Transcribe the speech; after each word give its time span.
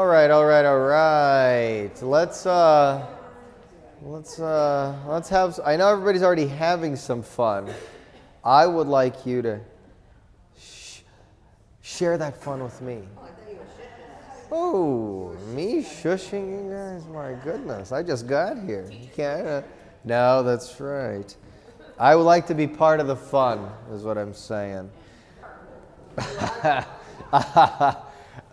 All 0.00 0.06
right, 0.06 0.30
all 0.30 0.46
right, 0.46 0.64
all 0.64 0.78
right. 0.78 1.90
Let's 2.00 2.46
uh 2.46 3.06
let's 4.00 4.40
uh 4.40 4.96
let's 5.06 5.28
have 5.28 5.60
I 5.62 5.76
know 5.76 5.90
everybody's 5.90 6.22
already 6.22 6.46
having 6.46 6.96
some 6.96 7.22
fun. 7.22 7.70
I 8.42 8.66
would 8.66 8.86
like 8.86 9.26
you 9.26 9.42
to 9.42 9.60
sh- 10.58 11.00
share 11.82 12.16
that 12.16 12.42
fun 12.42 12.64
with 12.64 12.80
me. 12.80 13.02
Oh, 14.50 15.36
me 15.52 15.82
shushing 15.82 16.50
you 16.50 16.70
guys? 16.72 17.06
My 17.06 17.34
goodness, 17.44 17.92
I 17.92 18.02
just 18.02 18.26
got 18.26 18.58
here. 18.64 18.90
Can't. 19.14 19.46
Uh, 19.46 19.62
no, 20.04 20.42
that's 20.42 20.80
right. 20.80 21.36
I 21.98 22.16
would 22.16 22.22
like 22.22 22.46
to 22.46 22.54
be 22.54 22.66
part 22.66 23.00
of 23.00 23.06
the 23.06 23.16
fun, 23.16 23.70
is 23.92 24.04
what 24.04 24.16
I'm 24.16 24.32
saying. 24.32 24.90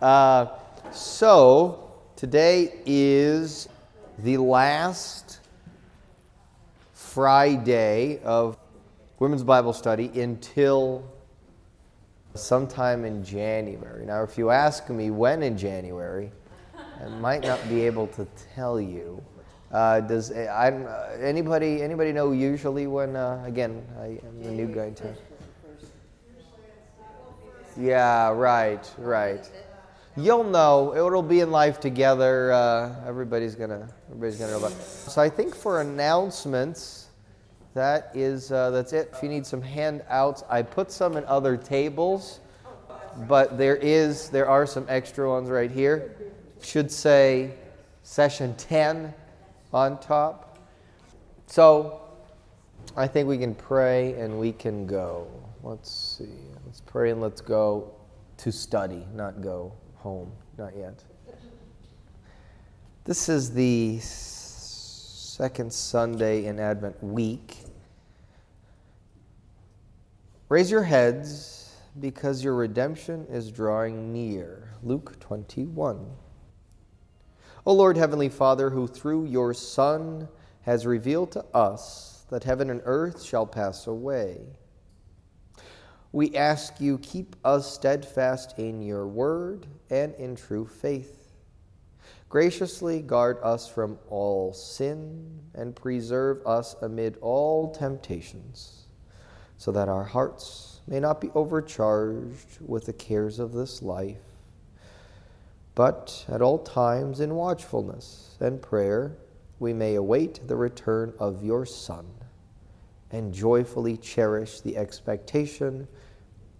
uh, 0.01 0.47
so, 0.91 1.91
today 2.15 2.73
is 2.85 3.69
the 4.19 4.37
last 4.37 5.39
Friday 6.93 8.19
of 8.23 8.57
Women's 9.19 9.43
Bible 9.43 9.73
Study 9.73 10.11
until 10.21 11.03
sometime 12.35 13.05
in 13.05 13.23
January. 13.23 14.05
Now, 14.05 14.23
if 14.23 14.37
you 14.37 14.49
ask 14.49 14.89
me 14.89 15.09
when 15.09 15.43
in 15.43 15.57
January, 15.57 16.31
I 17.03 17.09
might 17.09 17.43
not 17.43 17.67
be 17.69 17.81
able 17.81 18.07
to 18.07 18.27
tell 18.55 18.79
you. 18.79 19.23
Uh, 19.71 19.99
does 19.99 20.31
I, 20.31 20.71
anybody 21.19 21.81
anybody 21.81 22.13
know 22.13 22.31
usually 22.31 22.87
when? 22.87 23.15
Uh, 23.15 23.43
again, 23.45 23.83
I 23.99 24.19
am 24.25 24.43
the 24.43 24.51
new 24.51 24.67
guy 24.67 24.91
too. 24.91 25.13
Yeah, 27.77 28.31
right, 28.31 28.89
right. 28.97 29.49
You'll 30.17 30.45
know. 30.45 30.95
It'll 30.95 31.21
be 31.21 31.41
in 31.41 31.51
life 31.51 31.79
together. 31.79 32.51
Uh, 32.51 32.95
everybody's 33.05 33.53
gonna 33.53 33.87
everybody's 34.09 34.39
gonna 34.39 34.53
know 34.53 34.57
about. 34.57 34.71
It. 34.71 34.81
So 34.81 35.21
I 35.21 35.29
think 35.29 35.55
for 35.55 35.81
announcements, 35.81 37.09
that 37.75 38.09
is 38.15 38.51
uh, 38.51 38.71
that's 38.71 38.93
it. 38.93 39.11
If 39.13 39.21
you 39.21 39.29
need 39.29 39.45
some 39.45 39.61
handouts, 39.61 40.43
I 40.49 40.63
put 40.63 40.91
some 40.91 41.17
in 41.17 41.25
other 41.25 41.55
tables, 41.55 42.39
but 43.27 43.59
there 43.59 43.75
is 43.75 44.31
there 44.31 44.49
are 44.49 44.65
some 44.65 44.87
extra 44.89 45.29
ones 45.29 45.51
right 45.51 45.69
here. 45.69 46.15
Should 46.63 46.91
say 46.91 47.53
session 48.01 48.55
10 48.55 49.13
on 49.71 49.99
top. 49.99 50.57
So 51.45 52.01
I 52.95 53.05
think 53.05 53.29
we 53.29 53.37
can 53.37 53.53
pray 53.53 54.13
and 54.13 54.39
we 54.39 54.51
can 54.51 54.87
go. 54.87 55.27
Let's 55.61 55.91
see. 56.17 56.39
Let's 56.65 56.81
pray 56.81 57.11
and 57.11 57.21
let's 57.21 57.41
go 57.41 57.93
to 58.37 58.51
study, 58.51 59.05
not 59.13 59.41
go 59.41 59.73
home. 60.07 60.31
Not 60.57 60.71
yet. 60.77 61.03
This 63.03 63.27
is 63.27 63.53
the 63.53 63.99
second 63.99 65.73
Sunday 65.73 66.45
in 66.45 66.61
Advent 66.61 67.03
week. 67.03 67.57
Raise 70.47 70.71
your 70.71 70.83
heads 70.83 71.75
because 71.99 72.41
your 72.41 72.55
redemption 72.55 73.27
is 73.29 73.51
drawing 73.51 74.13
near. 74.13 74.69
Luke 74.81 75.19
21. 75.19 76.05
O 77.65 77.73
Lord, 77.73 77.97
Heavenly 77.97 78.29
Father, 78.29 78.69
who 78.69 78.87
through 78.87 79.25
your 79.25 79.53
Son 79.53 80.29
has 80.61 80.85
revealed 80.85 81.33
to 81.33 81.43
us 81.53 82.23
that 82.29 82.45
heaven 82.45 82.69
and 82.69 82.79
earth 82.85 83.21
shall 83.21 83.45
pass 83.45 83.87
away, 83.87 84.37
we 86.11 86.35
ask 86.35 86.79
you, 86.79 86.97
keep 86.99 87.35
us 87.43 87.71
steadfast 87.71 88.57
in 88.57 88.81
your 88.81 89.07
word 89.07 89.67
and 89.89 90.15
in 90.15 90.35
true 90.35 90.65
faith. 90.65 91.33
Graciously 92.29 93.01
guard 93.01 93.37
us 93.43 93.67
from 93.67 93.97
all 94.09 94.53
sin 94.53 95.39
and 95.53 95.75
preserve 95.75 96.45
us 96.45 96.75
amid 96.81 97.17
all 97.21 97.71
temptations, 97.71 98.87
so 99.57 99.71
that 99.71 99.89
our 99.89 100.03
hearts 100.03 100.81
may 100.87 100.99
not 100.99 101.21
be 101.21 101.29
overcharged 101.35 102.59
with 102.65 102.85
the 102.85 102.93
cares 102.93 103.39
of 103.39 103.53
this 103.53 103.81
life 103.81 104.17
but 105.77 106.25
at 106.27 106.41
all 106.41 106.57
times 106.57 107.19
in 107.19 107.35
watchfulness 107.35 108.35
and 108.39 108.59
prayer 108.59 109.15
we 109.59 109.71
may 109.71 109.93
await 109.93 110.39
the 110.47 110.55
return 110.55 111.13
of 111.19 111.43
your 111.43 111.67
Son 111.67 112.03
and 113.11 113.33
joyfully 113.33 113.97
cherish 113.97 114.61
the 114.61 114.75
expectation 114.77 115.87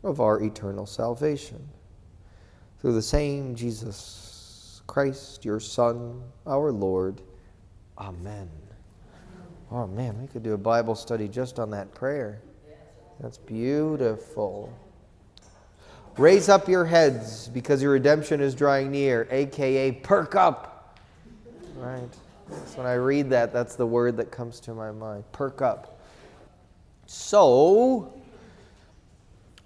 of 0.03 0.21
our 0.21 0.41
eternal 0.41 0.85
salvation. 0.85 1.67
Through 2.79 2.93
the 2.93 3.01
same 3.01 3.55
Jesus 3.55 4.81
Christ, 4.87 5.43
your 5.43 5.59
Son, 5.59 6.21
our 6.45 6.71
Lord. 6.71 7.21
Amen. 7.97 8.49
Oh 9.71 9.87
man, 9.87 10.19
we 10.21 10.27
could 10.27 10.43
do 10.43 10.53
a 10.53 10.57
Bible 10.57 10.95
study 10.95 11.27
just 11.27 11.59
on 11.59 11.69
that 11.71 11.93
prayer. 11.93 12.41
That's 13.19 13.37
beautiful. 13.37 14.71
Raise 16.17 16.49
up 16.49 16.67
your 16.67 16.85
heads 16.85 17.47
because 17.49 17.81
your 17.81 17.91
redemption 17.91 18.39
is 18.41 18.55
drawing 18.55 18.91
near, 18.91 19.27
aka 19.29 19.91
perk 19.91 20.35
up. 20.35 20.97
Right? 21.75 22.09
So 22.65 22.77
when 22.77 22.87
I 22.87 22.93
read 22.93 23.29
that, 23.31 23.51
that's 23.51 23.75
the 23.75 23.85
word 23.85 24.17
that 24.17 24.31
comes 24.31 24.59
to 24.61 24.73
my 24.73 24.91
mind. 24.91 25.25
Perk 25.31 25.61
up. 25.61 25.96
So, 27.07 28.13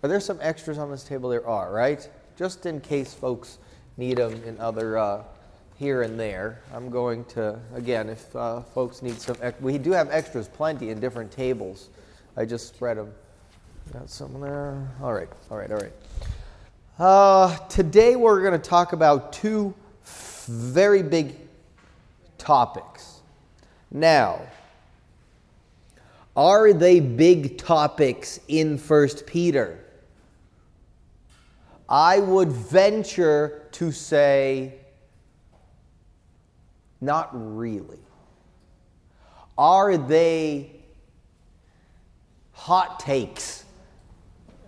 are 0.04 0.08
there 0.08 0.20
some 0.20 0.38
extras 0.42 0.78
on 0.78 0.92
this 0.92 1.04
table? 1.04 1.30
There 1.32 1.46
are, 1.48 1.74
right? 1.74 2.08
Just 2.38 2.68
in 2.68 2.80
case 2.80 3.16
folks 3.16 3.58
need 3.98 4.18
them 4.18 4.44
in 4.44 4.60
other 4.60 5.00
uh, 5.00 5.24
here 5.80 6.04
and 6.04 6.20
there. 6.20 6.62
I'm 6.72 6.92
going 6.92 7.26
to, 7.26 7.60
again, 7.74 8.10
if 8.10 8.36
uh, 8.36 8.62
folks 8.62 9.02
need 9.02 9.20
some, 9.20 9.36
we 9.60 9.80
do 9.80 9.92
have 9.92 10.12
extras 10.12 10.48
plenty 10.48 10.92
in 10.92 11.00
different 11.00 11.32
tables. 11.32 11.90
I 12.38 12.46
just 12.46 12.68
spread 12.68 12.98
them. 12.98 13.12
Got 13.92 14.12
some 14.12 14.40
there. 14.40 14.88
All 15.02 15.12
right, 15.12 15.30
all 15.50 15.58
right, 15.58 15.72
all 15.72 15.78
right. 15.78 15.94
Uh, 17.00 17.58
today 17.70 18.16
we're 18.16 18.42
going 18.42 18.54
to 18.54 18.70
talk 18.70 18.94
about 18.94 19.34
two 19.34 19.74
very 20.46 21.02
big 21.02 21.36
topics. 22.38 23.22
Now, 23.90 24.42
are 26.36 26.74
they 26.74 27.00
big 27.00 27.58
topics 27.58 28.40
in 28.48 28.78
First 28.78 29.26
Peter? 29.26 29.86
I 31.90 32.20
would 32.20 32.52
venture 32.52 33.68
to 33.74 33.92
say 33.92 34.76
not 37.02 37.30
really. 37.34 38.00
Are 39.58 39.98
they 39.98 40.72
hot 42.54 43.00
takes? 43.00 43.66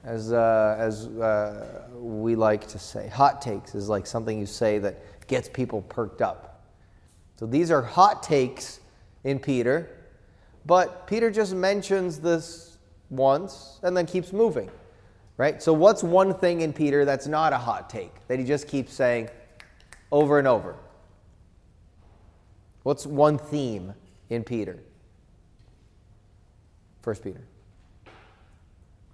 as, 0.04 0.34
uh, 0.34 0.76
as 0.78 1.08
uh, 1.08 1.88
we 1.96 2.36
like 2.36 2.68
to 2.68 2.80
say. 2.80 3.08
Hot 3.10 3.42
takes 3.42 3.74
is 3.74 3.90
like 3.90 4.06
something 4.06 4.38
you 4.38 4.46
say 4.46 4.80
that 4.80 5.28
gets 5.28 5.50
people 5.50 5.82
perked 5.84 6.22
up. 6.22 6.66
So 7.38 7.46
these 7.46 7.72
are 7.72 7.82
hot 7.82 8.22
takes 8.22 8.80
in 9.24 9.40
Peter, 9.40 9.90
but 10.66 11.08
Peter 11.08 11.30
just 11.30 11.54
mentions 11.54 12.20
this 12.20 12.78
once 13.10 13.80
and 13.84 13.96
then 13.96 14.06
keeps 14.06 14.32
moving, 14.32 14.70
right? 15.38 15.62
So 15.62 15.74
what's 15.74 16.04
one 16.04 16.34
thing 16.34 16.62
in 16.62 16.74
Peter 16.74 17.06
that's 17.06 17.28
not 17.28 17.54
a 17.54 17.58
hot 17.58 17.90
take 17.90 18.12
that 18.28 18.40
he 18.40 18.46
just 18.46 18.68
keeps 18.68 18.94
saying 18.94 19.30
over 20.12 20.40
and 20.40 20.48
over? 20.48 20.76
What's 22.84 23.06
one 23.06 23.38
theme 23.38 23.94
in 24.30 24.44
Peter? 24.44 24.80
First 27.02 27.24
Peter. 27.24 27.42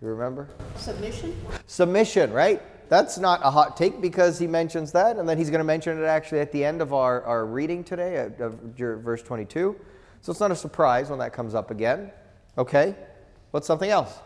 You 0.02 0.08
remember? 0.08 0.48
Submission? 0.76 1.36
Submission, 1.68 2.31
right? 2.31 2.62
That's 2.90 3.18
not 3.18 3.42
a 3.44 3.52
hot 3.52 3.76
take 3.78 4.02
because 4.02 4.40
he 4.40 4.48
mentions 4.48 4.92
that, 4.94 5.18
and 5.18 5.28
then 5.28 5.38
he's 5.38 5.50
going 5.50 5.60
to 5.60 5.66
mention 5.66 6.02
it 6.02 6.06
actually 6.06 6.40
at 6.40 6.52
the 6.52 6.64
end 6.64 6.81
of 6.81 6.94
our, 6.94 7.22
our 7.24 7.46
reading 7.46 7.84
today, 7.84 8.18
uh, 8.18 8.46
of, 8.46 8.54
of 8.80 9.01
verse 9.01 9.22
22. 9.22 9.75
So 10.21 10.31
it's 10.31 10.39
not 10.39 10.51
a 10.51 10.56
surprise 10.56 11.10
when 11.10 11.19
that 11.19 11.33
comes 11.33 11.56
up 11.56 11.71
again. 11.71 12.12
Okay? 12.57 12.95
What's 13.51 13.68
something 13.68 13.89
else? 13.89 14.19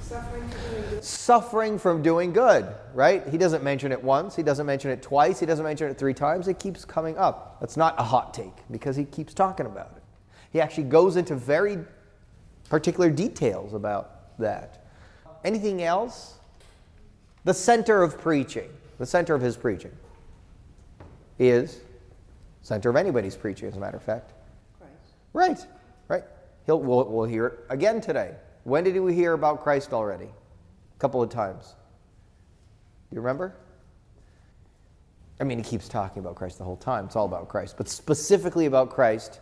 Suffering 0.00 0.48
from 0.48 0.60
doing 0.60 0.90
good. 0.90 1.04
Suffering 1.04 1.78
from 1.78 2.02
doing 2.02 2.32
good, 2.32 2.66
right? 2.94 3.28
He 3.28 3.36
doesn't 3.36 3.62
mention 3.62 3.92
it 3.92 4.02
once, 4.02 4.34
he 4.34 4.42
doesn't 4.42 4.64
mention 4.64 4.90
it 4.90 5.02
twice, 5.02 5.38
he 5.38 5.44
doesn't 5.44 5.64
mention 5.64 5.90
it 5.90 5.98
three 5.98 6.14
times. 6.14 6.48
It 6.48 6.58
keeps 6.58 6.84
coming 6.84 7.18
up. 7.18 7.60
That's 7.60 7.76
not 7.76 7.94
a 7.98 8.02
hot 8.02 8.32
take 8.32 8.54
because 8.70 8.96
he 8.96 9.04
keeps 9.04 9.34
talking 9.34 9.66
about 9.66 9.92
it. 9.96 10.02
He 10.50 10.60
actually 10.60 10.84
goes 10.84 11.16
into 11.16 11.34
very 11.34 11.78
particular 12.70 13.10
details 13.10 13.74
about 13.74 14.38
that. 14.38 14.86
Anything 15.44 15.82
else? 15.82 16.36
The 17.44 17.54
center 17.54 18.02
of 18.02 18.18
preaching, 18.18 18.70
the 18.98 19.06
center 19.06 19.34
of 19.34 19.42
his 19.42 19.56
preaching, 19.56 19.92
is 21.38 21.80
center 22.62 22.90
of 22.90 22.96
anybody's 22.96 23.36
preaching, 23.36 23.68
as 23.68 23.76
a 23.76 23.80
matter 23.80 23.96
of 23.96 24.02
fact. 24.02 24.32
Right, 25.32 25.58
right. 26.08 26.24
He'll, 26.66 26.80
we'll, 26.80 27.04
we'll 27.04 27.28
hear 27.28 27.46
it 27.46 27.60
again 27.70 28.00
today. 28.00 28.34
When 28.64 28.84
did 28.84 28.98
we 28.98 29.14
hear 29.14 29.32
about 29.32 29.62
Christ 29.62 29.92
already? 29.92 30.26
A 30.26 30.98
couple 30.98 31.22
of 31.22 31.30
times. 31.30 31.74
Do 33.10 33.16
you 33.16 33.20
remember? 33.20 33.54
I 35.40 35.44
mean, 35.44 35.58
he 35.58 35.64
keeps 35.64 35.88
talking 35.88 36.20
about 36.20 36.34
Christ 36.34 36.58
the 36.58 36.64
whole 36.64 36.76
time. 36.76 37.06
It's 37.06 37.16
all 37.16 37.24
about 37.24 37.48
Christ, 37.48 37.76
but 37.76 37.88
specifically 37.88 38.66
about 38.66 38.90
Christ 38.90 39.40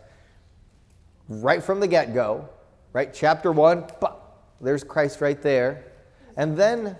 right 1.27 1.61
from 1.61 1.79
the 1.79 1.87
get 1.87 2.13
go, 2.13 2.47
right? 2.93 3.13
Chapter 3.13 3.51
one, 3.51 3.85
bah, 3.99 4.15
there's 4.61 4.83
Christ 4.83 5.21
right 5.21 5.41
there. 5.41 5.91
And 6.37 6.55
then, 6.55 6.95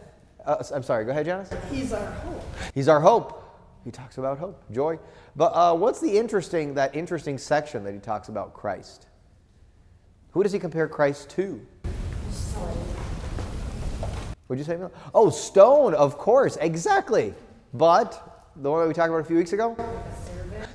uh, 0.45 0.63
I'm 0.74 0.83
sorry, 0.83 1.06
go 1.06 1.12
ahead, 1.12 1.25
Janice. 1.25 1.50
He's 1.72 1.94
our 1.94 2.12
hope. 2.12 2.44
He's 2.74 2.88
our 2.88 3.00
hope. 3.00 3.46
He 3.88 3.92
talks 3.92 4.18
about 4.18 4.38
hope, 4.38 4.62
joy. 4.69 5.00
But 5.38 5.54
uh, 5.54 5.74
what's 5.74 6.01
the 6.01 6.18
interesting, 6.18 6.74
that 6.74 6.94
interesting 6.94 7.38
section 7.38 7.86
that 7.86 7.94
he 7.94 8.01
talks 8.01 8.28
about 8.28 8.54
Christ? 8.54 9.07
Who 10.31 10.44
does 10.44 10.51
he 10.51 10.60
compare 10.60 10.89
Christ 10.89 11.30
to? 11.30 11.66
Would 14.50 14.60
you 14.60 14.66
say? 14.66 14.78
Oh, 15.16 15.30
stone, 15.30 15.94
of 15.94 16.18
course, 16.18 16.57
exactly. 16.57 17.34
But 17.74 18.51
the 18.57 18.69
one 18.69 18.81
that 18.81 18.89
we 18.89 18.94
talked 18.94 19.07
about 19.07 19.22
a 19.22 19.24
few 19.24 19.38
weeks 19.38 19.54
ago? 19.54 19.78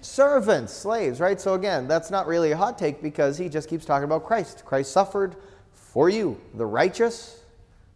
Servants, 0.01 0.73
slaves, 0.73 1.21
right? 1.21 1.39
So 1.39 1.53
again, 1.53 1.87
that's 1.87 2.11
not 2.11 2.27
really 2.27 2.53
a 2.53 2.57
hot 2.57 2.79
take 2.79 3.03
because 3.03 3.37
he 3.37 3.51
just 3.51 3.69
keeps 3.69 3.85
talking 3.85 4.05
about 4.05 4.25
Christ. 4.25 4.65
Christ 4.65 4.91
suffered 4.91 5.37
for 5.75 6.09
you, 6.09 6.41
the 6.55 6.65
righteous, 6.65 7.43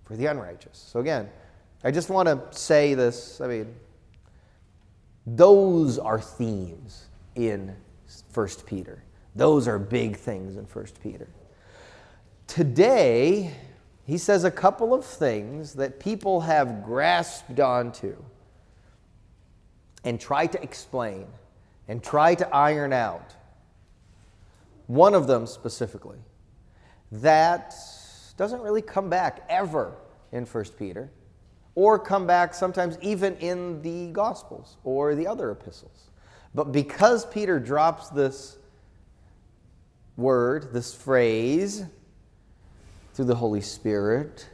for 0.05 0.15
the 0.15 0.27
unrighteous. 0.27 0.77
So 0.77 1.01
again, 1.01 1.31
I 1.85 1.91
just 1.91 2.11
want 2.11 2.29
to 2.29 2.43
say 2.51 2.93
this. 2.93 3.41
I 3.41 3.47
mean, 3.47 3.75
those 5.27 5.99
are 5.99 6.21
themes 6.21 7.07
in 7.35 7.75
1 8.33 8.49
Peter. 8.67 9.03
Those 9.35 9.67
are 9.69 9.79
big 9.79 10.17
things 10.17 10.57
in 10.57 10.65
1 10.65 10.87
Peter. 11.03 11.29
Today, 12.47 13.53
he 14.05 14.19
says 14.19 14.45
a 14.45 14.51
couple 14.51 14.95
of 14.95 15.05
things 15.05 15.75
that 15.75 15.99
people 15.99 16.41
have 16.41 16.85
grasped 16.85 17.59
onto 17.59 18.15
and 20.05 20.21
tried 20.21 20.53
to 20.53 20.63
explain 20.63 21.27
and 21.89 22.03
try 22.03 22.35
to 22.37 22.49
iron 22.55 22.93
out. 22.93 23.35
One 24.87 25.15
of 25.15 25.27
them 25.27 25.47
specifically 25.47 26.19
that 27.11 27.75
doesn't 28.37 28.61
really 28.61 28.83
come 28.83 29.09
back 29.09 29.45
ever 29.49 29.95
in 30.33 30.45
1 30.45 30.65
Peter 30.79 31.11
or 31.77 31.99
come 31.99 32.27
back 32.27 32.55
sometimes 32.55 32.99
even 33.01 33.37
in 33.37 33.81
the 33.83 34.09
Gospels 34.09 34.79
or 34.83 35.15
the 35.15 35.29
other 35.29 35.53
epistles. 35.53 36.11
But 36.55 36.73
because 36.73 37.25
Peter 37.27 37.61
drops 37.61 38.09
this 38.09 38.59
word, 40.17 40.73
this 40.73 40.93
phrase, 40.95 41.85
through 43.15 43.27
the 43.27 43.35
Holy 43.35 43.61
Spirit, 43.61 44.49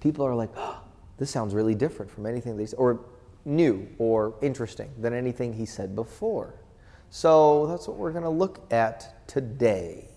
people 0.00 0.26
are 0.26 0.34
like, 0.34 0.50
oh, 0.56 0.80
this 1.18 1.30
sounds 1.30 1.54
really 1.54 1.74
different 1.74 2.10
from 2.10 2.26
anything 2.26 2.56
they 2.56 2.66
said, 2.66 2.78
or 2.78 3.00
new 3.44 3.88
or 3.98 4.34
interesting 4.42 4.90
than 4.98 5.14
anything 5.14 5.52
he 5.52 5.66
said 5.66 5.94
before. 5.94 6.54
So 7.10 7.66
that's 7.68 7.86
what 7.86 7.96
we're 7.96 8.12
going 8.12 8.24
to 8.24 8.30
look 8.30 8.60
at 8.72 9.26
today. 9.28 10.08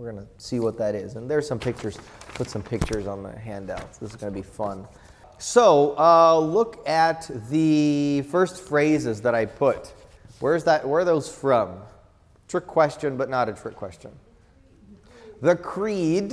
We're 0.00 0.12
going 0.12 0.24
to 0.24 0.32
see 0.38 0.60
what 0.60 0.78
that 0.78 0.94
is. 0.94 1.16
And 1.16 1.30
there's 1.30 1.46
some 1.46 1.58
pictures, 1.58 1.98
put 2.32 2.48
some 2.48 2.62
pictures 2.62 3.06
on 3.06 3.22
the 3.22 3.38
handouts. 3.38 3.98
This 3.98 4.08
is 4.08 4.16
going 4.16 4.32
to 4.32 4.34
be 4.34 4.42
fun. 4.42 4.88
So 5.36 5.94
uh, 5.98 6.38
look 6.38 6.88
at 6.88 7.30
the 7.50 8.22
first 8.30 8.62
phrases 8.62 9.20
that 9.20 9.34
I 9.34 9.44
put. 9.44 9.92
Where's 10.38 10.64
that? 10.64 10.88
Where 10.88 11.02
are 11.02 11.04
those 11.04 11.30
from? 11.30 11.82
Trick 12.48 12.66
question, 12.66 13.18
but 13.18 13.28
not 13.28 13.50
a 13.50 13.52
trick 13.52 13.76
question. 13.76 14.10
The 15.42 15.54
creed. 15.54 16.32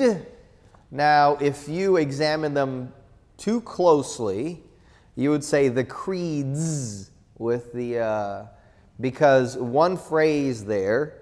Now, 0.90 1.36
if 1.42 1.68
you 1.68 1.98
examine 1.98 2.54
them 2.54 2.94
too 3.36 3.60
closely, 3.60 4.64
you 5.18 5.30
would 5.30 5.44
say 5.44 5.68
the 5.68 5.84
creeds 5.84 7.12
with 7.38 7.74
the, 7.74 8.00
uh, 8.00 8.46
because 9.02 9.58
one 9.58 9.98
phrase 9.98 10.64
there 10.64 11.18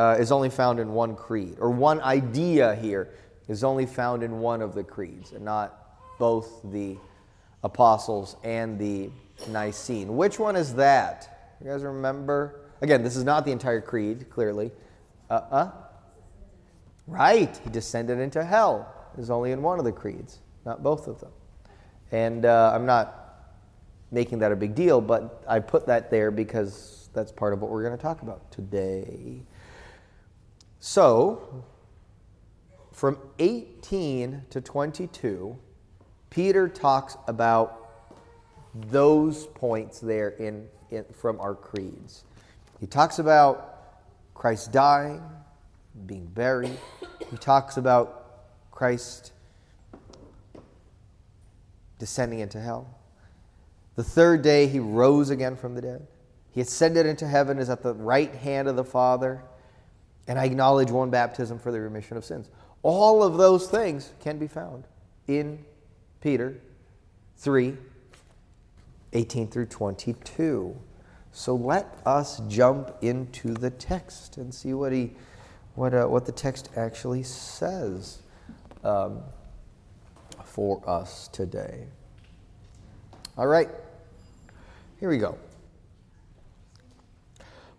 uh, 0.00 0.16
is 0.18 0.32
only 0.32 0.48
found 0.48 0.80
in 0.80 0.94
one 0.94 1.14
creed, 1.14 1.56
or 1.60 1.70
one 1.70 2.00
idea 2.00 2.74
here 2.76 3.10
is 3.48 3.62
only 3.62 3.84
found 3.84 4.22
in 4.22 4.40
one 4.40 4.62
of 4.62 4.74
the 4.74 4.82
creeds, 4.82 5.32
and 5.32 5.44
not 5.44 5.98
both 6.18 6.62
the 6.72 6.96
apostles 7.64 8.36
and 8.42 8.78
the 8.78 9.10
Nicene. 9.48 10.16
Which 10.16 10.38
one 10.38 10.56
is 10.56 10.74
that? 10.76 11.56
You 11.62 11.70
guys 11.70 11.82
remember? 11.82 12.60
Again, 12.80 13.04
this 13.04 13.14
is 13.14 13.24
not 13.24 13.44
the 13.44 13.52
entire 13.52 13.82
creed, 13.82 14.30
clearly. 14.30 14.70
Uh 15.28 15.42
uh. 15.50 15.70
Right, 17.06 17.54
he 17.62 17.68
descended 17.68 18.20
into 18.20 18.42
hell 18.42 18.94
is 19.18 19.28
only 19.28 19.52
in 19.52 19.60
one 19.60 19.78
of 19.78 19.84
the 19.84 19.92
creeds, 19.92 20.38
not 20.64 20.82
both 20.82 21.08
of 21.08 21.20
them. 21.20 21.32
And 22.10 22.46
uh, 22.46 22.72
I'm 22.74 22.86
not 22.86 23.16
making 24.10 24.38
that 24.38 24.50
a 24.50 24.56
big 24.56 24.74
deal, 24.74 25.02
but 25.02 25.44
I 25.46 25.58
put 25.58 25.86
that 25.88 26.10
there 26.10 26.30
because 26.30 27.10
that's 27.12 27.32
part 27.32 27.52
of 27.52 27.60
what 27.60 27.70
we're 27.70 27.82
going 27.82 27.96
to 27.96 28.02
talk 28.02 28.22
about 28.22 28.50
today. 28.50 29.42
So, 30.82 31.62
from 32.90 33.18
18 33.38 34.44
to 34.48 34.60
22, 34.62 35.58
Peter 36.30 36.68
talks 36.68 37.18
about 37.28 37.90
those 38.74 39.46
points 39.48 40.00
there 40.00 40.30
in, 40.30 40.66
in, 40.90 41.04
from 41.12 41.38
our 41.38 41.54
creeds. 41.54 42.24
He 42.80 42.86
talks 42.86 43.18
about 43.18 43.98
Christ 44.32 44.72
dying, 44.72 45.22
being 46.06 46.24
buried. 46.26 46.78
He 47.30 47.36
talks 47.36 47.76
about 47.76 48.70
Christ 48.70 49.32
descending 51.98 52.38
into 52.38 52.58
hell. 52.58 52.98
The 53.96 54.04
third 54.04 54.40
day 54.40 54.66
he 54.66 54.78
rose 54.78 55.28
again 55.28 55.56
from 55.56 55.74
the 55.74 55.82
dead. 55.82 56.06
He 56.52 56.62
ascended 56.62 57.04
into 57.04 57.28
heaven, 57.28 57.58
is 57.58 57.68
at 57.68 57.82
the 57.82 57.92
right 57.92 58.34
hand 58.34 58.66
of 58.66 58.76
the 58.76 58.84
Father, 58.84 59.42
and 60.28 60.38
I 60.38 60.44
acknowledge 60.44 60.90
one 60.90 61.10
baptism 61.10 61.58
for 61.58 61.72
the 61.72 61.80
remission 61.80 62.16
of 62.16 62.24
sins. 62.24 62.48
All 62.82 63.22
of 63.22 63.36
those 63.36 63.68
things 63.68 64.12
can 64.20 64.38
be 64.38 64.46
found 64.46 64.84
in 65.26 65.64
Peter 66.20 66.60
3 67.36 67.76
18 69.12 69.48
through 69.48 69.66
22. 69.66 70.76
So 71.32 71.54
let 71.54 71.98
us 72.06 72.40
jump 72.48 72.92
into 73.02 73.54
the 73.54 73.70
text 73.70 74.36
and 74.36 74.54
see 74.54 74.74
what, 74.74 74.92
he, 74.92 75.12
what, 75.74 75.94
uh, 75.94 76.06
what 76.06 76.26
the 76.26 76.32
text 76.32 76.70
actually 76.76 77.22
says 77.22 78.20
um, 78.84 79.20
for 80.44 80.82
us 80.88 81.28
today. 81.28 81.86
All 83.36 83.46
right. 83.46 83.68
Here 84.98 85.08
we 85.08 85.18
go. 85.18 85.38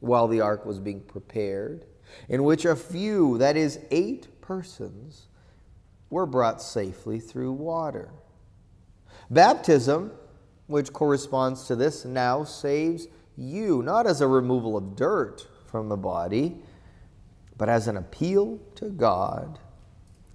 while 0.00 0.26
the 0.28 0.40
ark 0.40 0.66
was 0.66 0.80
being 0.80 1.00
prepared, 1.00 1.86
in 2.28 2.42
which 2.42 2.64
a 2.64 2.74
few, 2.74 3.38
that 3.38 3.56
is, 3.56 3.78
eight 3.90 4.40
persons, 4.40 5.28
were 6.08 6.26
brought 6.26 6.60
safely 6.60 7.20
through 7.20 7.52
water. 7.52 8.10
Baptism, 9.30 10.12
which 10.66 10.92
corresponds 10.92 11.66
to 11.66 11.76
this, 11.76 12.04
now 12.04 12.42
saves 12.42 13.06
you, 13.36 13.82
not 13.82 14.06
as 14.06 14.20
a 14.20 14.26
removal 14.26 14.76
of 14.76 14.96
dirt 14.96 15.46
from 15.66 15.88
the 15.88 15.96
body, 15.96 16.56
but 17.56 17.68
as 17.68 17.86
an 17.86 17.96
appeal 17.96 18.58
to 18.74 18.90
God 18.90 19.58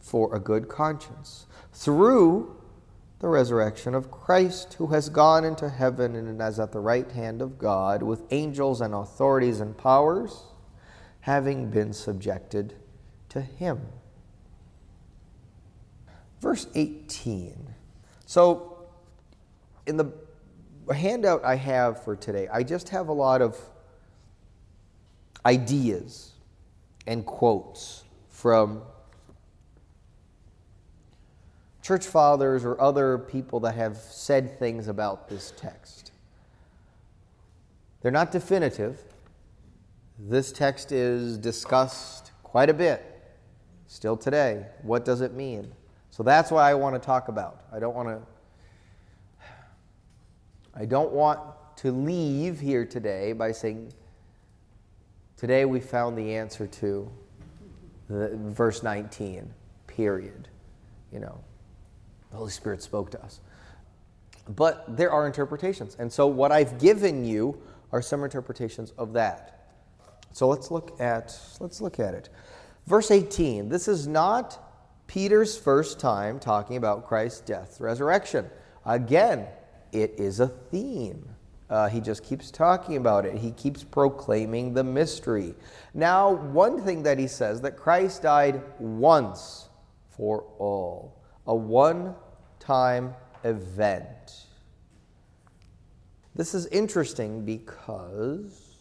for 0.01 0.34
a 0.36 0.39
good 0.39 0.69
conscience. 0.69 1.48
Through 1.74 2.55
the 3.19 3.27
resurrection 3.27 3.95
of 3.95 4.12
Christ, 4.12 4.74
who 4.75 4.88
has 4.88 5.10
gone 5.10 5.45
into 5.45 5.69
heaven 5.69 6.15
and 6.15 6.41
is 6.41 6.60
at 6.60 6.72
the 6.72 6.79
right 6.79 7.10
hand 7.12 7.41
of 7.41 7.57
God, 7.57 8.03
with 8.03 8.24
angels 8.31 8.81
and 8.81 8.93
authorities 8.93 9.60
and 9.60 9.77
powers, 9.77 10.43
having 11.22 11.69
been 11.69 11.93
subjected 11.93 12.75
to 13.29 13.41
him. 13.41 13.81
Verse 16.41 16.67
18. 16.75 17.74
So, 18.25 18.88
in 19.88 19.98
the 19.98 20.12
handout 20.93 21.43
I 21.43 21.55
have 21.55 22.03
for 22.03 22.15
today, 22.15 22.48
I 22.51 22.63
just 22.63 22.89
have 22.89 23.07
a 23.07 23.13
lot 23.13 23.41
of 23.41 23.57
ideas 25.45 26.34
and 27.07 27.25
quotes 27.25 28.03
from 28.29 28.81
church 31.86 32.08
fathers 32.08 32.65
or 32.65 32.82
other 32.82 33.20
people 33.20 33.60
that 33.60 33.75
have 33.75 33.96
said 33.96 34.58
things 34.58 34.88
about 34.88 35.30
this 35.30 35.54
text. 35.56 36.12
They're 38.01 38.12
not 38.12 38.32
definitive. 38.32 39.04
This 40.18 40.51
text 40.51 40.92
is 40.92 41.38
discussed 41.38 42.32
quite 42.42 42.72
a 42.72 42.74
bit 42.74 43.06
still 43.86 44.18
today. 44.18 44.65
What 44.82 45.06
does 45.06 45.22
it 45.22 45.34
mean? 45.34 45.72
So 46.10 46.24
that's 46.24 46.50
what 46.50 46.63
I 46.63 46.74
want 46.74 46.96
to 46.96 47.00
talk 47.00 47.27
about. 47.27 47.62
I 47.72 47.77
don't 47.77 47.94
want 47.94 48.10
to 48.10 49.46
I 50.74 50.86
don't 50.86 51.12
want 51.12 51.39
to 51.77 51.92
leave 51.92 52.60
here 52.60 52.84
today 52.88 53.32
by 53.34 53.51
saying 53.51 53.94
today 55.38 55.65
we 55.65 55.82
found 55.82 56.18
the 56.18 56.34
answer 56.34 56.65
to 56.65 57.12
the, 58.10 58.32
verse 58.36 58.82
19. 58.82 59.54
Period. 59.86 60.48
You 61.13 61.20
know, 61.20 61.44
the 62.36 62.39
Holy 62.39 62.51
Spirit 62.51 62.82
spoke 62.82 63.12
to 63.12 63.24
us. 63.24 63.39
But 64.50 64.98
there 64.98 65.10
are 65.10 65.25
interpretations. 65.25 65.96
And 65.98 66.12
so 66.12 66.27
what 66.27 66.51
I've 66.51 66.80
given 66.80 67.24
you 67.24 67.62
are 67.94 68.01
some 68.01 68.25
interpretations 68.25 68.92
of 68.98 69.13
that. 69.13 69.70
So 70.34 70.50
let's 70.50 70.70
look 70.70 71.00
at 71.00 71.39
let's 71.62 71.80
look 71.80 71.98
at 71.98 72.13
it. 72.13 72.27
Verse 72.88 73.10
18. 73.10 73.70
This 73.70 73.88
is 73.88 74.06
not 74.06 74.60
Peter's 75.08 75.58
first 75.58 75.98
time 75.98 76.38
talking 76.39 76.75
about 76.75 77.08
Christ's 77.08 77.39
death, 77.39 77.80
resurrection. 77.80 78.50
Again, 78.86 79.48
it 79.94 80.15
is 80.18 80.42
a 80.42 80.50
theme. 80.50 81.25
Uh, 81.70 81.88
he 81.88 82.01
just 82.01 82.22
keeps 82.24 82.51
talking 82.51 82.98
about 82.98 83.25
it. 83.25 83.38
He 83.38 83.51
keeps 83.51 83.82
proclaiming 83.82 84.74
the 84.74 84.84
mystery. 84.84 85.56
Now, 85.94 86.34
one 86.34 86.82
thing 86.82 87.04
that 87.04 87.18
he 87.18 87.27
says 87.27 87.62
that 87.62 87.77
Christ 87.77 88.24
died 88.24 88.62
once 88.77 89.70
for 90.10 90.44
all, 90.60 91.22
a 91.48 91.56
one 91.56 92.13
time 92.65 93.13
event. 93.43 94.48
This 96.34 96.53
is 96.53 96.65
interesting 96.67 97.45
because 97.45 98.75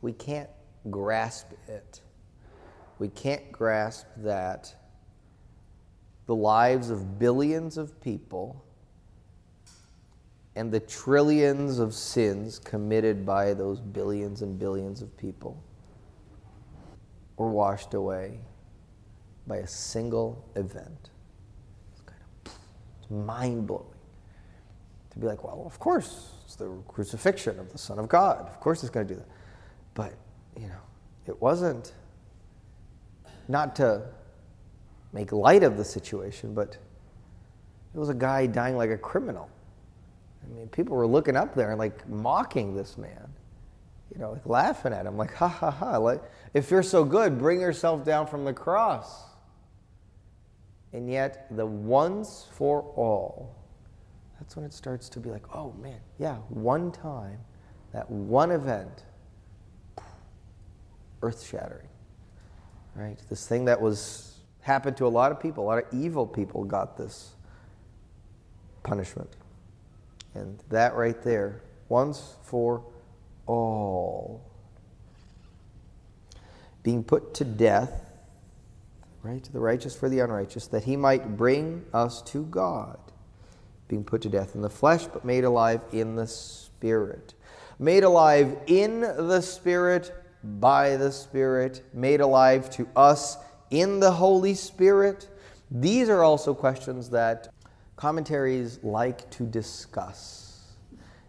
we 0.00 0.12
can't 0.12 0.50
grasp 0.90 1.52
it. 1.68 2.00
We 2.98 3.08
can't 3.08 3.52
grasp 3.52 4.06
that 4.18 4.74
the 6.26 6.34
lives 6.34 6.90
of 6.90 7.18
billions 7.18 7.78
of 7.78 8.00
people 8.00 8.64
and 10.56 10.70
the 10.70 10.80
trillions 10.80 11.78
of 11.78 11.94
sins 11.94 12.58
committed 12.58 13.24
by 13.24 13.54
those 13.54 13.80
billions 13.80 14.42
and 14.42 14.58
billions 14.58 15.02
of 15.02 15.16
people 15.16 15.62
were 17.36 17.50
washed 17.50 17.94
away 17.94 18.40
by 19.46 19.58
a 19.58 19.66
single 19.66 20.44
event. 20.56 21.10
It's 23.02 23.10
mind 23.10 23.66
blowing 23.66 23.84
to 25.10 25.18
be 25.18 25.26
like, 25.26 25.44
well, 25.44 25.62
of 25.66 25.78
course, 25.78 26.30
it's 26.44 26.56
the 26.56 26.70
crucifixion 26.88 27.58
of 27.58 27.70
the 27.70 27.78
Son 27.78 27.98
of 27.98 28.08
God. 28.08 28.48
Of 28.48 28.60
course, 28.60 28.82
it's 28.82 28.90
going 28.90 29.06
to 29.06 29.14
do 29.14 29.20
that. 29.20 29.28
But, 29.94 30.14
you 30.56 30.68
know, 30.68 30.80
it 31.26 31.40
wasn't 31.40 31.92
not 33.48 33.76
to 33.76 34.02
make 35.12 35.32
light 35.32 35.62
of 35.62 35.76
the 35.76 35.84
situation, 35.84 36.54
but 36.54 36.78
it 37.94 37.98
was 37.98 38.08
a 38.08 38.14
guy 38.14 38.46
dying 38.46 38.76
like 38.76 38.88
a 38.88 38.96
criminal. 38.96 39.50
I 40.42 40.54
mean, 40.54 40.68
people 40.68 40.96
were 40.96 41.06
looking 41.06 41.36
up 41.36 41.54
there 41.54 41.70
and 41.70 41.78
like 41.78 42.08
mocking 42.08 42.74
this 42.74 42.96
man, 42.96 43.28
you 44.12 44.18
know, 44.18 44.32
like 44.32 44.46
laughing 44.46 44.94
at 44.94 45.04
him, 45.04 45.18
like, 45.18 45.34
ha 45.34 45.48
ha 45.48 45.70
ha. 45.70 45.98
Like, 45.98 46.22
if 46.54 46.70
you're 46.70 46.82
so 46.82 47.04
good, 47.04 47.38
bring 47.38 47.60
yourself 47.60 48.02
down 48.04 48.26
from 48.26 48.46
the 48.46 48.52
cross. 48.54 49.24
And 50.92 51.10
yet, 51.10 51.46
the 51.50 51.64
once 51.64 52.46
for 52.52 52.82
all, 52.96 53.54
that's 54.38 54.56
when 54.56 54.64
it 54.64 54.72
starts 54.72 55.08
to 55.10 55.20
be 55.20 55.30
like, 55.30 55.44
oh 55.54 55.72
man, 55.80 56.00
yeah, 56.18 56.36
one 56.48 56.92
time, 56.92 57.38
that 57.92 58.10
one 58.10 58.50
event, 58.50 59.04
earth 61.22 61.42
shattering. 61.44 61.88
Right? 62.94 63.18
This 63.30 63.46
thing 63.46 63.64
that 63.66 63.80
was 63.80 64.38
happened 64.60 64.96
to 64.98 65.06
a 65.06 65.08
lot 65.08 65.32
of 65.32 65.40
people, 65.40 65.64
a 65.64 65.66
lot 65.66 65.78
of 65.78 65.84
evil 65.92 66.26
people 66.26 66.64
got 66.64 66.96
this 66.96 67.34
punishment. 68.82 69.30
And 70.34 70.58
that 70.70 70.94
right 70.94 71.22
there, 71.22 71.62
once 71.88 72.36
for 72.42 72.82
all. 73.46 74.42
Being 76.82 77.04
put 77.04 77.34
to 77.34 77.44
death, 77.44 78.11
right, 79.22 79.42
to 79.44 79.52
the 79.52 79.60
righteous 79.60 79.94
for 79.94 80.08
the 80.08 80.20
unrighteous, 80.20 80.66
that 80.68 80.84
he 80.84 80.96
might 80.96 81.36
bring 81.36 81.84
us 81.92 82.22
to 82.22 82.44
God. 82.44 82.98
Being 83.88 84.04
put 84.04 84.22
to 84.22 84.28
death 84.28 84.54
in 84.54 84.62
the 84.62 84.70
flesh, 84.70 85.06
but 85.06 85.24
made 85.24 85.44
alive 85.44 85.80
in 85.92 86.16
the 86.16 86.26
spirit. 86.26 87.34
Made 87.78 88.04
alive 88.04 88.56
in 88.66 89.00
the 89.00 89.40
spirit, 89.40 90.12
by 90.44 90.96
the 90.96 91.12
Spirit, 91.12 91.82
made 91.92 92.20
alive 92.20 92.68
to 92.70 92.88
us 92.96 93.36
in 93.70 94.00
the 94.00 94.10
Holy 94.10 94.54
Spirit. 94.54 95.28
These 95.70 96.08
are 96.08 96.22
also 96.22 96.54
questions 96.54 97.10
that 97.10 97.48
commentaries 97.96 98.80
like 98.82 99.30
to 99.30 99.44
discuss. 99.44 100.72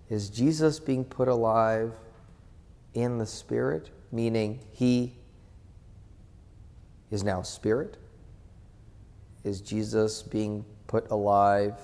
Is 0.09 0.29
Jesus 0.29 0.79
being 0.79 1.05
put 1.05 1.27
alive 1.27 1.93
in 2.93 3.17
the 3.17 3.25
Spirit, 3.25 3.89
meaning 4.11 4.59
he 4.71 5.15
is 7.13 7.23
now 7.23 7.43
Spirit? 7.43 7.97
Is 9.43 9.61
Jesus 9.61 10.23
being 10.23 10.65
put 10.87 11.11
alive 11.11 11.75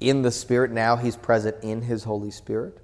in 0.00 0.20
the 0.20 0.30
Spirit? 0.30 0.70
Now 0.70 0.96
he's 0.96 1.16
present 1.16 1.56
in 1.64 1.80
his 1.80 2.04
Holy 2.04 2.30
Spirit. 2.30 2.76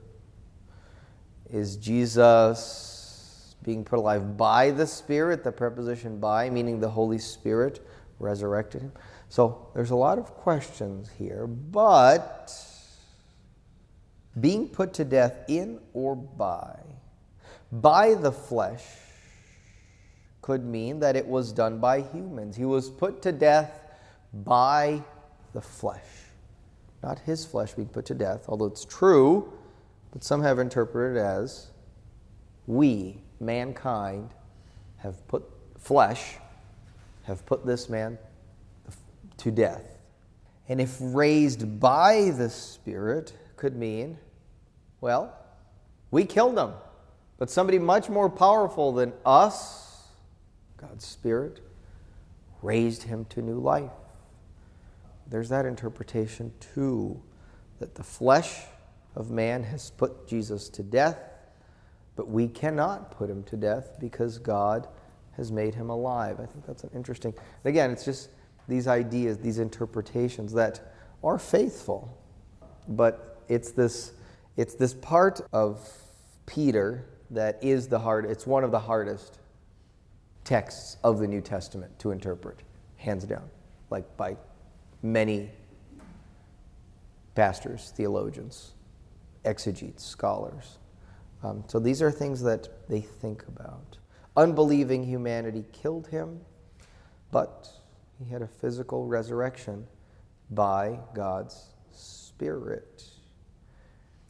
Is 1.52 1.76
Jesus 1.76 3.54
being 3.62 3.84
put 3.84 3.98
alive 3.98 4.38
by 4.38 4.70
the 4.70 4.86
Spirit? 4.86 5.44
The 5.44 5.52
preposition 5.52 6.18
by, 6.18 6.48
meaning 6.48 6.80
the 6.80 6.88
Holy 6.88 7.18
Spirit, 7.18 7.86
resurrected 8.18 8.80
him. 8.80 8.92
So 9.28 9.68
there's 9.74 9.90
a 9.90 9.96
lot 9.96 10.18
of 10.18 10.32
questions 10.34 11.10
here, 11.18 11.46
but 11.46 12.50
being 14.40 14.66
put 14.66 14.94
to 14.94 15.04
death 15.04 15.44
in 15.46 15.78
or 15.92 16.16
by, 16.16 16.78
by 17.70 18.14
the 18.14 18.32
flesh, 18.32 18.82
could 20.50 20.64
mean 20.64 20.98
that 20.98 21.14
it 21.14 21.24
was 21.24 21.52
done 21.52 21.78
by 21.78 22.00
humans. 22.00 22.56
He 22.56 22.64
was 22.64 22.90
put 22.90 23.22
to 23.22 23.30
death 23.30 23.70
by 24.34 25.00
the 25.52 25.60
flesh. 25.60 26.08
Not 27.04 27.20
his 27.20 27.46
flesh 27.46 27.74
being 27.74 27.86
put 27.86 28.06
to 28.06 28.14
death, 28.14 28.46
although 28.48 28.66
it's 28.66 28.84
true, 28.84 29.52
but 30.10 30.24
some 30.24 30.42
have 30.42 30.58
interpreted 30.58 31.18
it 31.18 31.20
as 31.20 31.68
we, 32.66 33.22
mankind, 33.38 34.30
have 34.96 35.24
put 35.28 35.44
flesh, 35.78 36.34
have 37.22 37.46
put 37.46 37.64
this 37.64 37.88
man 37.88 38.18
to 39.36 39.52
death. 39.52 39.98
And 40.68 40.80
if 40.80 40.96
raised 41.00 41.78
by 41.78 42.32
the 42.36 42.50
Spirit, 42.50 43.32
could 43.56 43.76
mean, 43.76 44.18
well, 45.00 45.32
we 46.10 46.24
killed 46.24 46.58
him. 46.58 46.72
But 47.38 47.50
somebody 47.50 47.78
much 47.78 48.08
more 48.08 48.28
powerful 48.28 48.90
than 48.90 49.12
us, 49.24 49.89
God's 50.80 51.04
Spirit, 51.04 51.60
raised 52.62 53.04
him 53.04 53.24
to 53.26 53.42
new 53.42 53.58
life. 53.58 53.90
There's 55.28 55.48
that 55.50 55.66
interpretation 55.66 56.52
too, 56.74 57.20
that 57.78 57.94
the 57.94 58.02
flesh 58.02 58.62
of 59.14 59.30
man 59.30 59.62
has 59.64 59.90
put 59.90 60.26
Jesus 60.26 60.68
to 60.70 60.82
death, 60.82 61.18
but 62.16 62.28
we 62.28 62.48
cannot 62.48 63.10
put 63.10 63.30
him 63.30 63.42
to 63.44 63.56
death 63.56 63.96
because 64.00 64.38
God 64.38 64.88
has 65.36 65.50
made 65.50 65.74
him 65.74 65.90
alive. 65.90 66.40
I 66.40 66.46
think 66.46 66.66
that's 66.66 66.84
an 66.84 66.90
interesting. 66.94 67.34
Again, 67.64 67.90
it's 67.90 68.04
just 68.04 68.30
these 68.68 68.86
ideas, 68.86 69.38
these 69.38 69.58
interpretations 69.58 70.52
that 70.52 70.92
are 71.22 71.38
faithful, 71.38 72.16
but 72.88 73.42
it's 73.48 73.72
this 73.72 74.12
it's 74.56 74.74
this 74.74 74.94
part 74.94 75.40
of 75.52 75.88
Peter 76.46 77.06
that 77.30 77.58
is 77.62 77.88
the 77.88 77.98
hard 77.98 78.24
it's 78.24 78.46
one 78.46 78.64
of 78.64 78.70
the 78.70 78.78
hardest 78.78 79.39
texts 80.50 80.96
of 81.04 81.20
the 81.20 81.28
New 81.28 81.40
Testament 81.40 81.96
to 82.00 82.10
interpret, 82.10 82.64
hands 82.96 83.22
down, 83.22 83.48
like 83.88 84.16
by 84.16 84.36
many 85.00 85.48
pastors, 87.36 87.92
theologians, 87.96 88.72
exegetes, 89.44 90.04
scholars. 90.04 90.78
Um, 91.44 91.62
so 91.68 91.78
these 91.78 92.02
are 92.02 92.10
things 92.10 92.42
that 92.42 92.68
they 92.88 93.00
think 93.00 93.44
about. 93.46 93.98
Unbelieving 94.36 95.04
humanity 95.04 95.64
killed 95.70 96.08
him, 96.08 96.40
but 97.30 97.70
he 98.18 98.28
had 98.28 98.42
a 98.42 98.48
physical 98.48 99.06
resurrection 99.06 99.86
by 100.50 100.98
God's 101.14 101.74
Spirit. 101.92 103.04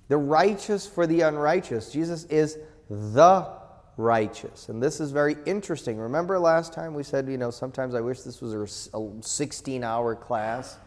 The 0.09 0.19
righteous 0.19 0.87
for 0.87 1.07
the 1.07 1.23
unrighteous. 1.23 1.91
Jesus 1.91 2.25
is 2.25 2.59
the 2.91 3.60
righteous. 4.01 4.69
And 4.69 4.83
this 4.83 5.01
is 5.01 5.11
very 5.11 5.37
interesting. 5.47 5.99
Remember 5.99 6.39
last 6.39 6.73
time 6.73 6.95
we 6.95 7.03
said, 7.03 7.29
you 7.29 7.37
know, 7.37 7.51
sometimes 7.51 7.95
I 7.95 8.01
wish 8.01 8.23
this 8.23 8.41
was 8.41 8.91
a 8.93 9.23
16 9.23 9.85
hour 9.85 10.15
class 10.15 10.79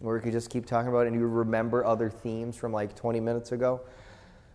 where 0.00 0.16
we 0.16 0.20
could 0.20 0.32
just 0.32 0.50
keep 0.50 0.66
talking 0.66 0.88
about 0.88 1.06
it 1.06 1.12
and 1.12 1.16
you 1.16 1.26
remember 1.26 1.84
other 1.84 2.10
themes 2.10 2.56
from 2.56 2.72
like 2.72 2.94
20 2.94 3.20
minutes 3.20 3.52
ago. 3.52 3.80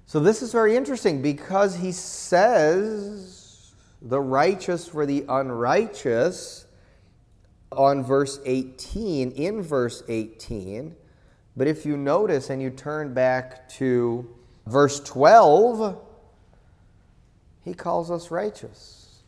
So 0.06 0.20
this 0.20 0.42
is 0.42 0.52
very 0.52 0.76
interesting 0.76 1.22
because 1.22 1.76
he 1.76 1.92
says 1.92 3.74
the 4.02 4.20
righteous 4.20 4.88
for 4.88 5.06
the 5.06 5.26
unrighteous 5.30 6.66
on 7.72 8.04
verse 8.04 8.40
18, 8.46 9.32
in 9.32 9.62
verse 9.62 10.04
18. 10.08 10.96
But 11.56 11.68
if 11.68 11.86
you 11.86 11.98
notice 11.98 12.50
and 12.50 12.62
you 12.62 12.70
turn 12.70 13.14
back 13.14 13.70
to 13.70 14.30
verse 14.68 15.00
12, 15.00 15.98
he 17.64 17.74
calls 17.74 18.12
us 18.12 18.30
righteous. 18.30 19.24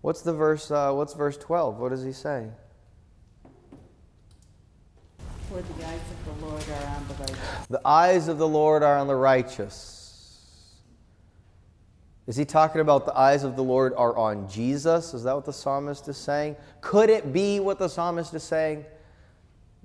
What's 0.00 0.22
the 0.22 0.32
verse? 0.32 0.70
Uh, 0.70 0.92
what's 0.92 1.14
verse 1.14 1.36
12? 1.36 1.78
What 1.78 1.90
does 1.90 2.02
he 2.02 2.12
say? 2.12 2.48
For 5.48 5.60
the 5.60 5.86
eyes 5.86 6.00
of 6.10 6.40
the 6.40 6.46
Lord 6.46 6.64
are 6.70 6.86
on 6.86 7.08
the 7.08 7.14
righteous. 7.14 7.66
The 7.68 7.80
eyes 7.84 8.28
of 8.28 8.38
the 8.38 8.48
Lord 8.48 8.82
are 8.82 8.96
on 8.96 9.06
the 9.06 9.16
righteous. 9.16 9.96
Is 12.26 12.36
he 12.36 12.44
talking 12.44 12.80
about 12.80 13.06
the 13.06 13.18
eyes 13.18 13.42
of 13.42 13.56
the 13.56 13.64
Lord 13.64 13.92
are 13.96 14.16
on 14.16 14.48
Jesus? 14.48 15.12
Is 15.14 15.24
that 15.24 15.34
what 15.34 15.44
the 15.44 15.52
psalmist 15.52 16.06
is 16.06 16.16
saying? 16.16 16.54
Could 16.80 17.10
it 17.10 17.32
be 17.32 17.58
what 17.58 17.78
the 17.78 17.88
psalmist 17.88 18.32
is 18.34 18.44
saying? 18.44 18.84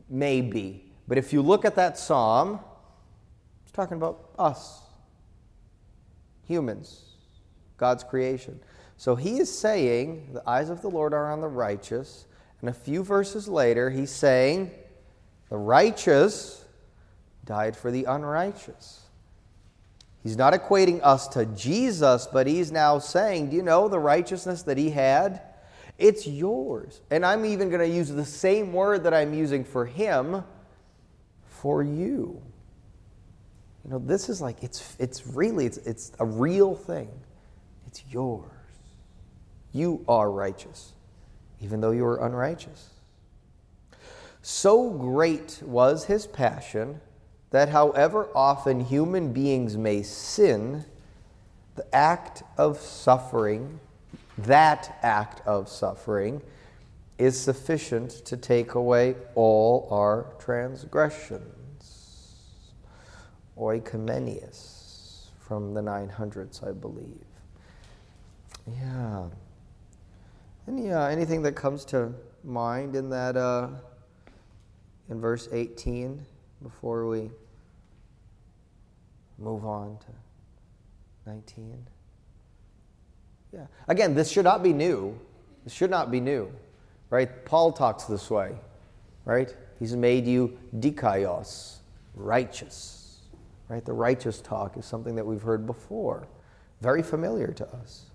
Maybe. 0.07 0.93
But 1.07 1.17
if 1.17 1.33
you 1.33 1.41
look 1.41 1.65
at 1.65 1.75
that 1.75 1.97
psalm, 1.97 2.59
it's 3.63 3.71
talking 3.71 3.97
about 3.97 4.29
us, 4.37 4.81
humans, 6.47 7.14
God's 7.77 8.03
creation. 8.03 8.59
So 8.97 9.15
he 9.15 9.39
is 9.39 9.55
saying, 9.55 10.29
the 10.33 10.47
eyes 10.49 10.69
of 10.69 10.81
the 10.81 10.89
Lord 10.89 11.13
are 11.13 11.31
on 11.31 11.41
the 11.41 11.47
righteous. 11.47 12.27
And 12.61 12.69
a 12.69 12.73
few 12.73 13.03
verses 13.03 13.47
later, 13.47 13.89
he's 13.89 14.11
saying, 14.11 14.71
the 15.49 15.57
righteous 15.57 16.65
died 17.45 17.75
for 17.75 17.91
the 17.91 18.05
unrighteous. 18.05 19.01
He's 20.23 20.37
not 20.37 20.53
equating 20.53 21.01
us 21.03 21.27
to 21.29 21.45
Jesus, 21.45 22.27
but 22.31 22.47
he's 22.47 22.71
now 22.71 22.97
saying, 22.97 23.51
Do 23.51 23.55
you 23.55 23.61
know 23.61 23.87
the 23.87 23.99
righteousness 23.99 24.63
that 24.63 24.75
he 24.75 24.89
had? 24.89 25.41
It's 25.99 26.25
yours. 26.25 26.99
And 27.11 27.23
I'm 27.23 27.45
even 27.45 27.69
going 27.69 27.81
to 27.81 27.95
use 27.95 28.09
the 28.09 28.25
same 28.25 28.73
word 28.73 29.03
that 29.03 29.13
I'm 29.13 29.35
using 29.35 29.63
for 29.63 29.85
him 29.85 30.43
for 31.43 31.83
you. 31.83 32.41
You 33.83 33.91
know, 33.91 33.99
this 33.99 34.27
is 34.27 34.41
like, 34.41 34.63
it's, 34.63 34.95
it's 34.97 35.27
really, 35.27 35.67
it's, 35.67 35.77
it's 35.77 36.11
a 36.19 36.25
real 36.25 36.73
thing. 36.73 37.09
It's 37.95 38.03
yours. 38.11 38.51
You 39.71 40.03
are 40.05 40.29
righteous, 40.29 40.91
even 41.61 41.79
though 41.79 41.91
you 41.91 42.05
are 42.05 42.17
unrighteous. 42.17 42.89
So 44.41 44.89
great 44.89 45.61
was 45.65 46.03
his 46.03 46.27
passion 46.27 46.99
that 47.51 47.69
however 47.69 48.27
often 48.35 48.81
human 48.81 49.31
beings 49.31 49.77
may 49.77 50.03
sin, 50.03 50.83
the 51.77 51.95
act 51.95 52.43
of 52.57 52.81
suffering, 52.81 53.79
that 54.39 54.99
act 55.01 55.41
of 55.47 55.69
suffering, 55.69 56.41
is 57.17 57.39
sufficient 57.39 58.11
to 58.25 58.35
take 58.35 58.73
away 58.73 59.15
all 59.35 59.87
our 59.89 60.33
transgressions. 60.37 61.45
Oikoumenios 63.57 65.27
from 65.39 65.73
the 65.73 65.81
900s, 65.81 66.61
I 66.61 66.73
believe. 66.73 67.34
Yeah. 68.71 69.29
Any, 70.67 70.91
uh, 70.91 71.07
anything 71.07 71.41
that 71.43 71.53
comes 71.53 71.85
to 71.85 72.13
mind 72.43 72.95
in 72.95 73.09
that? 73.09 73.37
Uh, 73.37 73.69
in 75.09 75.21
verse 75.21 75.47
18 75.51 76.25
before 76.63 77.07
we 77.07 77.29
move 79.37 79.65
on 79.65 79.97
to 79.97 81.29
19? 81.29 81.85
Yeah. 83.53 83.67
Again, 83.87 84.15
this 84.15 84.31
should 84.31 84.43
not 84.43 84.63
be 84.63 84.73
new. 84.73 85.17
This 85.63 85.73
should 85.73 85.89
not 85.89 86.11
be 86.11 86.19
new, 86.19 86.51
right? 87.09 87.45
Paul 87.45 87.71
talks 87.71 88.03
this 88.03 88.29
way, 88.29 88.55
right? 89.25 89.55
He's 89.79 89.95
made 89.95 90.27
you 90.27 90.57
dikaios, 90.77 91.77
righteous, 92.15 93.21
right? 93.69 93.83
The 93.83 93.93
righteous 93.93 94.41
talk 94.41 94.77
is 94.77 94.85
something 94.85 95.15
that 95.15 95.25
we've 95.25 95.41
heard 95.41 95.65
before, 95.65 96.27
very 96.81 97.01
familiar 97.01 97.51
to 97.53 97.67
us. 97.75 98.05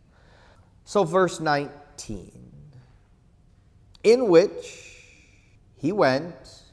So, 0.91 1.05
verse 1.05 1.39
19, 1.39 2.33
in 4.03 4.29
which 4.29 5.05
he 5.77 5.93
went 5.93 6.65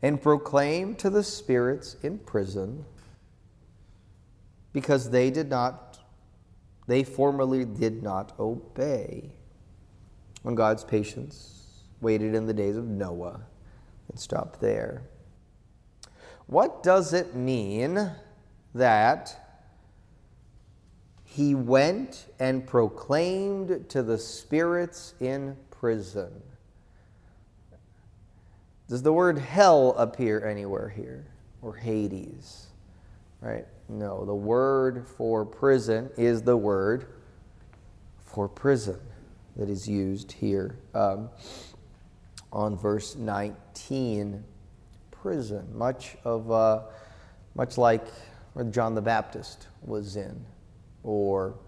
and 0.00 0.22
proclaimed 0.22 0.98
to 1.00 1.10
the 1.10 1.22
spirits 1.22 1.98
in 2.02 2.16
prison 2.16 2.86
because 4.72 5.10
they 5.10 5.30
did 5.30 5.50
not 5.50 6.00
they 6.86 7.04
formerly 7.04 7.66
did 7.66 8.02
not 8.02 8.32
obey 8.40 9.34
when 10.40 10.54
God's 10.54 10.82
patience 10.82 11.82
waited 12.00 12.34
in 12.34 12.46
the 12.46 12.54
days 12.54 12.78
of 12.78 12.86
Noah 12.86 13.42
and 14.08 14.18
stopped 14.18 14.62
there. 14.62 15.02
What 16.46 16.82
does 16.82 17.12
it 17.12 17.34
mean 17.34 18.12
that 18.74 19.41
he 21.34 21.54
went 21.54 22.26
and 22.38 22.66
proclaimed 22.66 23.88
to 23.88 24.02
the 24.02 24.18
spirits 24.18 25.14
in 25.18 25.56
prison? 25.70 26.30
Does 28.86 29.02
the 29.02 29.14
word 29.14 29.38
hell 29.38 29.94
appear 29.96 30.46
anywhere 30.46 30.90
here? 30.90 31.26
Or 31.62 31.74
Hades? 31.74 32.66
Right? 33.40 33.66
No. 33.88 34.26
The 34.26 34.34
word 34.34 35.06
for 35.08 35.46
prison 35.46 36.10
is 36.18 36.42
the 36.42 36.56
word 36.56 37.06
for 38.18 38.46
prison 38.46 39.00
that 39.56 39.70
is 39.70 39.88
used 39.88 40.32
here 40.32 40.76
um, 40.92 41.30
on 42.52 42.76
verse 42.76 43.16
19. 43.16 44.44
Prison, 45.10 45.66
much 45.78 46.16
of, 46.24 46.50
uh, 46.50 46.82
much 47.54 47.78
like 47.78 48.06
where 48.52 48.66
John 48.66 48.94
the 48.94 49.00
Baptist 49.00 49.68
was 49.82 50.16
in, 50.16 50.44
or 51.02 51.58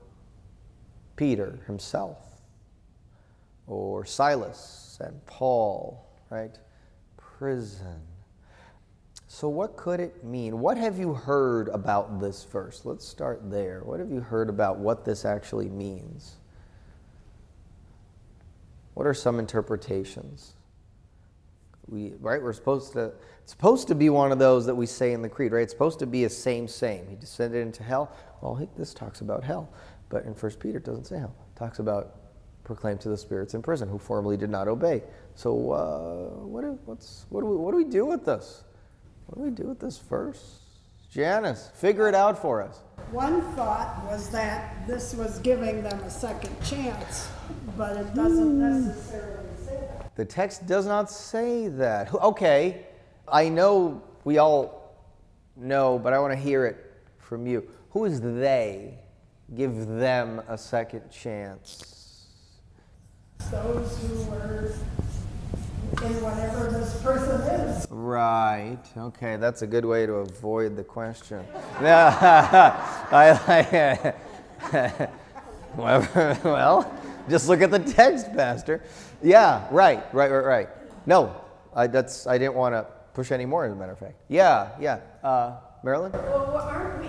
Peter 1.17 1.61
himself, 1.67 2.19
or 3.67 4.05
Silas 4.05 4.99
and 5.01 5.25
Paul, 5.27 6.07
right? 6.31 6.59
prison. 7.39 8.01
So, 9.27 9.49
what 9.49 9.77
could 9.77 10.01
it 10.01 10.25
mean? 10.25 10.61
What 10.61 10.77
have 10.77 10.99
you 10.99 11.13
heard 11.13 11.69
about 11.69 12.21
this 12.21 12.45
verse? 12.45 12.83
Let's 12.85 13.07
start 13.07 13.51
there. 13.51 13.81
What 13.85 13.99
have 13.99 14.11
you 14.11 14.21
heard 14.21 14.49
about 14.49 14.79
what 14.79 15.05
this 15.05 15.25
actually 15.25 15.69
means? 15.69 16.37
What 18.95 19.07
are 19.07 19.15
some 19.15 19.41
interpretations? 19.41 20.55
We, 21.87 22.15
right, 22.21 22.43
we're 22.43 22.53
supposed 22.53 22.95
to, 22.95 23.13
it's 23.43 23.53
supposed 23.53 23.89
to 23.89 23.95
be 23.95 24.09
one 24.11 24.33
of 24.33 24.39
those 24.39 24.65
that 24.67 24.75
we 24.75 24.87
say 24.87 25.13
in 25.13 25.23
the 25.23 25.29
creed, 25.29 25.53
right? 25.53 25.63
It's 25.63 25.73
supposed 25.73 25.99
to 25.99 26.07
be 26.07 26.25
a 26.25 26.31
same, 26.31 26.67
same. 26.67 27.07
He 27.09 27.17
descended 27.17 27.61
into 27.61 27.83
hell. 27.83 28.17
Well, 28.41 28.69
this 28.77 28.95
talks 28.95 29.21
about 29.21 29.45
hell. 29.45 29.71
But 30.09 30.25
in 30.25 30.33
1 30.33 30.53
Peter, 30.53 30.79
it 30.79 30.85
doesn't 30.85 31.05
say 31.05 31.19
hell. 31.19 31.35
It 31.55 31.59
talks 31.59 31.79
about 31.79 32.17
proclaim 32.65 32.97
to 32.99 33.11
the 33.11 33.17
spirits 33.17 33.55
in 33.55 33.63
prison 33.63 33.89
who 33.89 33.99
formerly 33.99 34.37
did 34.37 34.51
not 34.51 34.69
obey. 34.69 35.03
So, 35.35 35.73
uh, 35.73 36.45
what, 36.47 36.63
do, 36.63 36.79
what's, 36.87 37.27
what, 37.29 37.43
do 37.43 37.47
we, 37.47 37.57
what 37.57 37.73
do 37.73 37.77
we 37.77 37.85
do 37.85 38.07
with 38.07 38.25
this? 38.25 38.65
What 39.27 39.39
do 39.39 39.51
we 39.51 39.51
do 39.51 39.69
with 39.69 39.79
this 39.79 39.99
verse? 39.99 40.61
Janice, 41.11 41.71
figure 41.75 42.09
it 42.09 42.15
out 42.15 42.41
for 42.41 42.61
us. 42.61 42.81
One 43.13 43.43
thought 43.55 44.05
was 44.07 44.31
that 44.31 44.87
this 44.87 45.15
was 45.15 45.39
giving 45.41 45.83
them 45.83 46.01
a 46.01 46.11
second 46.11 46.57
chance, 46.65 47.29
but 47.77 47.97
it 47.97 48.15
doesn't 48.15 48.59
necessarily 48.59 49.05
say 49.13 49.19
that. 49.21 49.44
The 50.17 50.25
text 50.25 50.67
does 50.67 50.87
not 50.87 51.11
say 51.11 51.69
that. 51.69 52.15
Okay, 52.15 52.87
I 53.27 53.49
know 53.49 54.03
we 54.25 54.39
all 54.39 54.95
know, 55.57 55.99
but 55.99 56.13
I 56.13 56.19
want 56.19 56.33
to 56.33 56.39
hear 56.39 56.67
it 56.67 56.93
from 57.19 57.47
you. 57.47 57.69
Who 57.91 58.05
is 58.05 58.21
they? 58.21 58.99
Give 59.55 59.87
them 59.87 60.43
a 60.49 60.57
second 60.57 61.11
chance 61.11 61.95
those 63.51 63.99
who 63.99 64.31
were 64.31 64.73
in 66.03 66.23
whatever 66.23 66.71
this 66.71 67.01
person 67.03 67.41
is. 67.61 67.87
Right. 67.91 68.79
Okay, 68.97 69.37
that's 69.37 69.63
a 69.63 69.67
good 69.67 69.85
way 69.85 70.07
to 70.07 70.15
avoid 70.15 70.77
the 70.77 70.85
question. 70.85 71.45
I, 71.81 73.35
I, 74.73 74.73
well, 75.77 77.01
just 77.29 77.49
look 77.49 77.63
at 77.63 77.71
the 77.71 77.79
text, 77.79 78.33
Pastor. 78.33 78.83
Yeah, 79.25 79.67
right, 79.71 80.05
right, 80.13 80.31
right, 80.31 80.45
right. 80.45 80.69
No, 81.07 81.35
I, 81.75 81.87
that's, 81.87 82.27
I 82.27 82.37
didn't 82.37 82.57
want 82.57 82.75
to 82.75 82.87
push 83.15 83.33
any 83.33 83.47
more, 83.47 83.65
as 83.65 83.73
a 83.73 83.75
matter 83.75 83.93
of 83.93 83.99
fact. 83.99 84.17
Yeah, 84.29 84.69
yeah. 84.79 85.01
Uh, 85.23 85.57
Marilyn? 85.83 86.13
Well, 86.13 86.59
aren't 86.59 87.01
we 87.01 87.09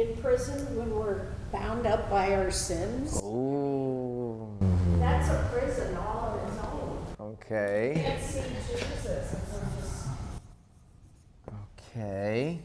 in 0.00 0.16
prison 0.16 0.74
when 0.78 0.94
we're 0.94 1.26
bound 1.52 1.86
up 1.86 2.08
by 2.08 2.34
our 2.36 2.50
sins? 2.50 3.20
Oh. 3.22 4.48
That's 4.98 5.28
a 5.28 5.50
prison 5.52 5.94
all 5.98 6.40
on 6.40 6.48
its 6.48 6.58
own. 6.64 7.06
Okay. 7.20 7.92
Can't 8.02 8.22
see 8.22 8.42
Jesus. 8.70 9.36
Okay. 11.90 12.60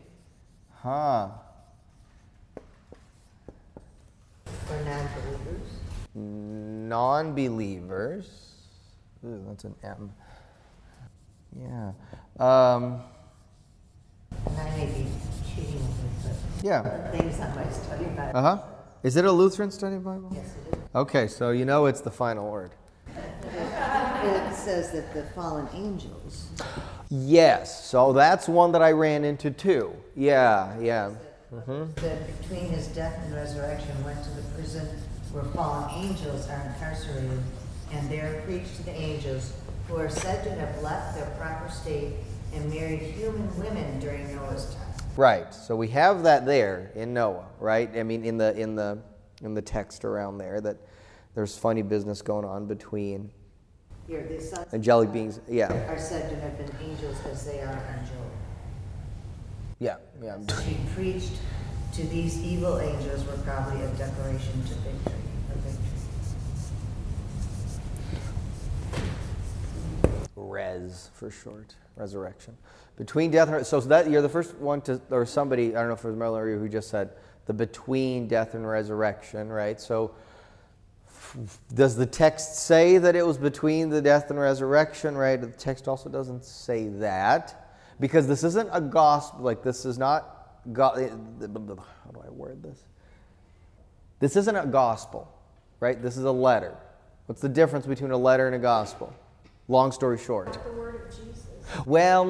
Huh. 0.82 1.28
For 4.46 4.80
non-believers? 4.86 5.68
Non 6.16 7.36
believers. 7.36 8.57
Ooh, 9.26 9.44
that's 9.48 9.64
an 9.64 9.76
M. 9.84 10.12
Yeah. 11.60 11.92
Um, 12.40 13.02
And 14.46 14.58
I 14.58 14.70
may 14.78 14.86
be 14.86 15.08
cheating 15.50 15.76
a 15.82 16.28
bit, 16.28 16.36
yeah. 16.64 16.82
the 17.12 17.18
things 17.18 17.40
on 17.40 17.56
my 17.56 17.70
study 17.72 18.06
Bible. 18.06 18.32
Uh 18.38 18.42
huh. 18.42 18.62
Is 19.04 19.16
it 19.16 19.26
a 19.26 19.32
Lutheran 19.32 19.72
study 19.72 19.98
Bible? 19.98 20.32
Yes, 20.34 20.54
it 20.72 20.76
is. 20.78 20.84
Okay, 20.96 21.28
so 21.28 21.52
you 21.52 21.66
know 21.66 21.86
it's 21.86 22.02
the 22.02 22.12
final 22.12 22.50
word. 22.52 22.72
It 24.20 24.56
says 24.56 24.92
that 24.92 25.14
the 25.14 25.24
fallen 25.36 25.70
angels, 25.74 26.48
Yes, 27.10 27.86
so 27.86 28.12
that's 28.12 28.50
one 28.50 28.72
that 28.74 28.82
I 28.82 28.92
ran 28.92 29.24
into 29.24 29.52
too. 29.52 29.94
Yeah, 30.16 30.78
yeah. 30.80 31.12
that 31.52 32.42
between 32.42 32.66
his 32.70 32.88
death 32.88 33.18
and 33.24 33.34
resurrection 33.34 34.04
went 34.04 34.22
to 34.24 34.30
the 34.32 34.42
prison 34.56 34.88
where 35.32 35.44
fallen 35.46 35.90
angels 36.04 36.50
are 36.50 36.62
incarcerated, 36.74 37.40
and 37.92 38.10
there 38.10 38.42
preached 38.46 38.76
to 38.78 38.84
the 38.84 38.92
angels 38.92 39.54
who 39.88 39.96
are 39.98 40.10
said 40.10 40.44
to 40.44 40.52
have 40.52 40.82
left 40.82 41.16
their 41.16 41.30
proper 41.38 41.70
state 41.70 42.14
and 42.54 42.70
married 42.70 43.02
human 43.02 43.58
women 43.58 44.00
during 44.00 44.34
Noah's 44.36 44.76
time. 44.76 44.84
Right. 45.16 45.54
So 45.54 45.76
we 45.76 45.88
have 45.90 46.24
that 46.24 46.46
there 46.46 46.92
in 46.96 47.14
Noah, 47.14 47.46
right? 47.60 47.90
I 47.98 48.04
mean, 48.04 48.24
in 48.24 48.38
the 48.38 48.56
in 48.58 48.76
the 48.76 49.00
in 49.42 49.54
the 49.54 49.62
text 49.62 50.06
around 50.06 50.38
there 50.38 50.62
that 50.62 50.78
there's 51.36 51.58
funny 51.58 51.82
business 51.82 52.22
going 52.22 52.46
on 52.46 52.66
between 52.68 53.32
Here, 54.08 54.28
the 54.28 54.40
sons 54.42 54.68
of 54.68 54.74
angelic 54.74 55.10
God 55.10 55.14
beings. 55.14 55.40
Yeah, 55.48 55.74
are 55.90 56.00
said 56.00 56.30
to 56.30 56.36
have 56.38 56.58
been 56.58 56.72
angels 56.90 57.18
as 57.26 57.46
they 57.46 57.62
are 57.62 57.74
on 57.74 58.06
Job. 58.06 58.32
yeah, 59.80 59.98
yeah. 60.22 60.38
She 60.64 60.78
preached 60.94 61.34
to 61.94 62.04
these 62.08 62.44
evil 62.44 62.80
angels 62.80 63.26
were 63.26 63.38
probably 63.38 63.82
a 63.82 63.88
declaration 63.90 64.64
to 64.66 64.74
victory. 64.76 65.27
Res 70.38 71.10
for 71.14 71.32
short, 71.32 71.76
resurrection. 71.96 72.56
Between 72.96 73.32
death 73.32 73.50
and 73.50 73.66
so 73.66 73.82
that 73.82 74.10
you're 74.10 74.22
the 74.22 74.30
first 74.30 74.56
one 74.56 74.82
to, 74.82 75.02
or 75.10 75.26
somebody 75.26 75.76
I 75.76 75.80
don't 75.80 75.88
know 75.88 75.96
if 75.96 76.04
it 76.04 76.08
was 76.08 76.16
Merlin 76.16 76.42
or 76.42 76.50
you 76.50 76.60
who 76.60 76.70
just 76.70 76.90
said 76.90 77.10
the 77.48 77.54
between 77.54 78.28
death 78.28 78.54
and 78.54 78.68
resurrection, 78.68 79.50
right? 79.50 79.80
So 79.82 80.14
does 81.74 81.96
the 81.96 82.06
text 82.06 82.56
say 82.66 82.98
that 82.98 83.16
it 83.16 83.26
was 83.26 83.38
between 83.38 83.90
the 83.90 84.02
death 84.02 84.30
and 84.30 84.40
resurrection, 84.40 85.18
right? 85.18 85.40
The 85.40 85.48
text 85.48 85.88
also 85.88 86.10
doesn't 86.10 86.46
say 86.46 86.88
that 86.88 87.74
because 88.00 88.28
this 88.28 88.44
isn't 88.44 88.70
a 88.72 88.82
gospel. 88.82 89.44
Like 89.44 89.64
this 89.64 89.86
is 89.86 89.98
not 89.98 90.64
God. 90.72 91.00
Eh, 91.00 91.10
how 91.10 92.12
do 92.12 92.24
I 92.26 92.30
word 92.30 92.62
this? 92.62 92.84
This 94.20 94.36
isn't 94.36 94.56
a 94.56 94.66
gospel, 94.66 95.32
right? 95.80 96.02
This 96.02 96.18
is 96.18 96.24
a 96.24 96.32
letter. 96.32 96.76
What's 97.26 97.42
the 97.42 97.50
difference 97.50 97.86
between 97.86 98.12
a 98.12 98.18
letter 98.18 98.48
and 98.48 98.56
a 98.56 98.60
gospel? 98.60 99.14
Long 99.68 99.92
story 99.92 100.18
short. 100.18 100.54
The 100.54 100.72
word 100.74 100.96
of 100.96 101.10
Jesus. 101.10 101.48
Well, 101.86 102.24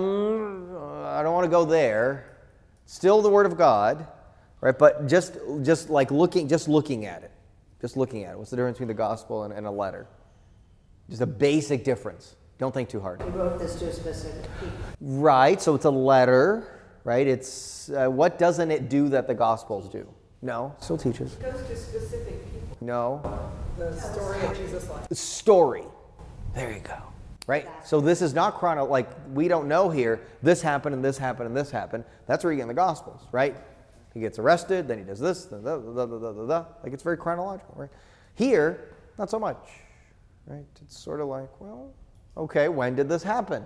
I 1.06 1.22
don't 1.24 1.34
want 1.34 1.46
to 1.46 1.52
go 1.52 1.66
there. 1.66 2.38
Still 2.86 3.22
the 3.22 3.30
word 3.30 3.46
of 3.46 3.58
God, 3.58 4.08
right? 4.62 4.78
But 4.78 5.08
just 5.08 5.38
just 5.62 5.90
like 5.90 6.10
looking 6.10 6.48
just 6.48 6.68
looking 6.68 7.06
at 7.06 7.24
it. 7.24 7.32
Just 7.82 7.96
looking 7.98 8.24
at 8.24 8.34
it. 8.34 8.38
What's 8.38 8.50
the 8.50 8.56
difference 8.56 8.78
between 8.78 8.88
the 8.88 8.94
gospel 8.96 9.44
and, 9.44 9.54
and 9.54 9.68
a 9.68 9.72
letter? 9.72 10.08
Just 11.10 11.22
a 11.22 11.28
basic 11.28 11.84
difference. 11.84 12.36
Don't 12.58 12.74
think 12.74 12.90
too 12.90 13.00
hard. 13.00 13.22
He 13.22 13.30
wrote 13.30 13.60
this 13.60 13.76
to 13.76 13.88
a 13.90 13.94
specific 13.94 14.42
people. 14.60 14.76
Right, 15.00 15.62
so 15.62 15.76
it's 15.76 15.86
a 15.86 15.92
letter, 15.92 16.82
right? 17.04 17.28
It's 17.28 17.90
uh, 17.92 18.08
what 18.08 18.40
doesn't 18.40 18.72
it 18.72 18.90
do 18.90 19.10
that 19.10 19.28
the 19.28 19.36
gospels 19.36 19.88
do? 19.90 20.08
No, 20.42 20.76
still 20.80 20.98
teaches. 20.98 21.34
It 21.34 21.42
goes 21.44 21.62
to 21.68 21.76
specific 21.76 22.44
people. 22.52 22.78
No, 22.82 23.22
The 23.78 23.96
story 24.00 24.42
of 24.44 24.58
Jesus' 24.58 24.90
life. 24.90 25.06
story. 25.14 25.84
There 26.56 26.72
you 26.72 26.80
go. 26.80 26.96
Right? 27.48 27.68
So 27.86 28.02
this 28.02 28.22
is 28.22 28.34
not 28.34 28.56
chrono 28.56 28.86
like 28.86 29.10
we 29.34 29.48
don't 29.48 29.68
know 29.68 29.90
here, 29.90 30.22
this 30.44 30.62
happened 30.62 30.94
and 30.94 31.04
this 31.04 31.18
happened 31.18 31.48
and 31.48 31.56
this 31.56 31.72
happened. 31.72 32.04
That's 32.28 32.44
where 32.44 32.52
you 32.52 32.58
get 32.58 32.64
in 32.64 32.68
the 32.68 32.74
gospels, 32.74 33.22
right? 33.32 33.56
He 34.14 34.20
gets 34.20 34.38
arrested, 34.38 34.88
then 34.88 34.98
he 34.98 35.04
does 35.06 35.20
this, 35.20 35.46
da, 35.46 35.58
da, 35.58 35.78
da, 35.78 36.06
da, 36.06 36.18
da, 36.18 36.46
da. 36.46 36.66
like 36.84 36.92
it's 36.92 37.04
very 37.04 37.18
chronological, 37.18 37.74
right? 37.78 37.90
Here, 38.36 38.94
not 39.18 39.30
so 39.30 39.40
much. 39.40 39.58
Right? 40.46 40.66
It's 40.82 40.98
sort 40.98 41.22
of 41.22 41.28
like, 41.28 41.50
well, 41.60 41.94
okay, 42.36 42.68
when 42.68 42.96
did 42.96 43.10
this 43.10 43.24
happen? 43.24 43.66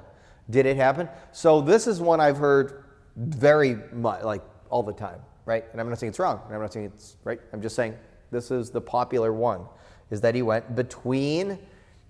Did 0.50 0.66
it 0.66 0.78
happen? 0.78 1.10
So 1.32 1.62
this 1.62 1.88
is 1.88 2.02
one 2.02 2.20
I've 2.20 2.38
heard 2.38 2.84
very 3.16 3.78
much 3.94 4.24
like 4.24 4.42
all 4.70 4.84
the 4.84 4.94
time, 4.94 5.20
right? 5.46 5.66
And 5.72 5.82
I'm 5.82 5.90
not 5.90 6.00
saying 6.00 6.10
it's 6.10 6.20
wrong, 6.20 6.42
and 6.46 6.56
I'm 6.56 6.62
not 6.62 6.74
saying 6.74 6.88
it's 6.88 7.18
right. 7.24 7.40
I'm 7.54 7.62
just 7.62 7.76
saying 7.76 7.96
this 8.32 8.52
is 8.52 8.70
the 8.70 8.82
popular 8.82 9.34
one 9.34 9.66
is 10.10 10.22
that 10.22 10.36
he 10.36 10.42
went 10.42 10.76
between 10.76 11.58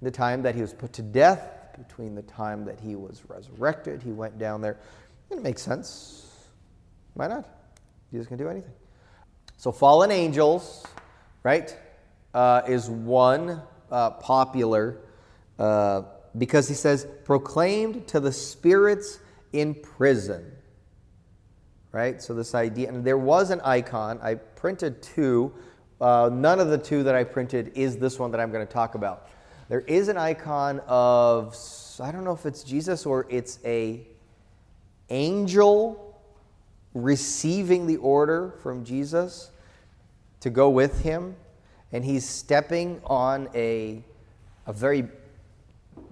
the 0.02 0.12
time 0.12 0.42
that 0.44 0.56
he 0.56 0.62
was 0.62 0.74
put 0.74 0.94
to 0.94 1.02
death, 1.02 1.50
between 1.88 2.16
the 2.16 2.22
time 2.24 2.66
that 2.66 2.80
he 2.80 2.96
was 2.96 3.22
resurrected. 3.28 4.02
He 4.02 4.12
went 4.12 4.38
down 4.38 4.62
there. 4.62 4.78
It 5.30 5.42
makes 5.42 5.62
sense. 5.62 6.28
Why 7.14 7.28
not? 7.28 7.46
Jesus 8.12 8.28
can 8.28 8.38
do 8.38 8.50
anything. 8.50 8.74
So, 9.58 9.72
fallen 9.72 10.12
angels, 10.12 10.86
right, 11.44 11.76
uh, 12.34 12.62
is 12.68 12.90
one 12.90 13.62
uh, 13.92 14.12
popular 14.12 14.98
uh, 15.60 16.04
because 16.38 16.68
he 16.68 16.74
says, 16.74 17.06
proclaimed 17.26 18.08
to 18.08 18.20
the 18.20 18.32
spirits 18.32 19.20
in 19.54 19.76
prison. 19.76 20.52
Right? 21.92 22.22
So, 22.22 22.34
this 22.34 22.56
idea, 22.56 22.90
and 22.90 23.04
there 23.06 23.18
was 23.18 23.52
an 23.52 23.62
icon. 23.62 24.20
I 24.22 24.36
printed 24.36 25.02
two. 25.02 25.54
Uh, 26.00 26.30
none 26.34 26.60
of 26.60 26.70
the 26.70 26.78
two 26.78 27.04
that 27.04 27.16
I 27.16 27.24
printed 27.24 27.72
is 27.76 27.98
this 27.98 28.18
one 28.18 28.32
that 28.32 28.40
I'm 28.40 28.52
going 28.52 28.66
to 28.66 28.74
talk 28.74 28.96
about. 28.96 29.28
There 29.72 29.86
is 29.88 30.10
an 30.10 30.18
icon 30.18 30.82
of, 30.86 31.56
I 31.98 32.12
don't 32.12 32.26
know 32.26 32.34
if 32.34 32.46
it's 32.46 32.62
Jesus 32.62 33.06
or 33.06 33.26
it's 33.30 33.58
a 33.64 34.06
angel 35.10 36.22
receiving 36.94 37.88
the 37.88 37.96
order 37.96 38.54
from 38.62 38.84
Jesus 38.84 39.50
to 40.42 40.50
go 40.50 40.70
with 40.70 41.04
him, 41.04 41.38
and 41.94 42.04
he's 42.04 42.28
stepping 42.28 43.02
on 43.06 43.48
a, 43.56 44.04
a 44.68 44.74
very 44.74 45.08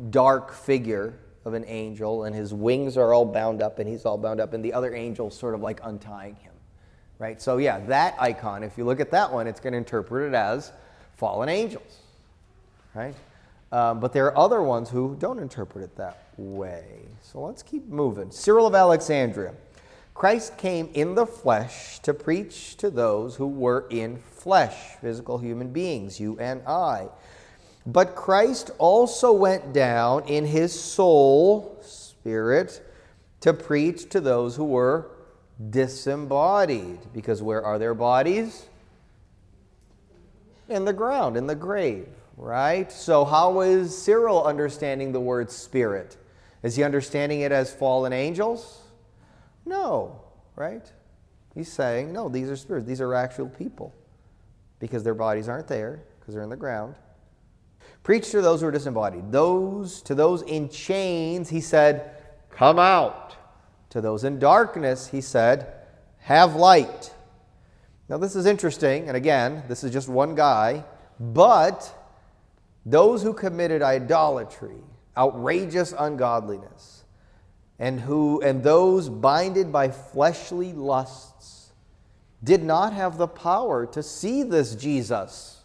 dark 0.10 0.54
figure 0.54 1.15
of 1.43 1.54
an 1.54 1.65
angel, 1.67 2.24
and 2.24 2.34
his 2.34 2.54
wings 2.54 2.95
are 2.95 3.13
all 3.13 3.26
bound 3.26 3.62
up, 3.62 3.78
and 3.78 3.89
he's 3.89 4.06
all 4.06 4.17
bound 4.17 4.39
up, 4.39 4.54
and 4.54 4.63
the 4.63 4.72
other 4.72 4.93
angel's 4.95 5.38
sort 5.38 5.54
of 5.54 5.60
like 5.60 5.82
untying 5.84 6.36
him. 6.36 6.54
Right? 7.17 7.41
So, 7.41 7.58
yeah, 7.58 7.80
that 7.88 8.15
icon, 8.19 8.63
if 8.63 8.78
you 8.78 8.86
look 8.86 9.02
at 9.02 9.12
that 9.12 9.34
one, 9.34 9.48
it's 9.48 9.60
going 9.60 9.74
to 9.74 9.80
interpret 9.80 10.30
it 10.30 10.34
as 10.34 10.72
fallen 11.17 11.50
angels. 11.50 11.98
Right? 12.95 13.15
Um, 13.71 13.99
but 13.99 14.13
there 14.13 14.25
are 14.25 14.38
other 14.38 14.63
ones 14.63 14.89
who 14.89 15.15
don't 15.19 15.39
interpret 15.39 15.84
it 15.84 15.95
that 15.97 16.29
way. 16.38 17.01
So 17.21 17.41
let's 17.41 17.62
keep 17.62 17.88
moving. 17.88 18.32
Cyril 18.32 18.65
of 18.65 18.73
Alexandria. 18.73 19.53
Christ 20.15 20.58
came 20.58 20.89
in 20.95 21.15
the 21.15 21.25
flesh 21.25 21.99
to 21.99 22.13
preach 22.13 22.75
to 22.77 22.89
those 22.89 23.36
who 23.36 23.47
were 23.47 23.88
in 23.89 24.17
flesh, 24.17 24.95
physical 24.99 25.38
human 25.38 25.71
beings, 25.71 26.19
you 26.19 26.38
and 26.39 26.62
I. 26.67 27.08
But 27.86 28.15
Christ 28.15 28.71
also 28.79 29.32
went 29.32 29.71
down 29.71 30.27
in 30.27 30.45
his 30.45 30.77
soul, 30.77 31.77
spirit, 31.82 32.82
to 33.41 33.53
preach 33.53 34.10
to 34.10 34.19
those 34.19 34.55
who 34.55 34.65
were 34.65 35.12
disembodied. 35.69 36.99
Because 37.13 37.41
where 37.41 37.63
are 37.63 37.79
their 37.79 37.93
bodies? 37.93 38.65
In 40.67 40.86
the 40.86 40.93
ground, 40.93 41.38
in 41.38 41.47
the 41.47 41.55
grave, 41.55 42.10
right? 42.39 42.91
So, 42.91 43.25
how 43.25 43.60
is 43.62 43.95
Cyril 43.95 44.43
understanding 44.43 45.12
the 45.12 45.19
word 45.19 45.52
spirit? 45.52 46.17
Is 46.63 46.75
he 46.75 46.84
understanding 46.84 47.41
it 47.41 47.52
as 47.52 47.73
fallen 47.73 48.13
angels? 48.13 48.82
No, 49.65 50.21
right? 50.56 50.91
He's 51.54 51.71
saying, 51.71 52.13
no, 52.13 52.30
these 52.30 52.49
are 52.49 52.56
spirits. 52.56 52.88
These 52.88 53.02
are 53.02 53.13
actual 53.13 53.49
people 53.49 53.93
because 54.80 55.04
their 55.04 55.13
bodies 55.13 55.49
aren't 55.49 55.67
there 55.67 56.02
because 56.19 56.34
they're 56.34 56.43
in 56.43 56.49
the 56.49 56.56
ground. 56.56 56.95
Preach 58.04 58.32
to 58.32 58.41
those 58.41 58.62
who 58.62 58.67
are 58.67 58.71
disembodied. 58.71 59.32
Those 59.32 60.02
to 60.04 60.15
those 60.15 60.41
in 60.43 60.69
chains, 60.69 61.49
he 61.49 61.60
said, 61.60 62.12
"Come 62.49 62.80
out." 62.80 63.36
To 63.89 64.02
those 64.02 64.23
in 64.23 64.39
darkness, 64.39 65.08
he 65.08 65.19
said, 65.21 65.67
"Have 66.19 66.56
light." 66.56 67.13
Now 68.08 68.17
this 68.17 68.36
is 68.36 68.45
interesting, 68.45 69.08
and 69.08 69.17
again, 69.17 69.63
this 69.67 69.84
is 69.84 69.91
just 69.91 70.08
one 70.08 70.34
guy, 70.34 70.86
but 71.19 71.93
those 72.86 73.24
who 73.24 73.34
committed 73.34 73.82
idolatry, 73.82 74.78
outrageous 75.18 75.94
ungodliness, 75.98 77.04
and 77.78 78.00
who 78.00 78.42
and 78.42 78.63
those 78.63 79.10
binded 79.10 79.72
by 79.72 79.89
fleshly 79.89 80.74
lusts 80.74 81.72
did 82.44 82.63
not 82.63 82.94
have 82.94 83.18
the 83.18 83.28
power 83.28 83.86
to 83.86 84.04
see 84.04 84.44
this 84.44 84.76
Jesus 84.76 85.62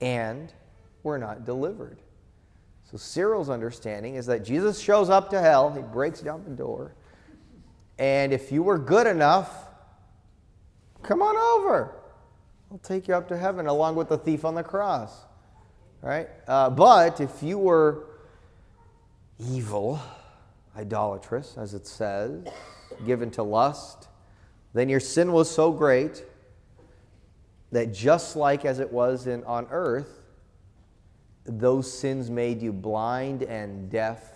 and 0.00 0.52
were 1.02 1.18
not 1.18 1.44
delivered. 1.44 1.98
So 2.90 2.96
Cyril's 2.96 3.50
understanding 3.50 4.14
is 4.14 4.26
that 4.26 4.44
Jesus 4.44 4.80
shows 4.80 5.10
up 5.10 5.30
to 5.30 5.40
hell, 5.40 5.72
he 5.72 5.82
breaks 5.82 6.20
down 6.20 6.44
the 6.44 6.54
door, 6.54 6.94
And 7.98 8.32
if 8.32 8.50
you 8.52 8.62
were 8.62 8.78
good 8.78 9.06
enough, 9.06 9.52
come 11.02 11.20
on 11.20 11.36
over. 11.36 11.96
I'll 12.70 12.78
take 12.78 13.08
you 13.08 13.14
up 13.14 13.28
to 13.28 13.36
heaven 13.36 13.66
along 13.66 13.96
with 13.96 14.08
the 14.08 14.18
thief 14.18 14.44
on 14.44 14.54
the 14.54 14.62
cross. 14.62 15.26
Right? 16.02 16.28
Uh, 16.46 16.70
but 16.70 17.20
if 17.20 17.42
you 17.42 17.58
were 17.58 18.04
evil, 19.38 20.00
idolatrous, 20.76 21.56
as 21.56 21.74
it 21.74 21.86
says, 21.86 22.46
given 23.06 23.30
to 23.32 23.42
lust, 23.42 24.08
then 24.74 24.88
your 24.88 25.00
sin 25.00 25.32
was 25.32 25.50
so 25.50 25.72
great 25.72 26.24
that 27.72 27.92
just 27.92 28.36
like 28.36 28.64
as 28.64 28.78
it 28.78 28.92
was 28.92 29.26
in, 29.26 29.44
on 29.44 29.66
earth, 29.70 30.22
those 31.44 31.90
sins 31.92 32.30
made 32.30 32.62
you 32.62 32.72
blind 32.72 33.42
and 33.42 33.90
deaf 33.90 34.32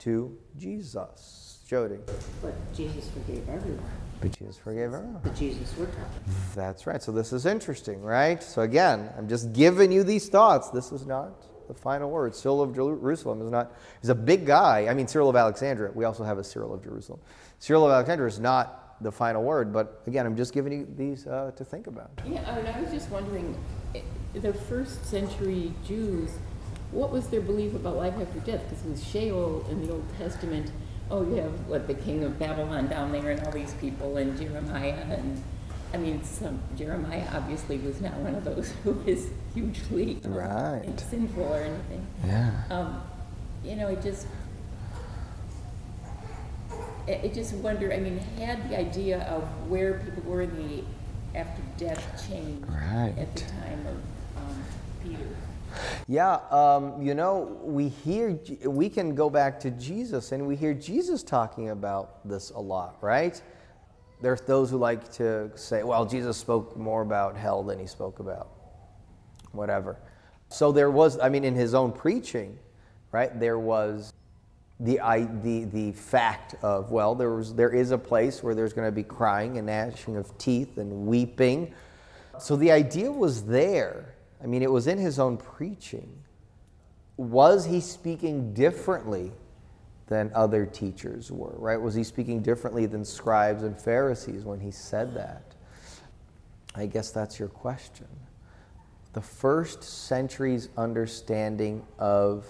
to 0.00 0.36
Jesus. 0.56 1.46
Jody. 1.66 1.98
But 2.42 2.54
Jesus 2.74 3.10
forgave 3.10 3.48
everyone. 3.48 4.05
But 4.20 4.38
Jesus 4.38 4.56
forgave 4.56 4.94
everyone. 4.94 5.20
But 5.22 5.36
Jesus 5.36 5.74
we're 5.78 5.86
talking. 5.86 6.02
That's 6.54 6.86
right. 6.86 7.02
So 7.02 7.12
this 7.12 7.32
is 7.32 7.46
interesting, 7.46 8.02
right? 8.02 8.42
So 8.42 8.62
again, 8.62 9.10
I'm 9.16 9.28
just 9.28 9.52
giving 9.52 9.92
you 9.92 10.02
these 10.02 10.28
thoughts. 10.28 10.70
This 10.70 10.92
is 10.92 11.06
not 11.06 11.44
the 11.68 11.74
final 11.74 12.10
word. 12.10 12.34
Cyril 12.34 12.62
of 12.62 12.74
Jerusalem 12.74 13.42
is 13.42 13.50
not 13.50 13.72
is 14.02 14.08
a 14.08 14.14
big 14.14 14.46
guy. 14.46 14.86
I 14.88 14.94
mean 14.94 15.06
Cyril 15.06 15.28
of 15.28 15.36
Alexandria. 15.36 15.92
We 15.94 16.04
also 16.04 16.24
have 16.24 16.38
a 16.38 16.44
Cyril 16.44 16.72
of 16.72 16.82
Jerusalem. 16.82 17.20
Cyril 17.58 17.84
of 17.84 17.92
Alexandria 17.92 18.28
is 18.28 18.38
not 18.38 18.82
the 19.00 19.12
final 19.12 19.42
word, 19.42 19.72
but 19.72 20.02
again, 20.06 20.24
I'm 20.24 20.36
just 20.36 20.54
giving 20.54 20.72
you 20.72 20.88
these 20.96 21.26
uh, 21.26 21.52
to 21.56 21.64
think 21.64 21.86
about. 21.86 22.10
Yeah, 22.26 22.58
and 22.58 22.66
I 22.66 22.80
was 22.80 22.90
just 22.90 23.10
wondering, 23.10 23.54
eh, 23.94 24.00
the 24.34 24.52
first 24.52 25.04
century 25.04 25.72
Jews, 25.86 26.30
what 26.92 27.10
was 27.12 27.26
their 27.28 27.40
belief 27.40 27.74
about 27.74 27.96
life 27.96 28.14
after 28.18 28.40
death? 28.40 28.62
Because 28.68 28.84
it 28.84 28.90
was 28.90 29.04
Sheol 29.04 29.66
in 29.70 29.86
the 29.86 29.92
Old 29.92 30.04
Testament. 30.16 30.70
Oh, 31.10 31.22
you 31.22 31.36
have 31.36 31.66
what 31.68 31.86
the 31.86 31.94
king 31.94 32.24
of 32.24 32.38
Babylon 32.38 32.88
down 32.88 33.12
there, 33.12 33.30
and 33.30 33.40
all 33.44 33.52
these 33.52 33.72
people, 33.74 34.16
and 34.16 34.36
Jeremiah, 34.38 34.92
and 35.08 35.40
I 35.94 35.98
mean, 35.98 36.22
some 36.24 36.58
Jeremiah 36.76 37.26
obviously 37.32 37.78
was 37.78 38.00
not 38.00 38.14
one 38.14 38.34
of 38.34 38.44
those 38.44 38.72
who 38.84 38.92
was 38.92 39.28
hugely 39.54 40.18
um, 40.24 40.34
Right. 40.34 41.00
sinful 41.10 41.44
or 41.44 41.58
anything. 41.60 42.06
Yeah. 42.26 42.50
Um, 42.70 43.00
you 43.64 43.76
know, 43.76 43.88
it 43.88 44.02
just, 44.02 44.26
I 47.08 47.20
I 47.24 47.28
just 47.32 47.54
wonder, 47.54 47.92
I 47.92 47.98
mean, 48.00 48.18
had 48.38 48.68
the 48.68 48.78
idea 48.78 49.20
of 49.28 49.44
where 49.70 50.00
people 50.00 50.24
were 50.24 50.42
in 50.42 50.56
the 50.56 51.38
after 51.38 51.62
death 51.76 52.28
changed 52.28 52.66
Right. 52.68 53.14
at 53.16 53.32
the 53.34 53.40
time 53.42 53.86
of 53.86 53.94
um, 54.42 54.64
Peter? 55.04 55.24
Yeah, 56.08 56.38
um, 56.50 57.00
you 57.02 57.14
know, 57.14 57.58
we 57.62 57.88
hear, 57.88 58.38
we 58.64 58.88
can 58.88 59.14
go 59.14 59.30
back 59.30 59.58
to 59.60 59.70
Jesus 59.72 60.32
and 60.32 60.46
we 60.46 60.56
hear 60.56 60.74
Jesus 60.74 61.22
talking 61.22 61.70
about 61.70 62.26
this 62.28 62.50
a 62.50 62.60
lot, 62.60 62.96
right? 63.00 63.40
There's 64.20 64.40
those 64.40 64.70
who 64.70 64.78
like 64.78 65.12
to 65.14 65.50
say, 65.56 65.82
well, 65.82 66.06
Jesus 66.06 66.36
spoke 66.36 66.76
more 66.76 67.02
about 67.02 67.36
hell 67.36 67.62
than 67.62 67.78
he 67.78 67.86
spoke 67.86 68.18
about 68.18 68.48
whatever. 69.52 69.96
So 70.48 70.72
there 70.72 70.90
was, 70.90 71.18
I 71.18 71.28
mean, 71.28 71.44
in 71.44 71.54
his 71.54 71.74
own 71.74 71.92
preaching, 71.92 72.58
right, 73.12 73.38
there 73.38 73.58
was 73.58 74.12
the, 74.80 75.00
I, 75.00 75.24
the, 75.24 75.64
the 75.64 75.92
fact 75.92 76.54
of, 76.62 76.90
well, 76.90 77.14
there, 77.14 77.34
was, 77.34 77.54
there 77.54 77.70
is 77.74 77.90
a 77.90 77.98
place 77.98 78.42
where 78.42 78.54
there's 78.54 78.72
going 78.72 78.86
to 78.86 78.92
be 78.92 79.02
crying 79.02 79.58
and 79.58 79.66
gnashing 79.66 80.16
of 80.16 80.36
teeth 80.38 80.78
and 80.78 81.06
weeping. 81.06 81.74
So 82.38 82.56
the 82.56 82.72
idea 82.72 83.10
was 83.10 83.44
there. 83.44 84.14
I 84.42 84.46
mean, 84.46 84.62
it 84.62 84.70
was 84.70 84.86
in 84.86 84.98
his 84.98 85.18
own 85.18 85.36
preaching. 85.36 86.12
Was 87.16 87.64
he 87.64 87.80
speaking 87.80 88.52
differently 88.52 89.32
than 90.08 90.30
other 90.34 90.66
teachers 90.66 91.32
were, 91.32 91.54
right? 91.56 91.80
Was 91.80 91.94
he 91.94 92.04
speaking 92.04 92.42
differently 92.42 92.86
than 92.86 93.04
scribes 93.04 93.62
and 93.62 93.76
Pharisees 93.76 94.44
when 94.44 94.60
he 94.60 94.70
said 94.70 95.14
that? 95.14 95.54
I 96.74 96.86
guess 96.86 97.10
that's 97.10 97.38
your 97.38 97.48
question. 97.48 98.06
The 99.14 99.22
first 99.22 99.82
century's 99.82 100.68
understanding 100.76 101.82
of 101.98 102.46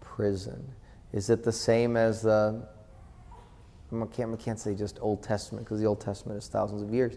prison 0.00 0.72
is 1.12 1.30
it 1.30 1.44
the 1.44 1.52
same 1.52 1.96
as 1.96 2.22
the 2.22 2.66
I 3.90 4.04
can't, 4.06 4.34
I 4.34 4.36
can't 4.36 4.60
say 4.60 4.74
just 4.74 4.98
Old 5.00 5.22
Testament 5.22 5.64
because 5.64 5.80
the 5.80 5.86
Old 5.86 6.00
Testament 6.00 6.36
is 6.36 6.48
thousands 6.48 6.82
of 6.82 6.92
years, 6.92 7.16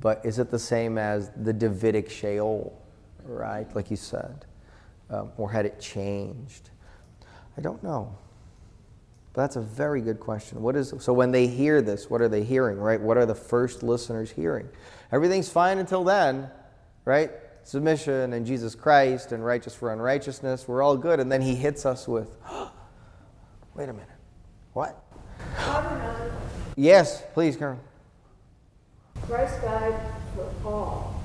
but 0.00 0.20
is 0.24 0.38
it 0.38 0.50
the 0.50 0.58
same 0.58 0.98
as 0.98 1.30
the 1.36 1.52
Davidic 1.52 2.10
Sheol, 2.10 2.78
right? 3.24 3.74
Like 3.74 3.90
you 3.90 3.96
said, 3.96 4.44
um, 5.10 5.30
or 5.36 5.50
had 5.50 5.66
it 5.66 5.80
changed? 5.80 6.70
I 7.56 7.60
don't 7.60 7.82
know. 7.82 8.16
But 9.32 9.42
that's 9.42 9.56
a 9.56 9.60
very 9.60 10.00
good 10.00 10.20
question. 10.20 10.62
What 10.62 10.76
is 10.76 10.94
so 10.98 11.12
when 11.12 11.32
they 11.32 11.46
hear 11.46 11.82
this? 11.82 12.08
What 12.08 12.20
are 12.20 12.28
they 12.28 12.44
hearing? 12.44 12.78
Right? 12.78 13.00
What 13.00 13.16
are 13.16 13.26
the 13.26 13.34
first 13.34 13.82
listeners 13.82 14.30
hearing? 14.30 14.68
Everything's 15.10 15.48
fine 15.48 15.78
until 15.78 16.04
then, 16.04 16.50
right? 17.04 17.30
Submission 17.64 18.34
and 18.34 18.46
Jesus 18.46 18.74
Christ 18.74 19.32
and 19.32 19.44
righteous 19.44 19.74
for 19.74 19.92
unrighteousness. 19.92 20.68
We're 20.68 20.82
all 20.82 20.96
good, 20.96 21.18
and 21.18 21.32
then 21.32 21.40
he 21.40 21.54
hits 21.54 21.86
us 21.86 22.06
with, 22.06 22.36
wait 23.74 23.88
a 23.88 23.92
minute, 23.92 24.08
what? 24.72 25.02
Yes, 26.76 27.22
please, 27.32 27.56
Carol. 27.56 27.78
Christ 29.22 29.62
died 29.62 30.00
for 30.34 30.68
all. 30.68 31.22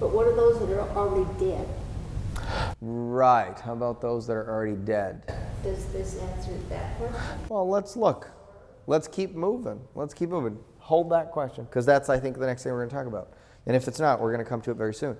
But 0.00 0.12
what 0.12 0.26
are 0.26 0.34
those 0.34 0.58
that 0.60 0.70
are 0.70 0.88
already 0.96 1.28
dead? 1.38 1.68
Right. 2.80 3.58
How 3.58 3.72
about 3.72 4.00
those 4.00 4.26
that 4.26 4.34
are 4.34 4.50
already 4.50 4.76
dead? 4.76 5.22
Does 5.62 5.86
this 5.86 6.18
answer 6.18 6.52
that 6.68 6.98
question? 6.98 7.40
Well, 7.48 7.68
let's 7.68 7.96
look. 7.96 8.30
Let's 8.86 9.08
keep 9.08 9.34
moving. 9.34 9.80
Let's 9.94 10.14
keep 10.14 10.28
moving. 10.28 10.58
Hold 10.78 11.10
that 11.10 11.30
question 11.32 11.64
because 11.64 11.86
that's, 11.86 12.08
I 12.08 12.18
think, 12.18 12.38
the 12.38 12.46
next 12.46 12.62
thing 12.62 12.72
we're 12.72 12.86
going 12.86 12.90
to 12.90 12.94
talk 12.94 13.06
about. 13.06 13.32
And 13.66 13.74
if 13.74 13.88
it's 13.88 13.98
not, 13.98 14.20
we're 14.20 14.32
going 14.32 14.44
to 14.44 14.48
come 14.48 14.60
to 14.62 14.70
it 14.70 14.76
very 14.76 14.94
soon. 14.94 15.16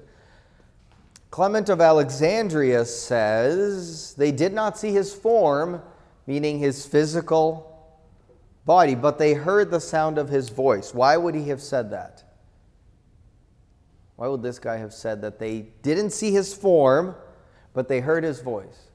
Clement 1.31 1.69
of 1.69 1.81
Alexandria 1.81 2.85
says 2.85 4.15
they 4.15 4.31
did 4.31 4.53
not 4.53 4.79
see 4.79 4.93
his 4.93 5.13
form, 5.13 5.83
meaning 6.27 6.59
his 6.59 6.87
physical 6.87 7.76
body, 8.67 8.95
but 8.95 9.19
they 9.19 9.33
heard 9.33 9.71
the 9.71 9.81
sound 9.81 10.19
of 10.19 10.29
his 10.29 10.51
voice. 10.51 10.93
Why 10.93 11.17
would 11.17 11.35
he 11.35 11.49
have 11.49 11.63
said 11.63 11.91
that? 11.93 12.25
Why 14.17 14.29
would 14.29 14.43
this 14.43 14.59
guy 14.59 14.77
have 14.77 14.93
said 14.93 15.23
that 15.23 15.39
they 15.39 15.69
didn't 15.83 16.11
see 16.11 16.33
his 16.33 16.53
form, 16.53 17.15
but 17.73 17.89
they 17.89 18.01
heard 18.01 18.25
his 18.25 18.41
voice? 18.41 18.91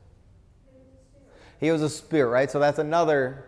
He 1.59 1.71
was 1.71 1.81
a 1.81 1.89
spirit, 1.89 2.29
right? 2.29 2.51
So 2.51 2.59
that's 2.59 2.79
another 2.79 3.45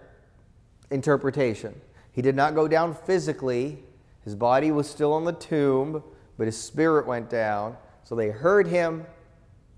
interpretation. 0.91 1.79
He 2.11 2.21
did 2.21 2.35
not 2.35 2.55
go 2.55 2.67
down 2.67 2.93
physically, 2.93 3.83
his 4.23 4.35
body 4.35 4.71
was 4.71 4.89
still 4.89 5.17
in 5.17 5.25
the 5.25 5.33
tomb, 5.33 6.03
but 6.37 6.45
his 6.45 6.57
spirit 6.57 7.05
went 7.05 7.29
down. 7.29 7.75
So 8.03 8.15
they 8.15 8.29
heard 8.29 8.67
him, 8.67 9.05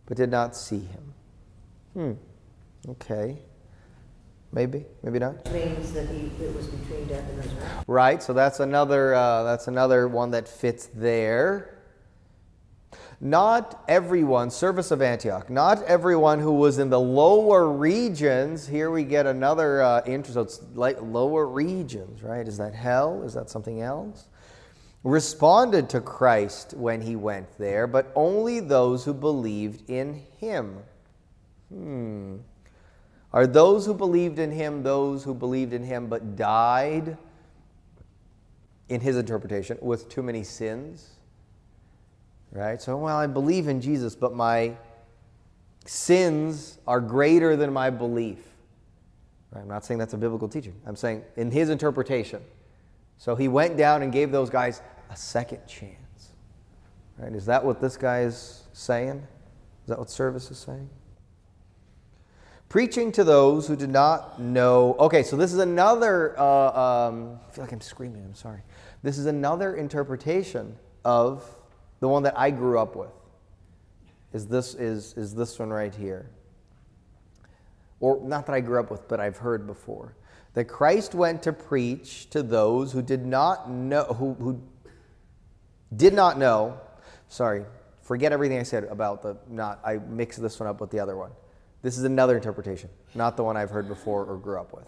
but 0.05 0.17
did 0.17 0.29
not 0.29 0.55
see 0.55 0.81
him. 0.81 1.13
Hmm. 1.93 2.91
Okay. 2.91 3.39
Maybe, 4.55 4.85
maybe 5.03 5.19
not. 5.19 5.51
means 5.51 5.91
that 5.91 6.07
he, 6.07 6.31
it 6.41 6.55
was 6.55 6.67
between 6.67 7.05
death 7.07 7.27
and 7.27 7.37
resurrection. 7.37 7.83
Right. 7.87 8.23
So 8.23 8.31
that's 8.31 8.61
another. 8.61 9.13
Uh, 9.13 9.43
that's 9.43 9.67
another 9.67 10.07
one 10.07 10.31
that 10.31 10.47
fits 10.47 10.89
there. 10.95 11.77
Not 13.19 13.83
everyone, 13.89 14.49
Severus 14.49 14.91
of 14.91 15.01
Antioch, 15.01 15.49
not 15.49 15.83
everyone 15.83 16.39
who 16.39 16.53
was 16.53 16.79
in 16.79 16.89
the 16.89 16.99
lower 16.99 17.69
regions. 17.69 18.65
Here 18.65 18.91
we 18.91 19.03
get 19.03 19.25
another 19.25 19.81
uh, 19.81 20.01
interest. 20.05 20.35
So 20.35 20.41
it's 20.41 20.61
like 20.73 21.01
lower 21.01 21.45
regions, 21.45 22.23
right? 22.23 22.47
Is 22.47 22.57
that 22.57 22.73
hell? 22.73 23.23
Is 23.23 23.33
that 23.33 23.49
something 23.49 23.81
else? 23.81 24.29
Responded 25.03 25.89
to 25.89 25.99
Christ 25.99 26.73
when 26.77 27.01
he 27.01 27.17
went 27.17 27.57
there, 27.57 27.87
but 27.87 28.11
only 28.15 28.61
those 28.61 29.03
who 29.03 29.13
believed 29.13 29.89
in 29.89 30.21
him. 30.39 30.77
Hmm. 31.69 32.37
Are 33.35 33.45
those 33.45 33.85
who 33.85 33.93
believed 33.93 34.39
in 34.39 34.49
him 34.49 34.81
those 34.81 35.25
who 35.25 35.33
believed 35.33 35.73
in 35.73 35.83
him 35.83 36.07
but 36.07 36.37
died, 36.37 37.17
in 38.87 39.01
his 39.01 39.17
interpretation, 39.17 39.77
with 39.81 40.07
too 40.07 40.23
many 40.23 40.41
sins? 40.41 41.09
Right? 42.53 42.81
So, 42.81 42.95
well, 42.95 43.17
I 43.17 43.27
believe 43.27 43.67
in 43.67 43.81
Jesus, 43.81 44.15
but 44.15 44.33
my 44.33 44.77
sins 45.83 46.77
are 46.87 47.01
greater 47.01 47.57
than 47.57 47.73
my 47.73 47.89
belief. 47.89 48.39
I'm 49.53 49.67
not 49.67 49.83
saying 49.83 49.97
that's 49.97 50.13
a 50.13 50.17
biblical 50.17 50.47
teaching. 50.47 50.75
I'm 50.85 50.95
saying 50.95 51.23
in 51.35 51.51
his 51.51 51.69
interpretation. 51.69 52.41
So 53.17 53.35
he 53.35 53.49
went 53.49 53.75
down 53.75 54.01
and 54.01 54.13
gave 54.13 54.31
those 54.31 54.49
guys 54.49 54.81
a 55.09 55.17
second 55.17 55.67
chance. 55.67 56.31
Right? 57.17 57.33
Is 57.33 57.45
that 57.47 57.63
what 57.63 57.81
this 57.81 57.97
guy 57.97 58.21
is 58.21 58.63
saying? 58.71 59.17
Is 59.83 59.89
that 59.89 59.99
what 59.99 60.09
Severus 60.09 60.49
is 60.51 60.57
saying? 60.57 60.89
Preaching 62.69 63.11
to 63.13 63.23
those 63.23 63.67
who 63.67 63.75
did 63.75 63.89
not 63.89 64.41
know. 64.41 64.95
Okay, 64.99 65.23
so 65.23 65.37
this 65.37 65.53
is 65.53 65.59
another. 65.59 66.37
Uh, 66.37 67.07
um, 67.07 67.39
I 67.47 67.51
feel 67.51 67.63
like 67.63 67.71
I'm 67.71 67.81
screaming. 67.81 68.23
I'm 68.25 68.35
sorry. 68.35 68.61
This 69.03 69.17
is 69.17 69.27
another 69.27 69.75
interpretation 69.75 70.75
of 71.05 71.47
the 71.99 72.07
one 72.07 72.23
that 72.23 72.37
I 72.37 72.49
grew 72.49 72.79
up 72.79 72.95
with. 72.95 73.11
Is 74.33 74.47
this 74.47 74.73
is 74.73 75.13
is 75.15 75.33
this 75.33 75.57
one 75.59 75.69
right 75.69 75.93
here? 75.93 76.29
Or 78.01 78.19
not 78.21 78.45
that 78.47 78.53
I 78.53 78.59
grew 78.59 78.79
up 78.79 78.91
with, 78.91 79.07
but 79.07 79.19
I've 79.19 79.37
heard 79.37 79.65
before. 79.67 80.15
that 80.55 80.65
Christ 80.65 81.13
went 81.13 81.43
to 81.43 81.53
preach 81.53 82.29
to 82.31 82.41
those 82.41 82.91
who 82.91 83.01
did 83.01 83.25
not 83.25 83.69
know 83.69 84.05
who, 84.05 84.33
who 84.33 84.61
did 85.95 86.13
not 86.13 86.39
know. 86.39 86.79
Sorry, 87.27 87.65
forget 88.01 88.31
everything 88.31 88.57
I 88.57 88.63
said 88.63 88.85
about 88.85 89.21
the 89.21 89.37
not. 89.47 89.79
I 89.85 89.97
mixed 89.97 90.41
this 90.41 90.59
one 90.59 90.67
up 90.67 90.81
with 90.81 90.89
the 90.89 90.99
other 90.99 91.15
one. 91.15 91.31
This 91.85 91.99
is 91.99 92.03
another 92.03 92.35
interpretation, 92.35 92.89
not 93.13 93.37
the 93.37 93.43
one 93.43 93.55
I've 93.55 93.69
heard 93.69 93.87
before 93.87 94.25
or 94.25 94.37
grew 94.37 94.59
up 94.59 94.73
with. 94.73 94.87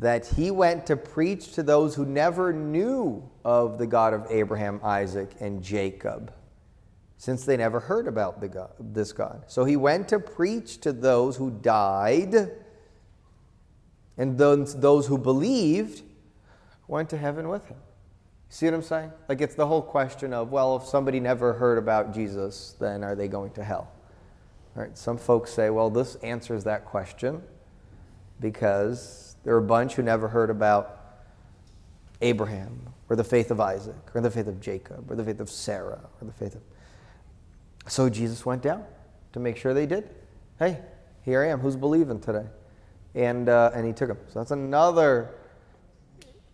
That 0.00 0.26
he 0.26 0.50
went 0.50 0.84
to 0.88 0.94
preach 0.94 1.54
to 1.54 1.62
those 1.62 1.94
who 1.94 2.04
never 2.04 2.52
knew 2.52 3.26
of 3.42 3.78
the 3.78 3.86
God 3.86 4.12
of 4.12 4.26
Abraham, 4.28 4.80
Isaac, 4.84 5.30
and 5.40 5.62
Jacob, 5.62 6.30
since 7.16 7.46
they 7.46 7.56
never 7.56 7.80
heard 7.80 8.06
about 8.06 8.38
God, 8.52 8.68
this 8.78 9.12
God. 9.12 9.44
So 9.46 9.64
he 9.64 9.78
went 9.78 10.08
to 10.08 10.18
preach 10.18 10.82
to 10.82 10.92
those 10.92 11.38
who 11.38 11.52
died, 11.52 12.50
and 14.18 14.36
those, 14.36 14.78
those 14.78 15.06
who 15.06 15.16
believed 15.16 16.02
went 16.86 17.08
to 17.08 17.16
heaven 17.16 17.48
with 17.48 17.64
him. 17.64 17.78
See 18.50 18.66
what 18.66 18.74
I'm 18.74 18.82
saying? 18.82 19.10
Like 19.26 19.40
it's 19.40 19.54
the 19.54 19.66
whole 19.66 19.80
question 19.80 20.34
of, 20.34 20.52
well, 20.52 20.76
if 20.76 20.84
somebody 20.84 21.18
never 21.18 21.54
heard 21.54 21.78
about 21.78 22.12
Jesus, 22.12 22.76
then 22.78 23.02
are 23.04 23.14
they 23.14 23.26
going 23.26 23.52
to 23.52 23.64
hell? 23.64 23.90
Right, 24.74 24.96
some 24.96 25.18
folks 25.18 25.52
say, 25.52 25.68
well, 25.70 25.90
this 25.90 26.14
answers 26.16 26.64
that 26.64 26.84
question 26.84 27.42
because 28.38 29.36
there 29.44 29.54
are 29.54 29.58
a 29.58 29.62
bunch 29.62 29.94
who 29.94 30.02
never 30.02 30.28
heard 30.28 30.48
about 30.48 31.00
Abraham 32.20 32.92
or 33.08 33.16
the 33.16 33.24
faith 33.24 33.50
of 33.50 33.60
Isaac 33.60 33.96
or 34.14 34.20
the 34.20 34.30
faith 34.30 34.46
of 34.46 34.60
Jacob 34.60 35.10
or 35.10 35.16
the 35.16 35.24
faith 35.24 35.40
of 35.40 35.50
Sarah 35.50 36.00
or 36.20 36.24
the 36.26 36.32
faith 36.32 36.54
of. 36.54 36.62
So 37.88 38.08
Jesus 38.08 38.46
went 38.46 38.62
down 38.62 38.84
to 39.32 39.40
make 39.40 39.56
sure 39.56 39.74
they 39.74 39.86
did. 39.86 40.08
Hey, 40.58 40.78
here 41.24 41.42
I 41.42 41.48
am. 41.48 41.60
Who's 41.60 41.76
believing 41.76 42.20
today? 42.20 42.46
And, 43.14 43.48
uh, 43.48 43.72
and 43.74 43.86
he 43.86 43.92
took 43.92 44.08
them. 44.08 44.18
So 44.28 44.38
that's 44.38 44.52
another 44.52 45.34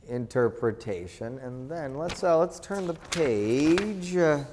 interpretation. 0.08 1.38
And 1.40 1.70
then 1.70 1.96
let's, 1.96 2.24
uh, 2.24 2.38
let's 2.38 2.58
turn 2.60 2.86
the 2.86 2.94
page. 2.94 4.16
Uh, 4.16 4.44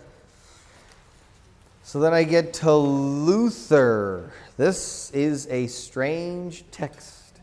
so 1.84 2.00
then 2.00 2.13
I 2.13 2.24
get 2.24 2.54
to 2.56 2.74
Luther. 2.74 4.32
This 4.56 5.12
is 5.12 5.48
a 5.48 5.67
strange 5.67 6.63
text, 6.72 7.41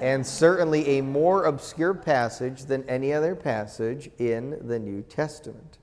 and 0.00 0.24
certainly 0.24 0.98
a 0.98 1.02
more 1.02 1.44
obscure 1.46 1.92
passage 1.92 2.64
than 2.64 2.88
any 2.88 3.12
other 3.12 3.34
passage 3.34 4.10
in 4.18 4.66
the 4.68 4.78
New 4.78 5.02
Testament. 5.02 5.78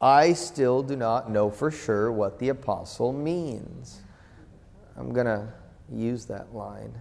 I 0.00 0.32
still 0.32 0.82
do 0.82 0.96
not 0.96 1.30
know 1.30 1.50
for 1.50 1.70
sure 1.70 2.10
what 2.10 2.38
the 2.40 2.48
apostle 2.48 3.12
means. 3.12 4.02
I'm 4.96 5.12
going 5.12 5.26
to 5.26 5.48
use 5.92 6.26
that 6.26 6.52
line. 6.54 6.92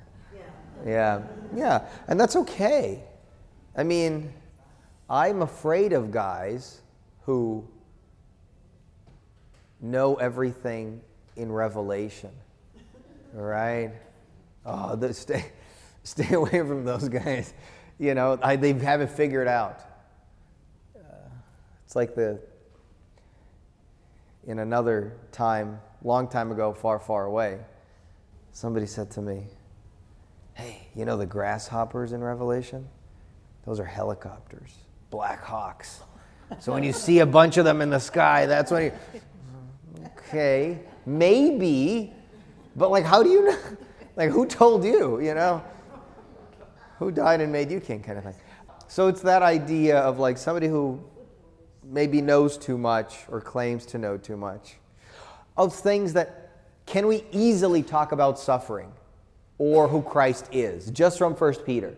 Yeah, 0.86 1.22
yeah, 1.56 1.88
and 2.08 2.20
that's 2.20 2.36
okay. 2.36 3.04
I 3.76 3.84
mean, 3.84 4.32
I'm 5.10 5.42
afraid 5.42 5.92
of 5.92 6.12
guys 6.12 6.82
who 7.22 7.68
know 9.84 10.16
everything 10.16 11.02
in 11.36 11.52
Revelation. 11.52 12.32
Right? 13.34 13.92
Oh, 14.66 14.96
the, 14.96 15.14
stay, 15.14 15.46
stay 16.04 16.34
away 16.34 16.60
from 16.60 16.86
those 16.86 17.10
guys. 17.10 17.54
You 18.00 18.16
know, 18.16 18.40
I, 18.42 18.56
they 18.56 18.74
haven't 18.74 19.12
figured 19.12 19.48
out. 19.48 19.82
Uh, 20.96 21.14
it's 21.86 21.96
like 21.96 22.16
the, 22.16 22.40
in 24.48 24.60
another 24.60 25.14
time, 25.32 25.80
long 26.04 26.28
time 26.28 26.52
ago, 26.52 26.74
far, 26.74 27.00
far 27.00 27.26
away, 27.26 27.60
somebody 28.52 28.86
said 28.86 29.12
to 29.12 29.22
me, 29.22 29.44
Hey, 30.54 30.88
you 30.96 31.06
know 31.06 31.18
the 31.18 31.26
grasshoppers 31.26 32.12
in 32.12 32.24
Revelation? 32.24 32.88
Those 33.66 33.80
are 33.80 33.86
helicopters, 33.86 34.72
Black 35.10 35.44
Hawks. 35.44 36.02
So 36.60 36.72
when 36.74 36.84
you 36.84 36.94
see 36.94 37.20
a 37.20 37.26
bunch 37.26 37.58
of 37.58 37.66
them 37.66 37.82
in 37.82 37.90
the 37.90 38.00
sky, 38.00 38.46
that's 38.46 38.72
when 38.72 38.84
you. 38.84 38.92
Okay, 40.06 40.80
maybe, 41.06 42.14
but 42.76 42.92
like, 42.92 43.06
how 43.06 43.24
do 43.24 43.30
you 43.30 43.46
know? 43.46 43.58
Like, 44.16 44.30
who 44.30 44.46
told 44.46 44.84
you, 44.84 45.20
you 45.22 45.34
know? 45.34 45.64
Who 47.00 47.10
died 47.10 47.42
and 47.42 47.52
made 47.52 47.72
you 47.72 47.80
king, 47.80 48.04
kind 48.04 48.20
of 48.20 48.24
thing. 48.24 48.36
So 48.88 49.08
it's 49.08 49.22
that 49.22 49.42
idea 49.42 49.98
of 49.98 50.20
like 50.20 50.38
somebody 50.38 50.68
who 50.68 51.04
maybe 51.84 52.22
knows 52.22 52.56
too 52.56 52.78
much 52.78 53.22
or 53.28 53.42
claims 53.42 53.88
to 53.88 53.98
know 53.98 54.18
too 54.18 54.38
much 54.38 54.76
of 55.58 55.74
things 55.74 56.14
that 56.14 56.52
can 56.86 57.08
we 57.08 57.26
easily 57.32 57.82
talk 57.82 58.12
about 58.12 58.38
suffering 58.38 58.92
or 59.58 59.88
who 59.88 60.02
Christ 60.02 60.50
is 60.52 60.92
just 60.92 61.18
from 61.18 61.34
1 61.34 61.56
Peter? 61.66 61.96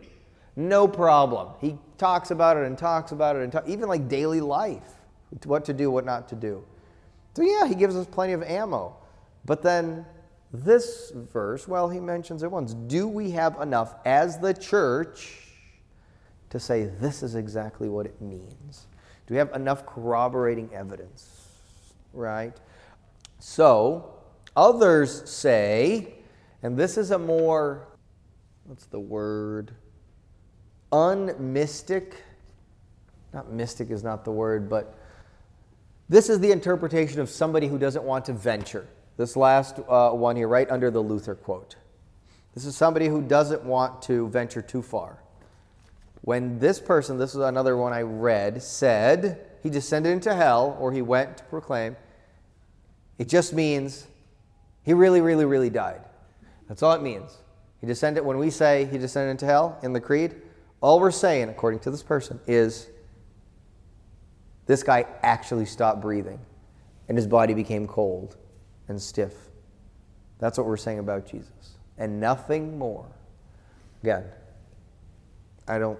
No 0.56 0.88
problem. 0.88 1.50
He 1.60 1.78
talks 1.98 2.32
about 2.32 2.58
it 2.58 2.64
and 2.66 2.78
talks 2.78 3.12
about 3.12 3.36
it 3.36 3.44
and 3.44 3.52
talk, 3.52 3.68
even 3.68 3.90
like 3.90 4.08
daily 4.08 4.42
life, 4.42 4.94
what 5.44 5.66
to 5.66 5.74
do, 5.74 5.92
what 5.92 6.06
not 6.06 6.30
to 6.30 6.36
do. 6.36 6.64
So, 7.36 7.42
yeah, 7.42 7.68
he 7.68 7.76
gives 7.76 7.96
us 7.96 8.08
plenty 8.08 8.34
of 8.34 8.44
ammo. 8.44 8.96
But 9.44 9.62
then 9.62 10.06
this 10.54 11.12
verse, 11.14 11.68
well, 11.68 11.90
he 11.90 12.00
mentions 12.00 12.44
it 12.44 12.52
once. 12.52 12.74
Do 12.74 13.08
we 13.08 13.32
have 13.32 13.60
enough 13.62 13.96
as 14.06 14.40
the 14.40 14.54
church 14.54 15.42
to 16.50 16.60
say 16.60 16.86
this 16.86 17.24
is 17.24 17.36
exactly 17.36 17.90
what 17.90 18.06
it 18.06 18.22
means? 18.22 18.88
Do 19.28 19.34
we 19.34 19.38
have 19.38 19.54
enough 19.54 19.86
corroborating 19.86 20.70
evidence? 20.74 21.50
Right? 22.14 22.56
So, 23.40 24.14
others 24.56 25.30
say, 25.30 26.14
and 26.64 26.78
this 26.78 26.98
is 26.98 27.12
a 27.12 27.20
more, 27.20 27.88
what's 28.64 28.86
the 28.86 29.00
word? 29.00 29.72
Unmystic. 30.92 32.14
Not 33.34 33.52
mystic 33.52 33.90
is 33.90 34.04
not 34.04 34.24
the 34.24 34.32
word, 34.32 34.70
but 34.70 34.98
this 36.08 36.30
is 36.30 36.40
the 36.40 36.52
interpretation 36.52 37.20
of 37.20 37.30
somebody 37.30 37.68
who 37.68 37.78
doesn't 37.78 38.04
want 38.04 38.26
to 38.26 38.34
venture. 38.34 38.88
This 39.18 39.36
last 39.36 39.80
uh, 39.88 40.12
one 40.12 40.36
here, 40.36 40.48
right 40.48 40.70
under 40.70 40.92
the 40.92 41.00
Luther 41.00 41.36
quote. 41.36 41.76
This 42.54 42.66
is 42.66 42.76
somebody 42.76 43.08
who 43.08 43.22
doesn't 43.22 43.64
want 43.64 44.02
to 44.04 44.30
venture 44.30 44.62
too 44.62 44.82
far. 44.82 45.20
When 46.22 46.60
this 46.60 46.80
person, 46.80 47.18
this 47.18 47.36
is 47.36 47.42
another 47.42 47.78
one 47.78 47.94
I 47.94 48.02
read, 48.02 48.62
said 48.62 49.46
he 49.62 49.70
descended 49.70 50.12
into 50.12 50.34
hell 50.34 50.78
or 50.80 50.92
he 50.92 51.02
went 51.02 51.38
to 51.38 51.44
proclaim, 51.46 51.96
it 53.18 53.30
just 53.30 53.54
means 53.54 54.08
he 54.84 54.94
really, 54.94 55.22
really, 55.22 55.46
really 55.46 55.70
died. 55.70 56.02
That's 56.68 56.84
all 56.84 56.94
it 56.94 57.02
means. 57.02 57.38
He 57.82 57.88
descended, 57.88 58.26
when 58.26 58.38
we 58.38 58.50
say 58.50 58.86
he 58.86 58.98
descended 58.98 59.32
into 59.32 59.46
hell 59.46 59.78
in 59.84 59.94
the 59.94 60.02
creed, 60.02 60.36
all 60.82 61.00
we're 61.00 61.12
saying, 61.12 61.50
according 61.50 61.80
to 61.82 61.92
this 61.92 62.04
person, 62.04 62.40
is 62.48 62.88
this 64.66 64.84
guy 64.84 65.06
actually 65.22 65.66
stopped 65.66 66.02
breathing 66.02 66.40
and 67.08 67.18
his 67.18 67.28
body 67.28 67.54
became 67.54 67.88
cold 67.88 68.38
and 68.88 69.02
stiff. 69.02 69.34
That's 70.40 70.58
what 70.58 70.68
we're 70.68 70.78
saying 70.78 71.00
about 71.00 71.26
Jesus. 71.26 71.78
And 71.98 72.20
nothing 72.20 72.78
more. 72.78 73.06
Again, 74.04 74.26
I 75.68 75.80
don't 75.80 76.00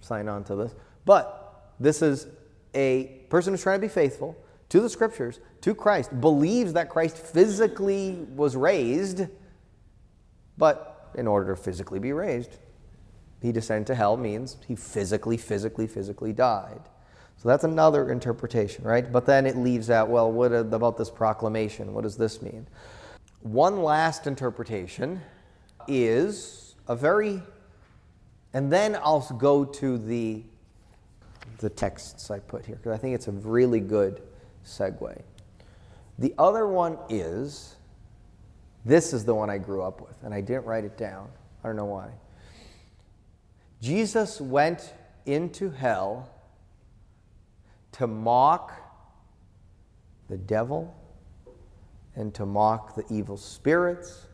sign 0.00 0.28
on 0.28 0.44
to 0.44 0.56
this, 0.56 0.74
but 1.04 1.72
this 1.78 2.02
is 2.02 2.26
a 2.74 3.04
person 3.28 3.52
who's 3.52 3.62
trying 3.62 3.80
to 3.80 3.86
be 3.86 3.92
faithful 3.92 4.36
to 4.68 4.80
the 4.80 4.88
scriptures, 4.88 5.40
to 5.60 5.74
Christ, 5.74 6.20
believes 6.20 6.72
that 6.72 6.88
Christ 6.88 7.16
physically 7.16 8.26
was 8.34 8.56
raised, 8.56 9.26
but 10.58 11.10
in 11.14 11.26
order 11.26 11.54
to 11.54 11.60
physically 11.60 11.98
be 11.98 12.12
raised, 12.12 12.58
he 13.40 13.52
descended 13.52 13.86
to 13.88 13.94
hell 13.94 14.16
means 14.16 14.56
he 14.66 14.74
physically, 14.74 15.36
physically, 15.36 15.86
physically 15.86 16.32
died. 16.32 16.80
So 17.36 17.48
that's 17.48 17.64
another 17.64 18.10
interpretation, 18.10 18.84
right? 18.84 19.10
But 19.10 19.26
then 19.26 19.46
it 19.46 19.56
leaves 19.56 19.90
out, 19.90 20.08
well, 20.08 20.32
what 20.32 20.52
about 20.52 20.96
this 20.96 21.10
proclamation? 21.10 21.92
What 21.92 22.02
does 22.02 22.16
this 22.16 22.40
mean? 22.40 22.66
One 23.42 23.82
last 23.82 24.26
interpretation 24.26 25.20
is 25.86 26.74
a 26.88 26.96
very, 26.96 27.42
and 28.52 28.72
then 28.72 28.96
I'll 28.96 29.20
go 29.38 29.64
to 29.64 29.98
the 29.98 30.42
the 31.58 31.70
texts 31.70 32.30
I 32.30 32.38
put 32.38 32.66
here 32.66 32.76
because 32.76 32.92
I 32.92 32.98
think 32.98 33.14
it's 33.14 33.28
a 33.28 33.32
really 33.32 33.80
good 33.80 34.20
segue. 34.64 35.22
The 36.18 36.34
other 36.38 36.66
one 36.66 36.98
is 37.08 37.76
this 38.84 39.12
is 39.12 39.24
the 39.24 39.34
one 39.34 39.50
I 39.50 39.58
grew 39.58 39.82
up 39.82 40.00
with, 40.00 40.22
and 40.22 40.34
I 40.34 40.40
didn't 40.40 40.66
write 40.66 40.84
it 40.84 40.98
down. 40.98 41.28
I 41.62 41.68
don't 41.68 41.76
know 41.76 41.86
why. 41.86 42.10
Jesus 43.80 44.40
went 44.40 44.92
into 45.26 45.70
hell 45.70 46.30
to 47.98 48.06
mock 48.06 48.72
the 50.28 50.36
devil 50.36 50.94
and 52.14 52.34
to 52.34 52.44
mock 52.44 52.94
the 52.94 53.04
evil 53.10 53.36
spirits 53.36 54.26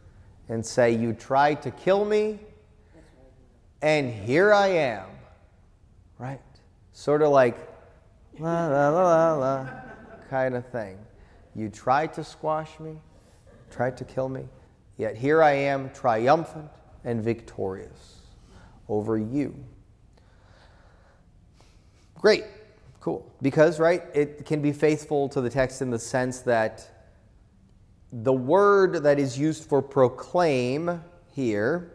and 0.49 0.65
say, 0.65 0.91
You 0.91 1.13
tried 1.13 1.63
to 1.63 1.71
kill 1.71 2.05
me, 2.05 2.39
and 3.81 4.13
here 4.13 4.53
I 4.53 4.69
am. 4.69 5.07
Right? 6.19 6.41
Sort 6.93 7.23
of 7.23 7.31
like, 7.31 7.57
la 8.39 8.67
la 8.67 8.89
la 8.89 9.05
la 9.05 9.35
la 9.35 9.69
kind 10.31 10.55
of 10.55 10.67
thing. 10.67 10.99
You 11.55 11.69
tried 11.69 12.13
to 12.15 12.25
squash 12.25 12.81
me, 12.81 12.97
tried 13.71 13.97
to 13.99 14.05
kill 14.05 14.29
me, 14.29 14.45
yet 14.97 15.17
here 15.17 15.43
I 15.43 15.53
am 15.53 15.91
triumphant 15.91 16.71
and 17.05 17.23
victorious. 17.23 18.19
over 18.89 19.17
you. 19.17 19.55
Great, 22.15 22.45
cool. 23.03 23.31
Because, 23.43 23.81
right, 23.81 24.05
it 24.15 24.47
can 24.47 24.63
be 24.63 24.73
faithful 24.73 25.29
to 25.31 25.41
the 25.41 25.51
text 25.51 25.83
in 25.83 25.91
the 25.91 25.99
sense 25.99 26.39
that 26.41 26.89
the 28.13 28.33
word 28.33 29.03
that 29.03 29.19
is 29.19 29.37
used 29.37 29.65
for 29.65 29.83
proclaim 29.83 31.03
here, 31.33 31.91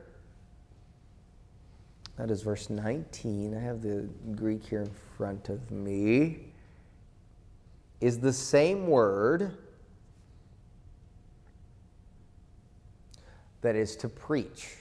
that 2.17 2.29
is 2.29 2.41
verse 2.41 2.69
19. 2.69 3.55
I 3.55 3.59
have 3.59 3.81
the 3.81 4.09
Greek 4.35 4.65
here 4.65 4.81
in 4.81 4.91
front 5.15 5.47
of 5.47 5.71
me, 5.71 6.39
is 8.01 8.19
the 8.19 8.33
same 8.33 8.87
word 8.87 9.57
that 13.61 13.77
is 13.77 13.95
to 13.97 14.09
preach. 14.09 14.75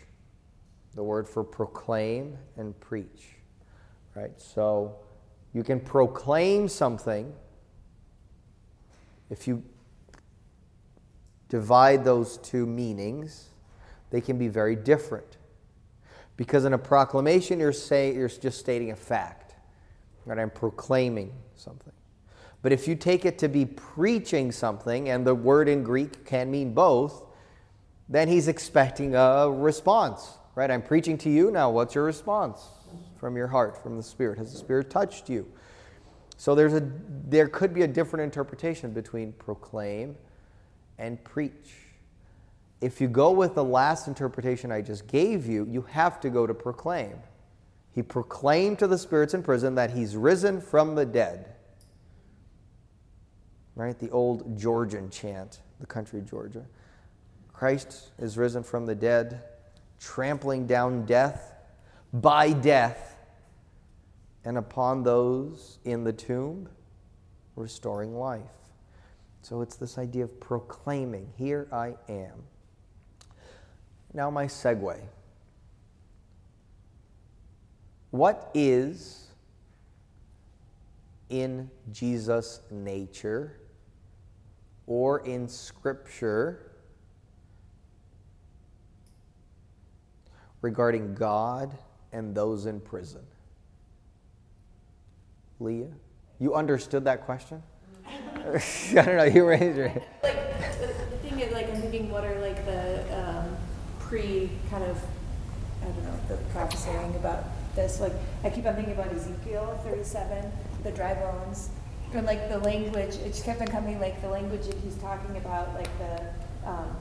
The 0.95 1.05
word 1.05 1.29
for 1.29 1.45
proclaim 1.45 2.37
and 2.57 2.79
preach. 2.81 3.37
Right? 4.15 4.33
So 4.41 4.97
you 5.57 5.65
can 5.65 5.81
proclaim 5.81 6.69
something 6.69 7.33
if 9.31 9.49
you 9.49 9.63
divide 11.49 12.05
those 12.05 12.37
two 12.37 12.67
meanings, 12.67 13.49
they 14.11 14.21
can 14.21 14.37
be 14.37 14.49
very 14.49 14.77
different. 14.77 15.39
Because 16.37 16.67
in 16.67 16.75
a 16.75 16.79
proclamation, 16.79 17.59
you're, 17.59 17.73
say, 17.73 18.15
you're 18.15 18.29
just 18.29 18.59
stating 18.59 18.91
a 18.91 18.97
fact, 18.97 19.55
right? 20.27 20.39
I'm 20.39 20.51
proclaiming 20.51 21.33
something. 21.55 21.95
But 22.61 22.73
if 22.73 22.87
you 22.87 22.95
take 22.95 23.25
it 23.25 23.39
to 23.39 23.49
be 23.49 23.65
preaching 23.65 24.53
something, 24.53 25.09
and 25.09 25.27
the 25.27 25.35
word 25.35 25.71
in 25.71 25.83
Greek 25.83 26.27
can 26.27 26.51
mean 26.51 26.75
both, 26.75 27.25
then 28.11 28.29
he's 28.29 28.47
expecting 28.47 29.15
a 29.15 29.51
response, 29.51 30.37
right? 30.55 30.71
I'm 30.71 30.83
preaching 30.83 31.17
to 31.17 31.31
you 31.31 31.51
now. 31.51 31.71
What's 31.71 31.95
your 31.95 32.05
response 32.05 32.76
from 33.27 33.37
your 33.37 33.49
heart, 33.49 33.83
from 33.83 33.97
the 33.97 34.03
Spirit? 34.05 34.39
Has 34.39 34.53
the 34.53 34.59
Spirit 34.59 34.89
touched 34.89 35.29
you? 35.29 35.51
So 36.37 36.55
there's 36.55 36.75
a, 36.75 36.89
there 37.27 37.49
could 37.49 37.75
be 37.75 37.83
a 37.83 37.89
different 37.89 38.23
interpretation 38.23 38.93
between 38.93 39.33
proclaim 39.33 40.15
and 40.97 41.25
preach. 41.25 41.73
If 42.81 43.01
you 43.01 43.09
go 43.09 43.33
with 43.33 43.57
the 43.57 43.65
last 43.65 44.07
interpretation 44.07 44.71
I 44.71 44.81
just 44.81 45.09
gave 45.09 45.45
you, 45.45 45.67
you 45.69 45.83
have 45.91 46.21
to 46.21 46.31
go 46.31 46.47
to 46.47 46.55
proclaim. 46.55 47.15
He 47.93 48.01
proclaimed 48.01 48.79
to 48.79 48.87
the 48.87 48.97
spirits 48.97 49.35
in 49.35 49.43
prison 49.43 49.75
that 49.75 49.91
he's 49.91 50.15
risen 50.15 50.61
from 50.61 50.95
the 50.95 51.05
dead. 51.05 51.53
Right? 53.75 53.99
The 53.99 54.11
old 54.11 54.57
Georgian 54.57 55.11
chant, 55.11 55.63
the 55.81 55.87
country 55.87 56.21
Georgia. 56.21 56.65
Christ 57.53 58.13
is 58.21 58.39
risen 58.39 58.63
from 58.63 58.87
the 58.87 58.95
dead, 58.95 59.43
trampling 59.99 60.69
down 60.69 61.07
death 61.07 61.55
by 62.13 62.53
death, 62.53 63.16
and 64.47 64.59
upon 64.59 65.03
those 65.03 65.81
in 65.85 66.05
the 66.05 66.13
tomb, 66.13 66.69
restoring 67.57 68.15
life. 68.15 68.43
So 69.43 69.61
it's 69.61 69.75
this 69.75 69.99
idea 69.99 70.23
of 70.23 70.39
proclaiming, 70.39 71.33
Here 71.37 71.67
I 71.73 71.97
am. 72.09 72.45
Now, 74.15 74.31
my 74.31 74.47
segue. 74.47 75.01
What 78.13 78.53
is 78.55 79.27
in 81.29 81.69
Jesus' 81.91 82.61
nature 82.71 83.59
or 84.87 85.27
in 85.27 85.49
Scripture 85.49 86.71
regarding 90.63 91.15
God 91.17 91.77
and 92.13 92.33
those 92.33 92.67
in 92.67 92.79
prison? 92.81 93.27
Leah, 95.61 95.89
you 96.39 96.55
understood 96.55 97.05
that 97.05 97.25
question? 97.25 97.63
I 98.07 98.51
don't 98.95 99.17
know. 99.17 99.25
You 99.25 99.47
raised 99.47 99.77
your 99.77 99.89
hand. 99.89 100.05
Like 100.23 100.79
the, 100.79 100.87
the 100.87 101.19
thing 101.29 101.41
is, 101.41 101.53
like 101.53 101.69
I'm 101.69 101.81
thinking, 101.81 102.11
what 102.11 102.25
are 102.25 102.39
like 102.41 102.65
the 102.67 103.03
um, 103.19 103.57
pre 103.99 104.51
kind 104.71 104.85
of 104.85 105.03
I 105.83 105.87
don't 105.87 106.05
know 106.05 106.19
the 106.29 106.37
prophesying 106.53 107.15
about 107.17 107.45
this. 107.75 108.01
Like 108.01 108.13
I 108.45 108.51
keep 108.51 108.67
on 108.67 108.75
thinking 108.75 108.95
about 108.95 109.13
Ezekiel 109.13 109.81
37, 109.85 110.53
the 110.85 110.93
dry 110.93 111.15
bones, 111.15 111.71
and 112.13 112.27
like 112.27 112.49
the 112.49 112.59
language. 112.59 113.17
It 113.17 113.29
just 113.29 113.45
kept 113.45 113.61
on 113.61 113.67
coming 113.67 113.99
like 114.01 114.21
the 114.23 114.29
language 114.29 114.67
that 114.67 114.77
he's 114.77 114.97
talking 114.97 115.37
about, 115.37 115.75
like 115.75 115.91
the 115.99 116.69
um, 116.69 116.97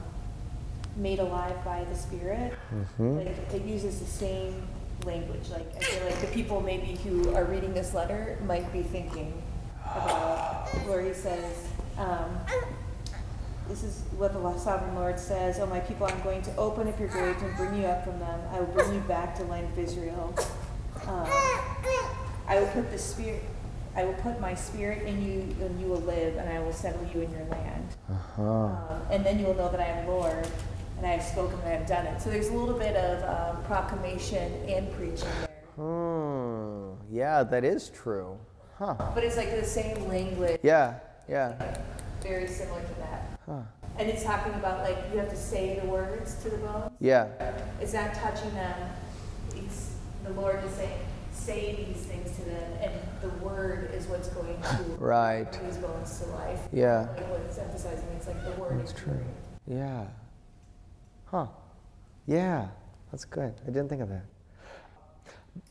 made 0.96 1.18
alive 1.18 1.62
by 1.64 1.84
the 1.84 1.96
Spirit. 1.96 2.54
Mhm. 2.98 3.18
Like 3.18 3.54
it 3.54 3.62
uses 3.64 4.00
the 4.00 4.06
same 4.06 4.62
language. 5.04 5.48
Like 5.50 5.66
I 5.76 5.80
feel 5.80 6.04
like 6.04 6.20
the 6.20 6.28
people 6.28 6.60
maybe 6.60 6.96
who 7.04 7.34
are 7.34 7.44
reading 7.44 7.74
this 7.74 7.94
letter 7.94 8.38
might 8.46 8.72
be 8.72 8.82
thinking 8.82 9.42
about 9.84 10.68
where 10.86 11.02
he 11.02 11.12
says, 11.12 11.68
um, 11.98 12.38
this 13.68 13.82
is 13.82 14.02
what 14.16 14.32
the 14.32 14.58
sovereign 14.58 14.94
Lord 14.94 15.18
says, 15.18 15.58
Oh, 15.58 15.66
my 15.66 15.80
people, 15.80 16.06
I'm 16.06 16.20
going 16.22 16.42
to 16.42 16.56
open 16.56 16.88
up 16.88 16.98
your 17.00 17.08
graves 17.08 17.42
and 17.42 17.56
bring 17.56 17.80
you 17.80 17.86
up 17.86 18.04
from 18.04 18.18
them. 18.20 18.40
I 18.52 18.60
will 18.60 18.66
bring 18.66 18.94
you 18.94 19.00
back 19.00 19.34
to 19.36 19.42
the 19.42 19.50
land 19.50 19.72
of 19.72 19.78
Israel. 19.78 20.34
Um, 21.06 21.26
I 22.48 22.60
will 22.60 22.68
put 22.68 22.90
the 22.90 22.98
spirit, 22.98 23.42
I 23.96 24.04
will 24.04 24.14
put 24.14 24.40
my 24.40 24.54
spirit 24.54 25.02
in 25.02 25.22
you, 25.22 25.40
and 25.64 25.80
you 25.80 25.88
will 25.88 26.00
live, 26.00 26.36
and 26.36 26.48
I 26.48 26.60
will 26.60 26.72
settle 26.72 27.04
you 27.12 27.22
in 27.22 27.30
your 27.32 27.44
land. 27.46 27.88
Uh-huh. 28.08 28.42
Um, 28.42 29.02
and 29.10 29.26
then 29.26 29.38
you 29.38 29.46
will 29.46 29.54
know 29.54 29.70
that 29.70 29.80
I 29.80 29.86
am 29.86 30.06
Lord, 30.06 30.46
and 30.96 31.06
I 31.06 31.10
have 31.10 31.22
spoken 31.22 31.58
and 31.60 31.68
I 31.68 31.72
have 31.72 31.86
done 31.86 32.06
it. 32.06 32.20
So 32.20 32.30
there's 32.30 32.48
a 32.48 32.54
little 32.54 32.78
bit 32.78 32.96
of 32.96 33.56
um, 33.56 33.64
proclamation 33.64 34.52
and 34.68 34.90
preaching 34.92 35.28
there. 35.40 35.48
Hmm. 35.76 36.92
Yeah, 37.10 37.42
that 37.44 37.64
is 37.64 37.90
true. 37.90 38.38
Huh. 38.78 38.94
But 39.14 39.24
it's 39.24 39.36
like 39.36 39.50
the 39.50 39.64
same 39.64 40.06
language. 40.08 40.60
Yeah, 40.62 40.94
yeah. 41.28 41.78
very 42.22 42.46
similar 42.46 42.80
to 42.80 42.94
that. 43.00 43.40
Huh. 43.46 43.60
And 43.98 44.08
it's 44.10 44.22
talking 44.22 44.52
about 44.54 44.80
like 44.82 44.98
you 45.12 45.18
have 45.18 45.30
to 45.30 45.36
say 45.36 45.78
the 45.80 45.86
words 45.86 46.34
to 46.42 46.50
the 46.50 46.58
bones. 46.58 46.90
Yeah. 47.00 47.28
It's 47.80 47.94
not 47.94 48.12
touching 48.14 48.52
them. 48.52 48.90
It's 49.54 49.94
the 50.24 50.32
Lord 50.32 50.62
is 50.64 50.72
saying, 50.72 50.98
say 51.32 51.84
these 51.86 52.04
things 52.04 52.36
to 52.36 52.42
them, 52.44 52.72
and 52.82 52.92
the 53.22 53.28
word 53.44 53.92
is 53.94 54.06
what's 54.06 54.28
going 54.28 54.60
to 54.60 54.76
Right. 54.98 55.50
bring 55.50 55.66
these 55.66 55.78
bones 55.78 56.20
to 56.20 56.26
life. 56.30 56.60
Yeah. 56.72 57.08
Like 57.16 57.30
what 57.30 57.40
it's 57.40 57.58
emphasizing, 57.58 58.08
it's 58.16 58.26
like 58.26 58.44
the 58.44 58.60
word 58.60 58.80
That's 58.80 58.92
is 58.92 58.98
true. 58.98 59.24
Yeah. 59.66 60.06
Huh. 61.26 61.46
Yeah. 62.26 62.68
That's 63.10 63.24
good. 63.24 63.54
I 63.62 63.66
didn't 63.66 63.88
think 63.88 64.02
of 64.02 64.08
that. 64.08 64.24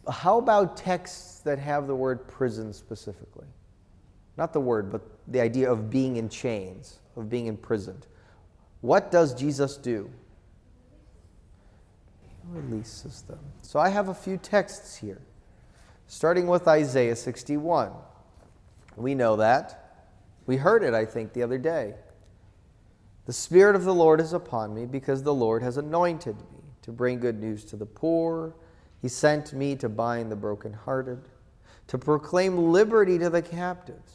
How 0.10 0.38
about 0.38 0.78
texts 0.78 1.42
that 1.42 1.60
have 1.60 1.88
the 1.88 1.96
word 1.96 2.28
prison 2.28 2.74
specifically? 2.74 3.48
Not 4.38 4.54
the 4.54 4.60
word, 4.60 4.92
but 4.92 5.02
the 5.28 5.42
idea 5.42 5.72
of 5.72 5.90
being 5.90 6.18
in 6.18 6.30
chains, 6.30 7.00
of 7.16 7.30
being 7.30 7.48
imprisoned. 7.48 8.08
What 8.82 9.12
does 9.12 9.34
Jesus 9.34 9.78
do? 9.78 10.10
He 12.22 12.60
releases 12.60 13.22
them. 13.24 13.40
So 13.62 13.80
I 13.80 13.90
have 13.90 14.10
a 14.10 14.14
few 14.14 14.38
texts 14.38 14.96
here, 14.96 15.22
starting 16.08 16.48
with 16.48 16.68
Isaiah 16.68 17.16
61. 17.16 17.92
We 18.96 19.16
know 19.16 19.36
that. 19.38 20.08
We 20.46 20.58
heard 20.58 20.84
it, 20.84 20.94
I 20.94 21.06
think, 21.06 21.34
the 21.34 21.44
other 21.44 21.58
day. 21.58 21.96
The 23.26 23.34
Spirit 23.34 23.76
of 23.76 23.86
the 23.86 23.94
Lord 23.94 24.22
is 24.22 24.34
upon 24.34 24.74
me 24.74 24.86
because 24.86 25.24
the 25.24 25.34
Lord 25.34 25.64
has 25.64 25.78
anointed 25.78 26.36
me 26.36 26.64
to 26.84 26.92
bring 26.92 27.20
good 27.20 27.40
news 27.40 27.66
to 27.66 27.76
the 27.76 27.86
poor. 27.86 28.56
He 29.02 29.08
sent 29.08 29.54
me 29.54 29.76
to 29.78 29.90
bind 29.90 30.32
the 30.32 30.36
brokenhearted, 30.36 31.22
to 31.88 31.98
proclaim 31.98 32.72
liberty 32.72 33.18
to 33.18 33.32
the 33.32 33.42
captives, 33.42 34.14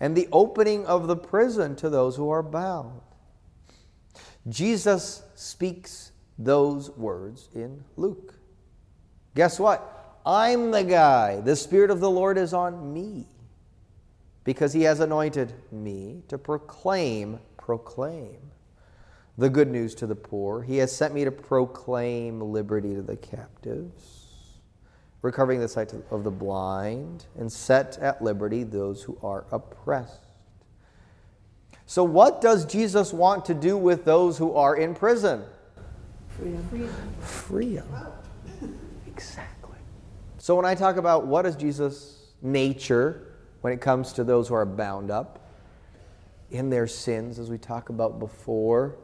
and 0.00 0.16
the 0.16 0.28
opening 0.32 0.84
of 0.86 1.06
the 1.06 1.16
prison 1.16 1.76
to 1.76 1.88
those 1.88 2.16
who 2.16 2.30
are 2.30 2.42
bound. 2.42 3.00
Jesus 4.48 5.22
speaks 5.36 6.10
those 6.36 6.90
words 6.90 7.48
in 7.54 7.84
Luke. 7.96 8.34
Guess 9.36 9.60
what? 9.60 10.18
I'm 10.26 10.72
the 10.72 10.82
guy. 10.82 11.40
The 11.40 11.54
Spirit 11.54 11.90
of 11.90 12.00
the 12.00 12.10
Lord 12.10 12.36
is 12.36 12.52
on 12.52 12.92
me 12.92 13.26
because 14.42 14.72
he 14.72 14.82
has 14.82 14.98
anointed 14.98 15.52
me 15.70 16.22
to 16.28 16.38
proclaim, 16.38 17.38
proclaim 17.56 18.47
the 19.38 19.48
good 19.48 19.70
news 19.70 19.94
to 19.94 20.06
the 20.06 20.16
poor. 20.16 20.62
He 20.62 20.78
has 20.78 20.94
sent 20.94 21.14
me 21.14 21.24
to 21.24 21.30
proclaim 21.30 22.40
liberty 22.40 22.94
to 22.94 23.02
the 23.02 23.16
captives, 23.16 24.26
recovering 25.22 25.60
the 25.60 25.68
sight 25.68 25.94
of 26.10 26.24
the 26.24 26.30
blind, 26.30 27.26
and 27.38 27.50
set 27.50 27.96
at 27.98 28.20
liberty 28.20 28.64
those 28.64 29.04
who 29.04 29.16
are 29.22 29.46
oppressed. 29.52 30.20
So, 31.86 32.02
what 32.02 32.40
does 32.40 32.66
Jesus 32.66 33.12
want 33.12 33.44
to 33.46 33.54
do 33.54 33.78
with 33.78 34.04
those 34.04 34.36
who 34.36 34.54
are 34.54 34.76
in 34.76 34.94
prison? 34.94 35.44
Free 37.20 37.76
them. 37.76 37.86
Exactly. 39.06 39.78
So, 40.38 40.56
when 40.56 40.66
I 40.66 40.74
talk 40.74 40.96
about 40.96 41.26
what 41.26 41.46
is 41.46 41.56
Jesus' 41.56 42.26
nature 42.42 43.36
when 43.60 43.72
it 43.72 43.80
comes 43.80 44.12
to 44.14 44.24
those 44.24 44.48
who 44.48 44.54
are 44.54 44.66
bound 44.66 45.10
up 45.10 45.50
in 46.50 46.70
their 46.70 46.86
sins, 46.86 47.38
as 47.38 47.50
we 47.50 47.58
talked 47.58 47.88
about 47.88 48.18
before, 48.18 48.96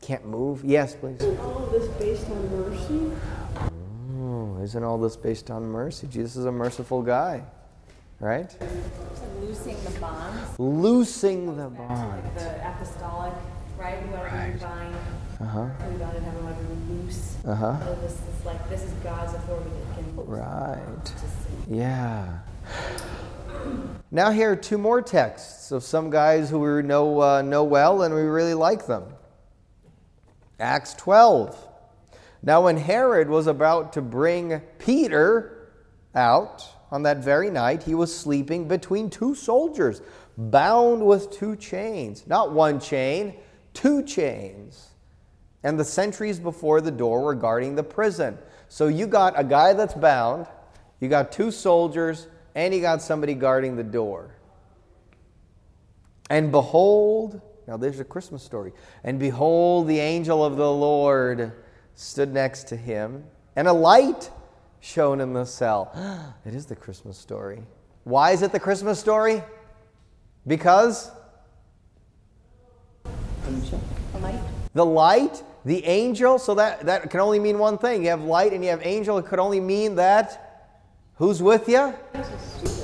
can't 0.00 0.26
move. 0.26 0.64
Yes, 0.64 0.94
please. 0.94 1.20
Isn't 1.20 1.38
all 1.40 1.64
of 1.64 1.72
this 1.72 1.88
based 1.98 2.30
on 2.30 2.50
mercy? 2.50 3.12
Oh, 4.18 4.62
Isn't 4.62 4.84
all 4.84 4.98
this 4.98 5.16
based 5.16 5.50
on 5.50 5.64
mercy? 5.64 6.06
Jesus 6.06 6.36
is 6.36 6.44
a 6.44 6.52
merciful 6.52 7.02
guy, 7.02 7.42
right? 8.20 8.54
Loosing 9.40 9.76
the 9.84 10.00
bonds. 10.00 10.58
Loosing 10.58 11.56
the 11.56 11.68
bond. 11.68 12.22
The 12.36 12.68
apostolic, 12.68 13.34
right? 13.78 14.02
We 14.04 14.12
want 14.12 14.30
to 14.30 14.58
be. 14.58 14.64
Uh 15.38 15.44
huh. 15.44 15.68
We 15.90 15.96
want 15.98 16.14
to 16.14 16.20
have 16.22 16.34
we 16.34 16.42
want 16.42 16.56
to 16.56 16.92
loose. 16.92 17.36
Uh 17.46 17.54
huh. 17.54 17.84
So 17.84 17.94
this 17.96 18.12
is 18.12 18.44
like 18.46 18.70
this 18.70 18.82
is 18.82 18.92
God's 19.04 19.34
authority 19.34 19.70
that 19.70 19.94
can 19.96 20.16
loose 20.16 20.26
Right. 20.28 21.12
Yeah. 21.68 22.38
Now 24.10 24.30
here 24.30 24.52
are 24.52 24.56
two 24.56 24.78
more 24.78 25.02
texts 25.02 25.72
of 25.72 25.82
some 25.82 26.10
guys 26.10 26.48
who 26.48 26.58
we 26.60 26.82
know 26.82 27.20
uh, 27.20 27.42
know 27.42 27.64
well 27.64 28.02
and 28.02 28.14
we 28.14 28.22
really 28.22 28.54
like 28.54 28.86
them. 28.86 29.04
Acts 30.58 30.94
12. 30.94 31.68
Now 32.42 32.64
when 32.64 32.76
Herod 32.76 33.28
was 33.28 33.46
about 33.46 33.92
to 33.94 34.02
bring 34.02 34.60
Peter 34.78 35.68
out 36.14 36.66
on 36.90 37.02
that 37.02 37.18
very 37.18 37.50
night, 37.50 37.82
he 37.82 37.94
was 37.94 38.16
sleeping 38.16 38.68
between 38.68 39.10
two 39.10 39.34
soldiers, 39.34 40.00
bound 40.38 41.04
with 41.04 41.30
two 41.30 41.56
chains. 41.56 42.26
Not 42.26 42.52
one 42.52 42.80
chain, 42.80 43.34
two 43.74 44.02
chains. 44.02 44.90
And 45.62 45.78
the 45.78 45.84
sentries 45.84 46.38
before 46.38 46.80
the 46.80 46.90
door 46.90 47.22
were 47.22 47.34
guarding 47.34 47.74
the 47.74 47.82
prison. 47.82 48.38
So 48.68 48.86
you 48.86 49.06
got 49.06 49.38
a 49.38 49.44
guy 49.44 49.72
that's 49.72 49.94
bound, 49.94 50.46
you 51.00 51.08
got 51.08 51.32
two 51.32 51.50
soldiers, 51.50 52.28
and 52.54 52.72
you 52.72 52.80
got 52.80 53.02
somebody 53.02 53.34
guarding 53.34 53.76
the 53.76 53.84
door. 53.84 54.36
And 56.30 56.50
behold, 56.50 57.40
now 57.66 57.76
there's 57.76 58.00
a 58.00 58.04
Christmas 58.04 58.42
story. 58.42 58.72
And 59.04 59.18
behold, 59.18 59.88
the 59.88 59.98
angel 59.98 60.44
of 60.44 60.56
the 60.56 60.70
Lord 60.70 61.52
stood 61.94 62.32
next 62.32 62.64
to 62.68 62.76
him, 62.76 63.24
and 63.56 63.66
a 63.66 63.72
light 63.72 64.30
shone 64.80 65.20
in 65.20 65.32
the 65.32 65.44
cell. 65.44 65.92
It 66.46 66.54
is 66.54 66.66
the 66.66 66.76
Christmas 66.76 67.18
story. 67.18 67.62
Why 68.04 68.30
is 68.30 68.42
it 68.42 68.52
the 68.52 68.60
Christmas 68.60 69.00
story? 69.00 69.42
Because 70.46 71.10
A 73.04 74.18
light. 74.18 74.40
the 74.74 74.84
light, 74.84 75.42
the 75.64 75.84
angel, 75.84 76.38
so 76.38 76.54
that, 76.54 76.86
that 76.86 77.10
can 77.10 77.18
only 77.18 77.40
mean 77.40 77.58
one 77.58 77.78
thing. 77.78 78.02
You 78.04 78.10
have 78.10 78.22
light 78.22 78.52
and 78.52 78.62
you 78.62 78.70
have 78.70 78.84
angel, 78.86 79.18
it 79.18 79.26
could 79.26 79.40
only 79.40 79.60
mean 79.60 79.96
that 79.96 80.70
who's 81.16 81.42
with 81.42 81.68
you? 81.68 81.92
Nice. 82.14 82.75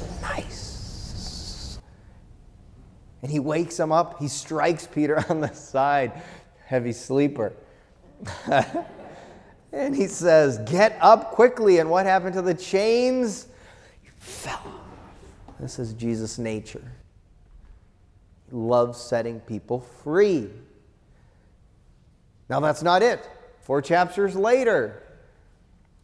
And 3.22 3.30
he 3.30 3.38
wakes 3.38 3.78
him 3.78 3.92
up, 3.92 4.18
he 4.18 4.28
strikes 4.28 4.86
Peter 4.86 5.24
on 5.30 5.40
the 5.40 5.52
side, 5.54 6.20
heavy 6.66 6.92
sleeper. 6.92 7.52
and 9.72 9.94
he 9.94 10.06
says, 10.06 10.58
Get 10.70 10.98
up 11.00 11.30
quickly. 11.32 11.78
And 11.78 11.88
what 11.90 12.06
happened 12.06 12.34
to 12.34 12.42
the 12.42 12.54
chains? 12.54 13.46
He 14.02 14.10
fell 14.18 14.54
off. 14.54 15.58
This 15.60 15.78
is 15.78 15.92
Jesus' 15.94 16.38
nature. 16.38 16.92
He 18.50 18.56
loves 18.56 18.98
setting 18.98 19.40
people 19.40 19.80
free. 20.02 20.50
Now, 22.48 22.60
that's 22.60 22.82
not 22.82 23.02
it. 23.02 23.28
Four 23.60 23.80
chapters 23.80 24.34
later, 24.34 25.02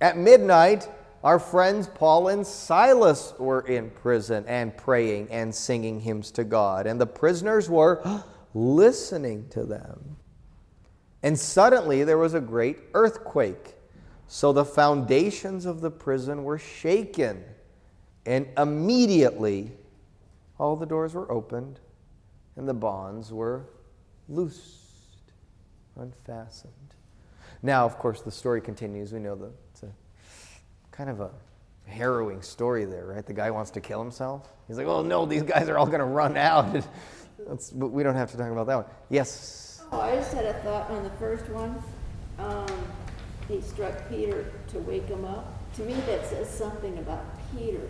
at 0.01 0.17
midnight, 0.17 0.89
our 1.25 1.39
friends 1.39 1.89
Paul 1.89 2.29
and 2.29 2.47
Silas 2.47 3.35
were 3.39 3.61
in 3.61 3.91
prison 3.91 4.45
and 4.47 4.77
praying 4.77 5.29
and 5.31 5.55
singing 5.55 6.01
hymns 6.01 6.31
to 6.33 6.45
God, 6.45 6.87
and 6.87 7.01
the 7.01 7.07
prisoners 7.07 7.69
were 7.69 8.03
listening 8.55 9.49
to 9.51 9.65
them. 9.65 10.17
And 11.23 11.39
suddenly 11.39 12.05
there 12.05 12.19
was 12.19 12.35
a 12.35 12.41
great 12.41 12.79
earthquake. 12.95 13.75
So 14.29 14.53
the 14.53 14.65
foundations 14.65 15.67
of 15.67 15.81
the 15.81 15.91
prison 15.91 16.45
were 16.45 16.59
shaken, 16.59 17.43
and 18.27 18.47
immediately 18.57 19.73
all 20.59 20.77
the 20.77 20.87
doors 20.87 21.15
were 21.15 21.31
opened 21.31 21.81
and 22.57 22.69
the 22.69 22.75
bonds 22.75 23.33
were 23.33 23.65
loosed 24.29 25.33
unfastened. 25.97 26.73
Now, 27.63 27.85
of 27.87 27.99
course, 27.99 28.21
the 28.21 28.31
story 28.31 28.61
continues. 28.61 29.13
We 29.13 29.21
know 29.21 29.35
a 29.35 29.51
kind 30.99 31.09
of 31.09 31.21
a 31.21 31.31
harrowing 31.87 32.43
story 32.43 32.85
there, 32.85 33.07
right? 33.07 33.25
The 33.25 33.33
guy 33.33 33.51
wants 33.53 33.71
to 33.71 33.81
kill 33.81 34.03
himself. 34.03 34.53
He's 34.67 34.77
like, 34.77 34.89
"Oh 34.89 35.03
no, 35.03 35.25
these 35.25 35.45
guys 35.45 35.69
are 35.69 35.79
all 35.79 35.87
going 35.87 36.01
to 36.01 36.05
run 36.05 36.37
out." 36.37 36.85
That's, 37.49 37.71
but 37.71 37.89
we 37.93 38.03
don't 38.03 38.17
have 38.17 38.33
to 38.33 38.37
talk 38.37 38.51
about 38.51 38.67
that 38.67 38.77
one. 38.77 38.85
Yes. 39.09 39.81
Oh, 39.93 40.01
I 40.01 40.17
just 40.17 40.35
had 40.35 40.45
a 40.45 40.55
thought 40.55 40.91
on 40.91 41.05
the 41.05 41.11
first 41.11 41.49
one. 41.51 41.81
Um, 42.39 42.67
he 43.47 43.61
struck 43.63 43.95
Peter 44.11 44.45
to 44.73 44.79
wake 44.81 45.07
him 45.07 45.25
up. 45.25 45.55
To 45.77 45.83
me, 45.83 45.95
that 46.07 46.27
says 46.27 46.51
something 46.51 46.99
about 46.99 47.25
Peter. 47.57 47.81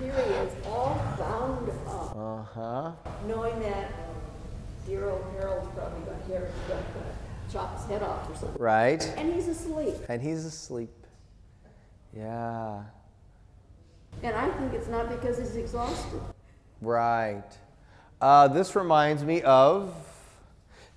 Here 0.00 0.12
he 0.12 0.32
is, 0.34 0.52
all 0.66 1.00
bound 1.16 1.70
up, 1.86 2.16
Uh 2.16 2.42
huh. 2.42 2.92
knowing 3.26 3.58
that 3.60 3.92
dear 4.86 5.08
old 5.10 5.24
Harold's 5.38 5.68
probably 5.76 6.00
going 6.28 6.40
to 6.42 6.48
chop 7.52 7.76
his 7.78 7.86
head 7.86 8.02
off 8.02 8.28
or 8.30 8.36
something. 8.36 8.60
Right. 8.60 9.02
And 9.16 9.32
he's 9.32 9.46
asleep. 9.48 9.94
And 10.08 10.20
he's 10.20 10.44
asleep. 10.44 10.90
Yeah. 12.16 12.82
And 14.22 14.34
I 14.34 14.48
think 14.58 14.74
it's 14.74 14.88
not 14.88 15.08
because 15.08 15.38
he's 15.38 15.56
exhausted. 15.56 16.20
Right. 16.80 17.44
Uh, 18.20 18.48
this 18.48 18.74
reminds 18.74 19.22
me 19.22 19.42
of 19.42 19.94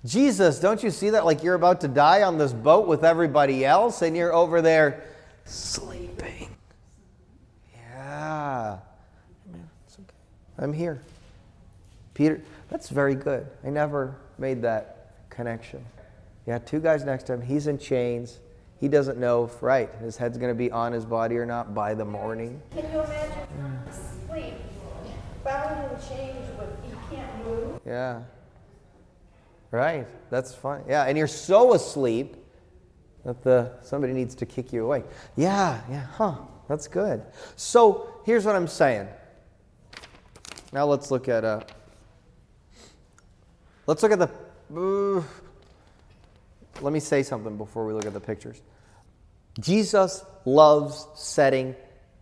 Jesus. 0.04 0.58
Don't 0.58 0.82
you 0.82 0.90
see 0.90 1.10
that? 1.10 1.24
Like 1.24 1.42
you're 1.42 1.54
about 1.54 1.80
to 1.82 1.88
die 1.88 2.22
on 2.22 2.38
this 2.38 2.52
boat 2.52 2.88
with 2.88 3.04
everybody 3.04 3.64
else, 3.64 4.02
and 4.02 4.16
you're 4.16 4.32
over 4.32 4.60
there 4.60 5.04
sleeping. 5.44 6.48
Yeah. 7.74 8.78
It's 9.86 9.94
okay. 9.94 10.16
I'm 10.58 10.72
here. 10.72 11.00
Peter, 12.14 12.42
that's 12.68 12.88
very 12.88 13.14
good. 13.14 13.46
I 13.64 13.70
never 13.70 14.16
made 14.38 14.62
that 14.62 15.14
connection. 15.30 15.84
Yeah, 16.46 16.58
two 16.58 16.80
guys 16.80 17.04
next 17.04 17.24
to 17.24 17.34
him. 17.34 17.40
He's 17.40 17.68
in 17.68 17.78
chains. 17.78 18.40
He 18.82 18.88
doesn't 18.88 19.16
know 19.16 19.44
if, 19.44 19.62
right, 19.62 19.88
his 20.00 20.16
head's 20.16 20.36
going 20.36 20.50
to 20.50 20.58
be 20.58 20.68
on 20.72 20.90
his 20.90 21.04
body 21.04 21.36
or 21.36 21.46
not 21.46 21.72
by 21.72 21.94
the 21.94 22.04
morning. 22.04 22.60
Can 22.72 22.90
you 22.90 23.00
imagine 23.00 23.78
asleep, 23.88 24.54
bound 25.44 25.92
in 25.92 26.08
chains, 26.08 26.48
but 26.58 26.76
he 26.82 27.14
can't 27.14 27.46
move? 27.46 27.80
Yeah. 27.86 28.22
Right. 29.70 30.08
That's 30.30 30.52
fine. 30.52 30.82
Yeah, 30.88 31.04
and 31.04 31.16
you're 31.16 31.28
so 31.28 31.74
asleep 31.74 32.34
that 33.24 33.44
the 33.44 33.70
somebody 33.82 34.14
needs 34.14 34.34
to 34.34 34.46
kick 34.46 34.72
you 34.72 34.84
awake. 34.86 35.04
Yeah, 35.36 35.80
yeah, 35.88 36.06
huh. 36.16 36.34
That's 36.66 36.88
good. 36.88 37.22
So 37.54 38.12
here's 38.26 38.44
what 38.44 38.56
I'm 38.56 38.66
saying. 38.66 39.06
Now 40.72 40.86
let's 40.86 41.12
look 41.12 41.28
at 41.28 41.44
uh 41.44 41.60
let's 43.86 44.02
look 44.02 44.10
at 44.10 44.18
the 44.18 44.30
uh, 44.76 45.22
let 46.80 46.92
me 46.92 46.98
say 46.98 47.22
something 47.22 47.56
before 47.56 47.86
we 47.86 47.92
look 47.92 48.06
at 48.06 48.12
the 48.12 48.18
pictures. 48.18 48.60
Jesus 49.60 50.24
loves 50.44 51.06
setting 51.14 51.74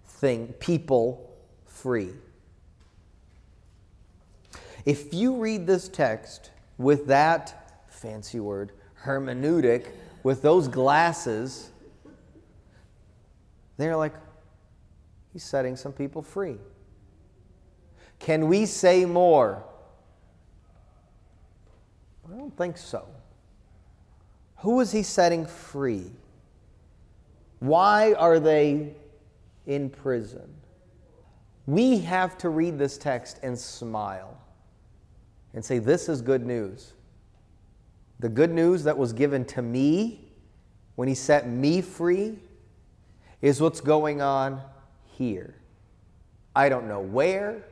thing 0.07 0.49
people 0.59 1.31
free. 1.66 2.11
If 4.85 5.14
you 5.14 5.37
read 5.37 5.66
this 5.66 5.89
text 5.89 6.51
with 6.78 7.07
that 7.07 7.85
fancy 7.89 8.41
word, 8.41 8.72
hermeneutic, 9.05 9.89
with 10.22 10.43
those 10.43 10.68
glasses, 10.68 11.70
they're 13.76 13.97
like, 13.97 14.14
he's 15.33 15.45
setting 15.45 15.76
some 15.76 15.93
people 15.93 16.22
free. 16.22 16.57
Can 18.18 18.49
we 18.49 18.66
say 18.66 19.05
more? 19.05 19.64
I 22.31 22.37
don't 22.37 22.57
think 22.57 22.76
so. 22.76 23.07
Who 24.59 24.81
is 24.81 24.93
he 24.93 25.03
setting 25.03 25.47
free? 25.47 26.11
Why 27.61 28.15
are 28.15 28.41
they 28.41 28.95
in 29.67 29.91
prison? 29.91 30.53
We 31.67 31.99
have 32.01 32.37
to 32.39 32.49
read 32.49 32.79
this 32.79 32.99
text 32.99 33.39
and 33.43 33.57
smile 33.57 34.37
and 35.55 35.65
say, 35.65 35.79
This 35.79 36.09
is 36.09 36.21
good 36.21 36.45
news. 36.45 36.95
The 38.19 38.29
good 38.29 38.51
news 38.51 38.85
that 38.85 38.99
was 38.99 39.13
given 39.13 39.45
to 39.47 39.63
me 39.63 40.33
when 40.97 41.09
he 41.09 41.15
set 41.15 41.49
me 41.49 41.81
free 41.81 42.39
is 43.41 43.61
what's 43.61 43.81
going 43.81 44.21
on 44.21 44.61
here. 45.05 45.55
I 46.55 46.69
don't 46.69 46.89
know 46.89 47.01
where. 47.01 47.65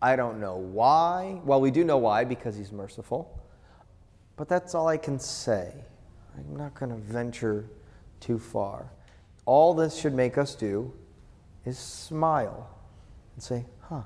I 0.00 0.16
don't 0.16 0.40
know 0.40 0.56
why. 0.56 1.40
Well, 1.44 1.60
we 1.60 1.70
do 1.70 1.84
know 1.84 1.98
why 1.98 2.24
because 2.24 2.56
he's 2.56 2.72
merciful. 2.72 3.42
But 4.36 4.48
that's 4.48 4.74
all 4.74 4.88
I 4.88 4.96
can 4.96 5.18
say. 5.18 5.72
I'm 6.36 6.56
not 6.56 6.74
going 6.74 6.90
to 6.90 6.96
venture 6.96 7.64
too 8.20 8.38
far. 8.38 8.90
All 9.44 9.74
this 9.74 9.96
should 9.96 10.14
make 10.14 10.38
us 10.38 10.54
do 10.54 10.92
is 11.64 11.78
smile 11.78 12.68
and 13.34 13.42
say, 13.42 13.64
huh, 13.80 14.02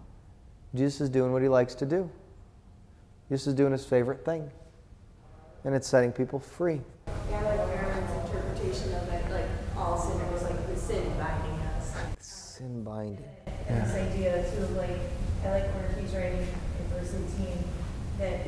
Jesus 0.75 1.01
is 1.03 1.09
doing 1.09 1.33
what 1.33 1.43
he 1.43 1.49
likes 1.49 1.75
to 1.77 1.87
do. 1.87 2.11
Jesus 3.29 3.49
is 3.49 3.55
doing 3.55 3.73
his 3.73 3.85
favorite 3.85 4.25
thing. 4.25 4.51
And 5.65 5.75
it's 5.75 5.87
setting 5.87 6.13
people 6.13 6.39
free. 6.39 6.81
Yeah, 7.31 7.43
like 7.43 7.67
Marilyn's 7.69 8.27
interpretation 8.27 8.95
of 8.95 9.09
it, 9.09 9.31
like 9.31 9.49
all 9.77 9.99
sinners, 9.99 10.43
like 10.43 10.67
this 10.67 10.83
sin 10.83 11.05
binding 11.19 11.61
us. 11.77 11.95
Sin 12.19 12.83
binding. 12.83 13.25
And 13.69 13.83
this 13.85 13.95
idea 13.95 14.51
too 14.51 14.63
of 14.63 14.71
like, 14.73 14.99
I 15.45 15.51
like 15.51 15.75
where 15.75 15.95
he's 16.01 16.13
writing 16.15 16.41
in 16.41 16.87
verse 16.95 17.15
eighteen, 17.15 17.65
that 18.19 18.41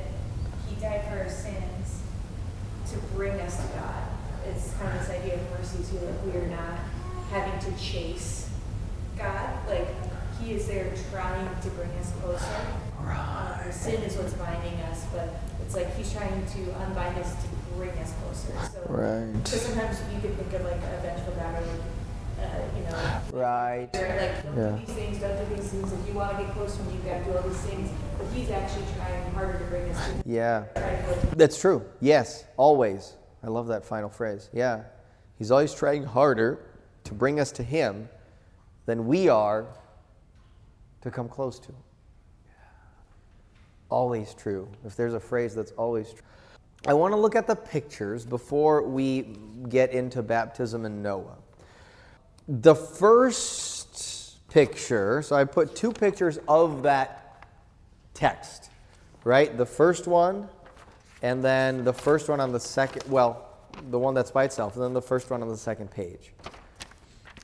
he 0.69 0.75
died 0.81 1.05
for 1.09 1.19
our 1.19 1.29
sins 1.29 2.03
to 2.91 2.99
bring 3.15 3.41
us 3.41 3.57
to 3.57 3.73
God. 3.75 4.03
It's 4.49 4.73
kind 4.75 4.93
of 4.97 5.07
this 5.07 5.11
idea 5.11 5.35
of 5.35 5.51
mercy 5.51 5.79
too, 5.91 6.05
like 6.05 6.25
we 6.27 6.41
are 6.41 6.47
not 6.49 6.79
having 7.31 7.59
to 7.73 7.81
chase 7.81 8.49
God, 9.19 9.51
like 9.69 9.89
he 10.41 10.53
is 10.55 10.67
there 10.67 10.93
trying 11.11 11.49
to 11.63 11.69
bring 11.71 11.91
us 12.01 12.11
closer. 12.21 12.67
Right. 13.01 13.71
sin 13.73 14.03
is 14.03 14.17
what's 14.17 14.33
binding 14.35 14.75
us, 14.91 15.05
but 15.13 15.29
it's 15.65 15.75
like 15.75 15.95
he's 15.97 16.13
trying 16.13 16.45
to 16.47 16.75
unbind 16.87 17.19
us 17.19 17.33
to 17.43 17.49
bring 17.77 17.91
us 17.99 18.13
closer. 18.23 18.53
So, 18.73 18.81
Right. 18.93 19.33
Because 19.43 19.63
sometimes 19.63 19.99
you 20.15 20.21
can 20.21 20.37
think 20.37 20.53
of 20.53 20.65
like 20.65 20.77
a 20.77 21.01
vengeful 21.03 21.33
God 21.35 21.55
or 21.63 21.67
like, 21.67 21.81
uh, 22.41 22.77
you 22.77 22.85
know, 22.85 23.41
Right. 23.41 23.89
like, 23.93 24.43
don't 24.45 24.57
Yeah. 24.57 24.71
do 24.79 24.87
these 24.87 24.95
things, 24.95 25.19
don't 25.21 25.49
do 25.49 25.57
these 25.57 25.71
things. 25.71 25.93
If 25.93 26.07
you 26.09 26.15
want 26.15 26.37
to 26.39 26.45
get 26.45 26.53
close 26.55 26.77
to 26.77 26.83
him, 26.83 26.93
you've 26.93 27.05
got 27.05 27.19
to 27.19 27.25
do 27.25 27.37
all 27.37 27.43
these 27.49 27.57
things. 27.59 27.91
But 28.19 28.27
he's 28.35 28.51
actually 28.51 28.85
trying 28.97 29.33
harder 29.33 29.59
to 29.59 29.65
bring 29.65 29.91
us 29.91 29.97
to. 30.07 30.13
Yeah. 30.29 30.65
Trying 30.77 31.03
to 31.05 31.11
like, 31.11 31.31
That's 31.37 31.59
true. 31.61 31.83
Yes, 32.01 32.45
always. 32.57 33.15
I 33.43 33.49
love 33.49 33.67
that 33.69 33.85
final 33.85 34.09
phrase. 34.09 34.51
Yeah. 34.53 34.83
He's 35.37 35.51
always 35.51 35.75
trying 35.75 36.05
harder 36.05 36.61
to 37.05 37.15
bring 37.15 37.41
us 37.41 37.51
to 37.53 37.63
Him 37.63 38.09
than 38.87 39.07
we 39.07 39.29
are 39.29 39.67
to 41.01 41.11
come 41.11 41.29
close 41.29 41.59
to 41.61 41.69
Him. 41.69 41.83
Always 43.89 44.35
true. 44.35 44.69
If 44.85 44.97
there's 44.97 45.15
a 45.15 45.21
phrase 45.21 45.55
that's 45.55 45.73
always 45.73 46.13
true. 46.13 46.23
I 46.87 46.95
want 46.95 47.13
to 47.13 47.17
look 47.17 47.37
at 47.37 47.47
the 47.47 47.55
pictures 47.55 48.25
before 48.25 48.83
we 48.83 49.37
get 49.69 49.93
into 49.93 50.23
baptism 50.23 50.85
and 50.85 51.03
Noah. 51.03 51.37
The 52.49 52.75
first 52.75 54.49
picture, 54.49 55.23
so 55.23 55.37
I 55.37 55.45
put 55.45 55.77
two 55.77 55.93
pictures 55.93 56.39
of 56.49 56.83
that 56.83 57.47
text, 58.15 58.71
right? 59.25 59.57
The 59.57 59.67
first 59.67 60.07
one, 60.09 60.49
and 61.23 61.43
then 61.43 61.85
the 61.85 61.93
first 61.93 62.29
one 62.29 62.41
on 62.41 62.53
the 62.53 62.61
second, 62.61 63.05
well, 63.11 63.49
the 63.91 63.99
one 63.99 64.15
that's 64.15 64.31
by 64.31 64.45
itself, 64.45 64.75
and 64.75 64.85
then 64.85 64.93
the 64.93 65.03
first 65.03 65.31
one 65.31 65.43
on 65.43 65.49
the 65.49 65.57
second 65.57 65.91
page. 65.91 66.33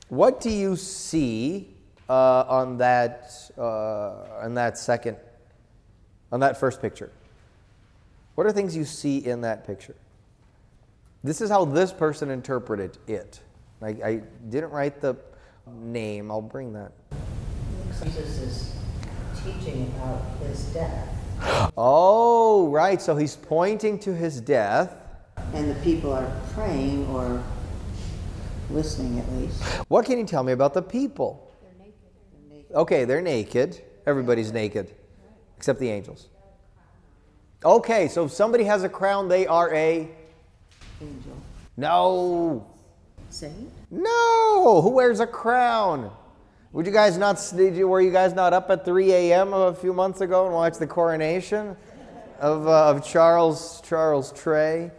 What 0.09 0.41
do 0.41 0.49
you 0.49 0.75
see 0.75 1.69
uh, 2.07 2.43
on 2.47 2.77
that 2.77 3.31
uh, 3.57 4.41
on 4.43 4.53
that 4.55 4.77
second, 4.77 5.17
on 6.31 6.39
that 6.41 6.59
first 6.59 6.81
picture? 6.81 7.11
What 8.35 8.47
are 8.47 8.51
things 8.51 8.75
you 8.75 8.85
see 8.85 9.17
in 9.17 9.41
that 9.41 9.67
picture? 9.67 9.95
This 11.23 11.41
is 11.41 11.49
how 11.49 11.65
this 11.65 11.91
person 11.91 12.29
interpreted 12.31 12.97
it. 13.07 13.41
I, 13.81 13.87
I 13.87 14.21
didn't 14.49 14.71
write 14.71 15.01
the 15.01 15.17
name. 15.67 16.31
I'll 16.31 16.41
bring 16.41 16.73
that. 16.73 16.91
Jesus 18.01 18.39
is 18.39 18.75
teaching 19.43 19.91
about 19.97 20.21
his 20.41 20.63
death, 20.73 21.18
Oh, 21.77 22.69
right. 22.69 23.01
So 23.01 23.15
he's 23.15 23.35
pointing 23.35 23.99
to 23.99 24.13
his 24.13 24.41
death. 24.41 24.95
And 25.53 25.69
the 25.69 25.79
people 25.81 26.11
are 26.13 26.31
praying 26.53 27.07
or 27.07 27.41
listening 28.69 29.19
at 29.19 29.31
least. 29.33 29.63
What 29.87 30.05
can 30.05 30.19
you 30.19 30.25
tell 30.25 30.43
me 30.43 30.51
about 30.51 30.73
the 30.73 30.81
people? 30.81 31.51
They're 31.61 31.85
naked. 31.85 32.75
Okay, 32.75 33.05
they're 33.05 33.21
naked. 33.21 33.81
Everybody's 34.05 34.51
naked, 34.51 34.93
except 35.57 35.79
the 35.79 35.89
angels. 35.89 36.27
Okay, 37.63 38.07
so 38.07 38.25
if 38.25 38.31
somebody 38.31 38.63
has 38.63 38.83
a 38.83 38.89
crown, 38.89 39.27
they 39.27 39.45
are 39.47 39.73
a. 39.73 40.09
Angel. 41.01 41.37
No. 41.77 42.67
Saint? 43.29 43.71
No. 43.91 44.81
Who 44.81 44.89
wears 44.89 45.19
a 45.19 45.27
crown? 45.27 46.11
Would 46.71 46.85
you 46.85 46.91
guys 46.91 47.17
not? 47.17 47.43
Did 47.55 47.75
you, 47.75 47.87
were 47.87 47.99
you 47.99 48.11
guys 48.11 48.35
not 48.35 48.53
up 48.53 48.69
at 48.69 48.85
3 48.85 49.11
a.m. 49.11 49.53
a 49.53 49.73
few 49.73 49.91
months 49.91 50.21
ago 50.21 50.45
and 50.45 50.53
watched 50.53 50.77
the 50.77 50.85
coronation 50.85 51.75
of, 52.39 52.67
uh, 52.67 52.91
of 52.91 53.03
Charles 53.03 53.81
Charles 53.81 54.31
Trey? 54.33 54.91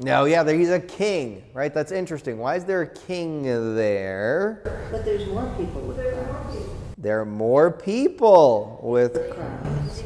No, 0.00 0.24
yeah, 0.24 0.42
there, 0.42 0.56
he's 0.56 0.70
a 0.70 0.80
king, 0.80 1.44
right? 1.54 1.72
That's 1.72 1.92
interesting. 1.92 2.38
Why 2.38 2.56
is 2.56 2.64
there 2.64 2.82
a 2.82 2.88
king 2.88 3.44
there? 3.76 4.62
But 4.90 5.04
there's 5.04 5.26
more 5.28 5.48
people 5.56 5.82
with 5.82 5.98
crowns. 5.98 6.56
There 6.98 7.20
are 7.20 7.26
more 7.26 7.70
people 7.70 8.80
with. 8.82 9.34
crowns. 9.34 10.02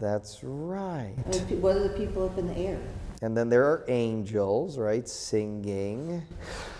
That's 0.00 0.42
right. 0.42 1.14
What 1.60 1.76
are 1.76 1.88
the 1.88 1.94
people 1.96 2.24
up 2.24 2.38
in 2.38 2.48
the 2.48 2.56
air? 2.56 2.80
And 3.22 3.36
then 3.36 3.48
there 3.48 3.64
are 3.66 3.84
angels, 3.86 4.78
right, 4.78 5.08
singing. 5.08 6.24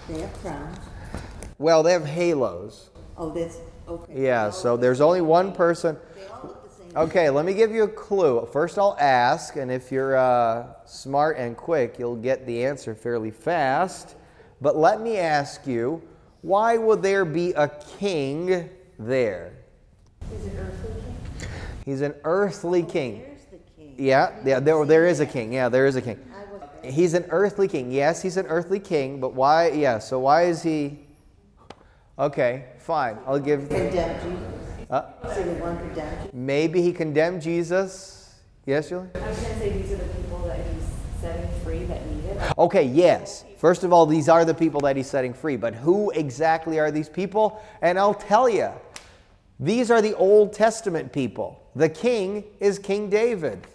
They 0.08 0.20
have 0.20 0.32
crowns. 0.40 0.78
Well, 1.58 1.84
they 1.84 1.92
have 1.92 2.04
halos. 2.04 2.90
Oh, 3.22 3.30
that's, 3.30 3.58
okay. 3.86 4.24
Yeah, 4.24 4.50
so 4.50 4.76
there's 4.76 5.00
only 5.00 5.20
one 5.20 5.52
person. 5.52 5.96
They 6.16 6.26
all 6.26 6.40
look 6.42 6.64
the 6.64 6.84
same. 6.84 6.96
Okay, 6.96 7.30
let 7.30 7.44
me 7.44 7.54
give 7.54 7.70
you 7.70 7.84
a 7.84 7.88
clue. 7.88 8.48
First, 8.52 8.78
I'll 8.78 8.96
ask, 8.98 9.54
and 9.54 9.70
if 9.70 9.92
you're 9.92 10.16
uh, 10.16 10.66
smart 10.86 11.36
and 11.36 11.56
quick, 11.56 12.00
you'll 12.00 12.16
get 12.16 12.44
the 12.46 12.64
answer 12.64 12.96
fairly 12.96 13.30
fast. 13.30 14.16
But 14.60 14.76
let 14.76 15.00
me 15.00 15.18
ask 15.18 15.68
you 15.68 16.02
why 16.40 16.76
would 16.76 17.00
there 17.00 17.24
be 17.24 17.52
a 17.52 17.68
king 17.68 18.68
there? 18.98 19.52
is 20.32 20.46
it 20.46 20.56
earthly 20.58 20.90
king? 20.90 21.48
He's 21.84 22.00
an 22.00 22.14
earthly 22.24 22.82
king. 22.82 23.20
There's 23.20 23.44
the 23.44 23.58
king. 23.76 23.94
Yeah, 23.98 24.34
yeah, 24.44 24.58
there, 24.58 24.84
there 24.84 25.06
is 25.06 25.20
a 25.20 25.26
king. 25.26 25.52
Yeah, 25.52 25.68
there 25.68 25.86
is 25.86 25.94
a 25.94 26.02
king. 26.02 26.18
He's 26.82 27.14
an 27.14 27.26
earthly 27.30 27.68
king. 27.68 27.92
Yes, 27.92 28.20
he's 28.20 28.36
an 28.36 28.46
earthly 28.46 28.80
king, 28.80 29.20
but 29.20 29.34
why? 29.34 29.68
Yeah, 29.70 30.00
so 30.00 30.18
why 30.18 30.46
is 30.46 30.64
he? 30.64 30.98
Okay, 32.18 32.64
fine. 32.78 33.18
I'll 33.26 33.38
give. 33.38 33.68
condemned 33.68 34.20
Jesus. 34.22 34.88
Uh, 34.90 35.02
So 35.34 35.42
the 35.42 35.52
one 35.60 35.78
condemned 35.78 36.16
Jesus. 36.18 36.30
maybe 36.34 36.82
he 36.82 36.92
condemned 36.92 37.42
Jesus. 37.42 38.34
Yes, 38.66 38.90
Julie? 38.90 39.08
I 39.14 39.28
was 39.28 39.38
going 39.38 39.52
to 39.54 39.58
say 39.58 39.70
these 39.70 39.92
are 39.92 39.96
the 39.96 40.14
people 40.14 40.38
that 40.46 40.60
he's 40.72 40.84
setting 41.20 41.48
free 41.64 41.84
that 41.84 42.06
need 42.06 42.24
it. 42.26 42.58
Okay, 42.58 42.84
yes. 42.84 43.44
First 43.58 43.82
of 43.84 43.92
all, 43.92 44.06
these 44.06 44.28
are 44.28 44.44
the 44.44 44.54
people 44.54 44.80
that 44.82 44.96
he's 44.96 45.08
setting 45.08 45.32
free, 45.34 45.56
but 45.56 45.74
who 45.74 46.10
exactly 46.10 46.78
are 46.78 46.90
these 46.90 47.08
people? 47.08 47.62
And 47.80 47.98
I'll 47.98 48.14
tell 48.14 48.48
you. 48.48 48.70
These 49.58 49.90
are 49.92 50.02
the 50.02 50.14
Old 50.16 50.52
Testament 50.52 51.12
people. 51.12 51.62
The 51.76 51.88
king 51.88 52.44
is 52.58 52.78
King 52.78 53.08
David. 53.08 53.66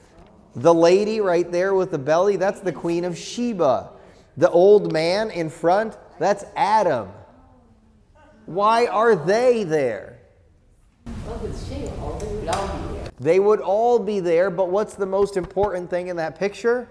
The 0.55 0.73
lady 0.73 1.21
right 1.21 1.49
there 1.49 1.73
with 1.73 1.91
the 1.91 1.97
belly, 1.97 2.35
that's 2.35 2.59
the 2.59 2.73
Queen 2.73 3.05
of 3.05 3.17
Sheba. 3.17 3.91
The 4.35 4.49
old 4.49 4.91
man 4.91 5.31
in 5.31 5.49
front, 5.49 5.97
that's 6.19 6.43
Adam. 6.55 7.09
Why 8.47 8.87
are 8.87 9.13
they 9.13 9.63
there? 9.65 10.19
Well, 11.05 11.45
it's 11.45 11.67
Sheol, 11.67 12.17
they 12.19 12.29
would 12.29 12.47
all 12.49 12.67
be 12.67 12.93
there. 12.95 13.11
They 13.19 13.39
would 13.39 13.59
all 13.59 13.99
be 13.99 14.19
there, 14.21 14.49
but 14.49 14.69
what's 14.69 14.95
the 14.95 15.05
most 15.05 15.35
important 15.35 15.89
thing 15.89 16.07
in 16.07 16.15
that 16.15 16.39
picture? 16.39 16.89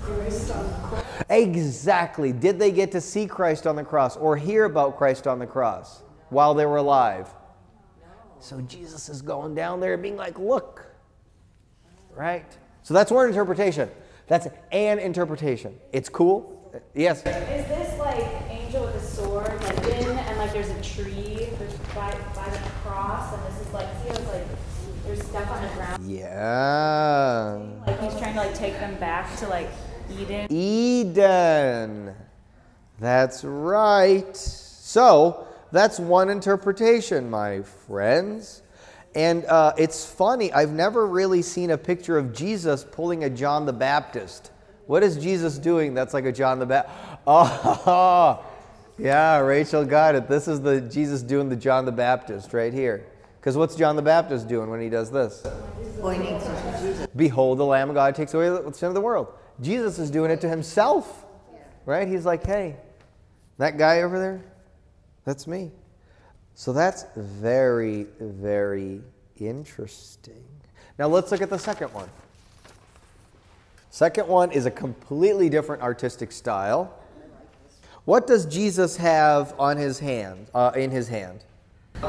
Christ 0.00 0.50
on 0.50 0.66
the 0.66 0.74
cross. 0.88 1.04
Exactly. 1.30 2.32
Did 2.32 2.58
they 2.58 2.72
get 2.72 2.90
to 2.92 3.00
see 3.00 3.26
Christ 3.26 3.66
on 3.68 3.76
the 3.76 3.84
cross 3.84 4.16
or 4.16 4.36
hear 4.36 4.64
about 4.64 4.98
Christ 4.98 5.28
on 5.28 5.38
the 5.38 5.46
cross 5.46 6.02
while 6.30 6.52
they 6.52 6.66
were 6.66 6.78
alive? 6.78 7.28
So 8.40 8.60
Jesus 8.62 9.08
is 9.08 9.22
going 9.22 9.54
down 9.54 9.78
there 9.78 9.96
being 9.96 10.16
like, 10.16 10.36
look. 10.36 10.84
Right? 12.16 12.46
So 12.82 12.92
that's 12.92 13.12
one 13.12 13.28
interpretation. 13.28 13.88
That's 14.26 14.48
an 14.72 14.98
interpretation. 14.98 15.78
It's 15.92 16.08
cool. 16.08 16.72
Yes. 16.92 17.18
Is 17.18 17.24
this 17.24 17.98
like 18.00 18.18
angel 19.48 19.58
with 19.58 19.70
a 19.70 19.74
sword 19.74 19.84
like 19.84 20.00
in 20.00 20.18
and 20.18 20.38
like 20.38 20.52
there's 20.52 20.70
a 20.70 20.82
tree 20.82 21.48
there's 21.58 21.74
by, 21.94 22.10
by 22.34 22.48
the 22.50 22.58
cross 22.82 23.32
and 23.34 23.42
this 23.46 23.66
is 23.66 23.72
like 23.72 23.88
see 24.02 24.08
it's 24.10 24.26
like 24.28 24.46
there's 25.06 25.22
stuff 25.24 25.50
on 25.50 25.62
the 25.62 25.68
ground 25.74 26.10
Yeah. 26.10 27.58
like 27.86 28.00
he's 28.00 28.18
trying 28.18 28.34
to 28.34 28.40
like 28.40 28.54
take 28.54 28.74
them 28.74 28.98
back 28.98 29.36
to 29.38 29.48
like 29.48 29.68
Eden. 30.18 30.46
Eden. 30.50 32.14
That's 32.98 33.44
right. 33.44 34.36
So, 34.36 35.46
that's 35.72 35.98
one 36.00 36.28
interpretation, 36.28 37.30
my 37.30 37.62
friends. 37.62 38.62
And 39.14 39.44
uh, 39.46 39.72
it's 39.78 40.04
funny, 40.04 40.52
I've 40.52 40.72
never 40.72 41.06
really 41.06 41.42
seen 41.42 41.70
a 41.70 41.78
picture 41.78 42.18
of 42.18 42.32
Jesus 42.32 42.84
pulling 42.90 43.24
a 43.24 43.30
John 43.30 43.66
the 43.66 43.72
Baptist. 43.72 44.50
What 44.86 45.02
is 45.02 45.16
Jesus 45.16 45.58
doing 45.58 45.94
that's 45.94 46.12
like 46.14 46.24
a 46.24 46.32
John 46.32 46.58
the 46.58 46.66
Baptist? 46.66 46.96
Oh, 47.26 48.42
yeah, 49.00 49.38
Rachel 49.38 49.84
got 49.84 50.14
it. 50.14 50.28
This 50.28 50.46
is 50.46 50.60
the 50.60 50.80
Jesus 50.80 51.22
doing 51.22 51.48
the 51.48 51.56
John 51.56 51.84
the 51.84 51.92
Baptist 51.92 52.52
right 52.52 52.72
here. 52.72 53.06
Because 53.40 53.56
what's 53.56 53.74
John 53.74 53.96
the 53.96 54.02
Baptist 54.02 54.48
doing 54.48 54.68
when 54.68 54.80
he 54.80 54.90
does 54.90 55.10
this? 55.10 55.46
Pointing 56.00 56.38
to 56.38 56.78
Jesus. 56.80 57.06
Behold, 57.16 57.58
the 57.58 57.64
Lamb 57.64 57.88
of 57.88 57.94
God 57.94 58.14
takes 58.14 58.34
away 58.34 58.50
the 58.50 58.72
sin 58.72 58.88
of 58.88 58.94
the 58.94 59.00
world. 59.00 59.28
Jesus 59.62 59.98
is 59.98 60.10
doing 60.10 60.30
it 60.30 60.40
to 60.42 60.48
himself, 60.48 61.24
right? 61.86 62.06
He's 62.06 62.26
like, 62.26 62.44
hey, 62.44 62.76
that 63.56 63.78
guy 63.78 64.02
over 64.02 64.18
there, 64.18 64.42
that's 65.24 65.46
me. 65.46 65.70
So 66.54 66.74
that's 66.74 67.06
very, 67.16 68.06
very 68.20 69.00
interesting. 69.38 70.44
Now 70.98 71.08
let's 71.08 71.32
look 71.32 71.40
at 71.40 71.48
the 71.48 71.58
second 71.58 71.94
one. 71.94 72.10
Second 73.88 74.28
one 74.28 74.52
is 74.52 74.66
a 74.66 74.70
completely 74.70 75.48
different 75.48 75.82
artistic 75.82 76.30
style. 76.30 76.94
What 78.04 78.26
does 78.26 78.46
Jesus 78.46 78.96
have 78.96 79.54
on 79.58 79.76
his 79.76 79.98
hand, 79.98 80.48
uh, 80.54 80.72
in 80.74 80.90
his 80.90 81.08
hand? 81.08 81.44
A 82.02 82.08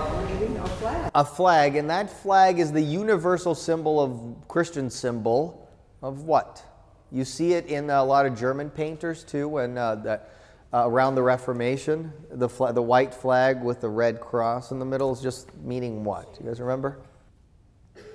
flag, 0.79 1.11
A 1.13 1.25
flag, 1.25 1.75
and 1.75 1.89
that 1.89 2.09
flag 2.09 2.59
is 2.59 2.71
the 2.71 2.81
universal 2.81 3.53
symbol 3.53 3.99
of 3.99 4.47
Christian 4.47 4.89
symbol 4.89 5.69
of 6.01 6.23
what? 6.23 6.63
You 7.11 7.25
see 7.25 7.53
it 7.53 7.65
in 7.65 7.89
a 7.89 8.03
lot 8.03 8.25
of 8.25 8.39
German 8.39 8.69
painters 8.69 9.25
too, 9.25 9.49
when 9.49 9.77
uh, 9.77 10.19
uh, 10.73 10.83
around 10.87 11.15
the 11.15 11.23
Reformation, 11.23 12.13
the 12.29 12.47
the 12.71 12.81
white 12.81 13.13
flag 13.13 13.61
with 13.61 13.81
the 13.81 13.89
red 13.89 14.21
cross 14.21 14.71
in 14.71 14.79
the 14.79 14.85
middle 14.85 15.11
is 15.11 15.19
just 15.19 15.53
meaning 15.57 16.05
what? 16.05 16.37
You 16.39 16.47
guys 16.47 16.61
remember? 16.61 16.99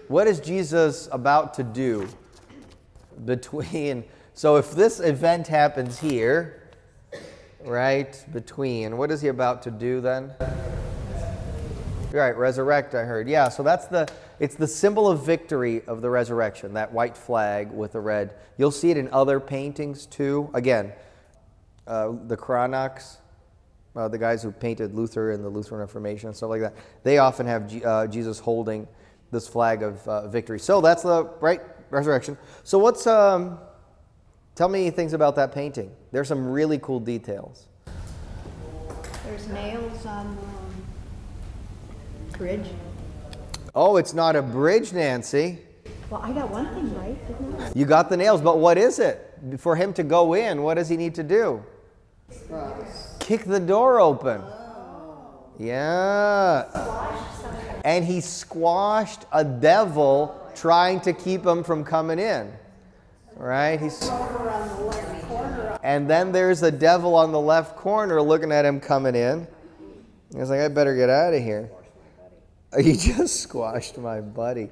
What 0.09 0.27
is 0.27 0.41
Jesus 0.41 1.11
about 1.13 1.53
to 1.55 1.63
do 1.63 2.09
between? 3.25 4.05
So 4.37 4.57
if 4.57 4.73
this 4.73 5.01
event 5.01 5.47
happens 5.47 5.99
here, 5.99 6.66
right 7.67 8.25
between, 8.33 8.97
what 8.97 9.11
is 9.11 9.21
he 9.21 9.29
about 9.29 9.63
to 9.63 9.71
do 9.71 10.01
then? 10.01 10.33
Right, 12.13 12.37
resurrect, 12.37 12.95
I 12.95 13.03
heard. 13.03 13.29
Yeah, 13.29 13.49
so 13.49 13.63
that's 13.63 13.87
the 13.87 14.09
it's 14.39 14.55
the 14.55 14.67
symbol 14.67 15.09
of 15.09 15.25
victory 15.27 15.83
of 15.87 16.03
the 16.03 16.09
resurrection, 16.11 16.75
that 16.75 16.93
white 16.93 17.17
flag 17.17 17.71
with 17.71 17.93
the 17.93 18.01
red. 18.01 18.35
You'll 18.57 18.71
see 18.71 18.91
it 18.91 18.97
in 18.97 19.09
other 19.13 19.41
paintings 19.41 20.07
too. 20.07 20.51
Again, 20.55 20.93
uh, 21.87 22.13
the 22.27 22.37
Cranachs, 22.37 23.17
uh, 23.95 24.09
the 24.09 24.19
guys 24.19 24.43
who 24.43 24.53
painted 24.53 24.95
Luther 24.95 25.33
and 25.33 25.45
the 25.45 25.49
Lutheran 25.49 25.81
Reformation 25.81 26.29
and 26.29 26.37
stuff 26.37 26.51
like 26.51 26.61
that, 26.61 26.75
they 27.03 27.19
often 27.19 27.47
have 27.47 27.69
G- 27.69 27.85
uh, 27.85 28.07
Jesus 28.07 28.39
holding 28.39 28.87
this 29.31 29.49
flag 29.49 29.83
of 29.83 30.07
uh, 30.07 30.29
victory. 30.29 30.59
So 30.59 30.81
that's 30.81 31.03
the 31.03 31.25
right 31.41 31.61
resurrection. 31.91 32.39
So 32.63 32.79
what's 32.79 33.07
um, 33.07 33.59
tell 34.57 34.69
me 34.69 34.91
things 34.91 35.13
about 35.13 35.37
that 35.37 35.53
painting. 35.53 35.93
There's 36.11 36.27
some 36.27 36.49
really 36.49 36.79
cool 36.79 36.99
details. 36.99 37.67
There's 39.25 39.47
nails 39.49 40.05
on 40.05 40.37
the 42.33 42.39
bridge. 42.39 42.67
Oh, 43.75 43.97
it's 43.99 44.15
not 44.15 44.35
a 44.35 44.43
bridge, 44.43 44.93
Nancy. 44.93 45.59
Well, 46.11 46.23
I 46.23 46.33
got 46.33 46.51
one 46.51 46.67
thing 46.75 46.93
right, 46.97 47.29
didn't 47.29 47.61
I? 47.61 47.73
You 47.75 47.85
got 47.85 48.09
the 48.09 48.17
nails, 48.17 48.41
but 48.41 48.59
what 48.59 48.79
is 48.79 48.99
it? 48.99 49.39
For 49.59 49.77
him 49.77 49.93
to 49.95 50.03
go 50.03 50.35
in, 50.35 50.63
what 50.63 50.75
does 50.75 50.89
he 50.89 50.97
need 50.97 51.15
to 51.17 51.23
do? 51.23 51.63
Kick 53.19 53.45
the 53.45 53.61
door 53.61 54.01
open. 54.01 54.43
Yeah. 55.59 56.65
And 57.85 58.05
he 58.05 58.21
squashed 58.21 59.27
a 59.33 59.45
devil 59.45 60.41
trying 60.55 61.01
to 61.01 61.13
keep 61.13 61.45
him 61.45 61.63
from 61.63 61.85
coming 61.85 62.19
in. 62.19 62.53
Right? 63.37 63.81
He's 63.81 64.11
and 65.83 66.11
then 66.11 66.33
there's 66.33 66.61
the 66.61 66.73
devil 66.73 67.15
on 67.15 67.31
the 67.31 67.41
left 67.41 67.77
corner 67.77 68.21
looking 68.21 68.51
at 68.51 68.65
him 68.65 68.81
coming 68.81 69.15
in. 69.15 69.47
He's 70.37 70.51
like, 70.51 70.61
I 70.61 70.69
better 70.69 70.97
get 70.97 71.11
out 71.11 71.35
of 71.35 71.43
here. 71.43 71.71
He 72.83 72.95
just 72.95 73.41
squashed 73.41 73.97
my 73.97 74.21
buddy. 74.21 74.69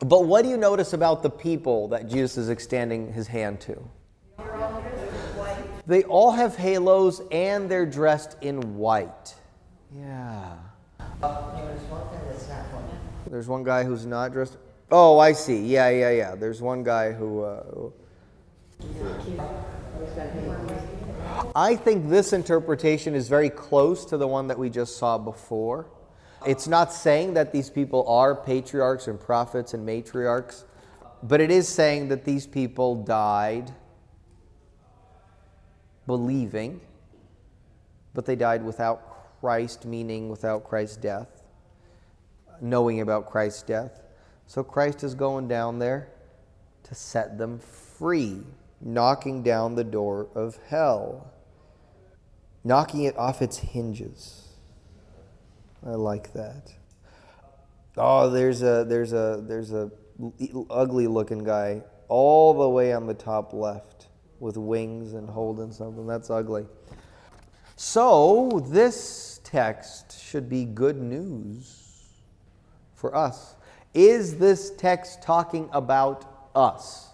But 0.00 0.26
what 0.26 0.42
do 0.42 0.50
you 0.50 0.58
notice 0.58 0.92
about 0.92 1.22
the 1.22 1.30
people 1.30 1.88
that 1.88 2.08
Jesus 2.08 2.36
is 2.36 2.48
extending 2.50 3.12
his 3.12 3.26
hand 3.26 3.60
to? 3.62 3.82
They 5.86 6.02
all 6.02 6.32
have 6.32 6.54
halos 6.56 7.22
and 7.30 7.70
they're 7.70 7.86
dressed 7.86 8.36
in 8.42 8.76
white. 8.76 9.34
Yeah. 9.96 10.56
There's 10.98 11.20
one 11.20 12.08
thing 12.08 12.20
that's 12.28 12.48
not 12.48 12.64
one. 12.74 12.84
There's 13.30 13.48
one 13.48 13.62
guy 13.62 13.84
who's 13.84 14.04
not 14.04 14.32
dressed. 14.32 14.58
Oh, 14.90 15.18
I 15.18 15.32
see. 15.32 15.66
Yeah, 15.66 15.90
yeah, 15.90 16.10
yeah. 16.10 16.34
There's 16.34 16.62
one 16.62 16.82
guy 16.82 17.12
who. 17.12 17.42
Uh, 17.42 17.90
I 21.54 21.76
think 21.76 22.08
this 22.08 22.32
interpretation 22.32 23.14
is 23.14 23.28
very 23.28 23.50
close 23.50 24.04
to 24.06 24.16
the 24.16 24.26
one 24.26 24.46
that 24.48 24.58
we 24.58 24.70
just 24.70 24.96
saw 24.96 25.18
before. 25.18 25.86
It's 26.46 26.68
not 26.68 26.92
saying 26.92 27.34
that 27.34 27.52
these 27.52 27.68
people 27.68 28.08
are 28.08 28.34
patriarchs 28.34 29.08
and 29.08 29.20
prophets 29.20 29.74
and 29.74 29.86
matriarchs, 29.86 30.64
but 31.22 31.40
it 31.40 31.50
is 31.50 31.68
saying 31.68 32.08
that 32.08 32.24
these 32.24 32.46
people 32.46 33.02
died 33.02 33.72
believing, 36.06 36.80
but 38.14 38.24
they 38.24 38.36
died 38.36 38.64
without 38.64 39.40
Christ, 39.40 39.84
meaning 39.84 40.28
without 40.30 40.64
Christ's 40.64 40.96
death, 40.96 41.42
knowing 42.60 43.00
about 43.00 43.28
Christ's 43.28 43.62
death. 43.62 44.00
So 44.48 44.64
Christ 44.64 45.04
is 45.04 45.14
going 45.14 45.46
down 45.46 45.78
there 45.78 46.08
to 46.84 46.94
set 46.94 47.36
them 47.36 47.58
free, 47.58 48.40
knocking 48.80 49.42
down 49.42 49.74
the 49.74 49.84
door 49.84 50.28
of 50.34 50.58
hell, 50.68 51.30
knocking 52.64 53.04
it 53.04 53.16
off 53.18 53.42
its 53.42 53.58
hinges. 53.58 54.48
I 55.86 55.90
like 55.90 56.32
that. 56.32 56.72
Oh, 57.98 58.30
there's 58.30 58.62
a 58.62 58.86
there's 58.88 59.12
a 59.12 59.44
there's 59.46 59.72
a 59.72 59.90
ugly 60.70 61.06
looking 61.06 61.44
guy 61.44 61.82
all 62.08 62.54
the 62.54 62.68
way 62.70 62.94
on 62.94 63.06
the 63.06 63.14
top 63.14 63.52
left 63.52 64.08
with 64.40 64.56
wings 64.56 65.12
and 65.12 65.28
holding 65.28 65.72
something. 65.72 66.06
That's 66.06 66.30
ugly. 66.30 66.64
So, 67.76 68.66
this 68.70 69.40
text 69.44 70.18
should 70.18 70.48
be 70.48 70.64
good 70.64 70.96
news 70.96 71.84
for 72.94 73.14
us. 73.14 73.54
Is 73.98 74.36
this 74.36 74.70
text 74.70 75.22
talking 75.22 75.68
about 75.72 76.50
us? 76.54 77.08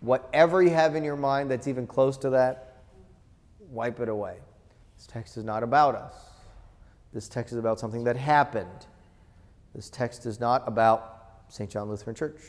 Whatever 0.00 0.60
you 0.60 0.70
have 0.70 0.96
in 0.96 1.04
your 1.04 1.14
mind 1.14 1.48
that's 1.52 1.68
even 1.68 1.86
close 1.86 2.16
to 2.16 2.30
that, 2.30 2.82
wipe 3.60 4.00
it 4.00 4.08
away. 4.08 4.38
This 4.96 5.06
text 5.06 5.36
is 5.36 5.44
not 5.44 5.62
about 5.62 5.94
us. 5.94 6.14
This 7.12 7.28
text 7.28 7.52
is 7.52 7.60
about 7.60 7.78
something 7.78 8.02
that 8.02 8.16
happened. 8.16 8.86
This 9.72 9.88
text 9.88 10.26
is 10.26 10.40
not 10.40 10.66
about 10.66 11.44
St. 11.46 11.70
John 11.70 11.88
Lutheran 11.88 12.16
Church. 12.16 12.40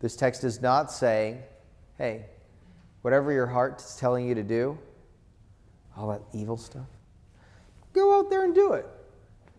This 0.00 0.16
text 0.16 0.44
is 0.44 0.60
not 0.60 0.92
saying, 0.92 1.38
hey, 1.96 2.26
whatever 3.00 3.32
your 3.32 3.46
heart 3.46 3.80
is 3.80 3.96
telling 3.96 4.28
you 4.28 4.34
to 4.34 4.42
do, 4.42 4.76
all 5.96 6.08
that 6.08 6.20
evil 6.34 6.58
stuff, 6.58 6.90
go 7.94 8.18
out 8.18 8.28
there 8.28 8.44
and 8.44 8.54
do 8.54 8.74
it. 8.74 8.86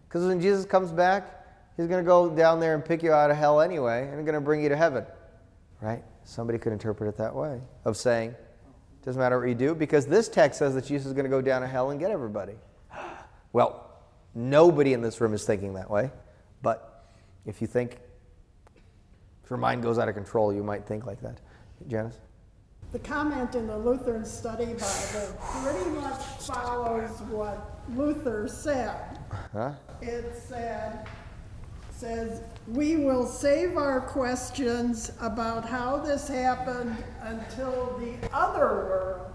Because 0.08 0.28
when 0.28 0.40
Jesus 0.40 0.64
comes 0.64 0.92
back, 0.92 1.35
he's 1.78 1.88
going 1.88 2.04
to 2.04 2.08
go 2.08 2.30
down 2.30 2.60
there 2.60 2.76
and 2.76 2.84
pick 2.84 3.04
you 3.04 3.12
out 3.12 3.32
of 3.32 3.38
hell 3.38 3.62
anyway, 3.62 4.10
and 4.12 4.26
going 4.26 4.36
to 4.36 4.42
bring 4.42 4.64
you 4.64 4.70
to 4.70 4.78
heaven. 4.78 5.06
Right? 5.82 6.04
Somebody 6.24 6.58
could 6.58 6.74
interpret 6.74 7.10
it 7.10 7.18
that 7.18 7.36
way 7.36 7.62
of 7.84 7.98
saying, 7.98 8.36
doesn't 9.04 9.20
matter 9.20 9.40
what 9.40 9.48
you 9.48 9.56
do, 9.56 9.76
because 9.76 10.08
this 10.08 10.28
text 10.28 10.60
says 10.60 10.74
that 10.74 10.86
Jesus 10.86 11.08
is 11.08 11.14
going 11.14 11.26
to 11.26 11.30
go 11.30 11.42
down 11.42 11.62
to 11.62 11.68
hell 11.68 11.92
and 11.92 12.00
get 12.00 12.12
everybody. 12.12 12.54
Well, 13.54 13.90
nobody 14.34 14.92
in 14.92 15.02
this 15.02 15.22
room 15.22 15.34
is 15.34 15.46
thinking 15.46 15.76
that 15.76 15.90
way, 15.90 16.12
but 16.62 17.06
if 17.46 17.62
you 17.62 17.68
think, 17.68 18.00
if 19.46 19.50
your 19.50 19.56
mind 19.56 19.82
goes 19.82 19.98
out 19.98 20.10
of 20.10 20.16
control, 20.16 20.54
you 20.54 20.62
might 20.62 20.86
think 20.86 21.06
like 21.06 21.22
that. 21.22 21.40
Janice? 21.88 22.20
The 22.92 23.00
comment 23.00 23.56
in 23.56 23.68
the 23.68 23.78
Lutheran 23.78 24.26
Study 24.26 24.66
Bible 24.66 25.38
pretty 25.62 25.90
much 25.92 26.22
follows 26.46 27.22
what 27.30 27.80
Luther 27.96 28.48
said. 28.48 29.20
Huh? 29.54 29.74
It 30.02 30.34
said, 30.48 31.08
says, 31.96 32.42
we 32.68 32.98
will 32.98 33.26
save 33.26 33.78
our 33.78 34.02
questions 34.02 35.14
about 35.22 35.68
how 35.68 35.98
this 35.98 36.28
happened 36.28 36.96
until 37.22 37.98
the 38.00 38.16
other 38.34 38.66
world. 38.68 39.32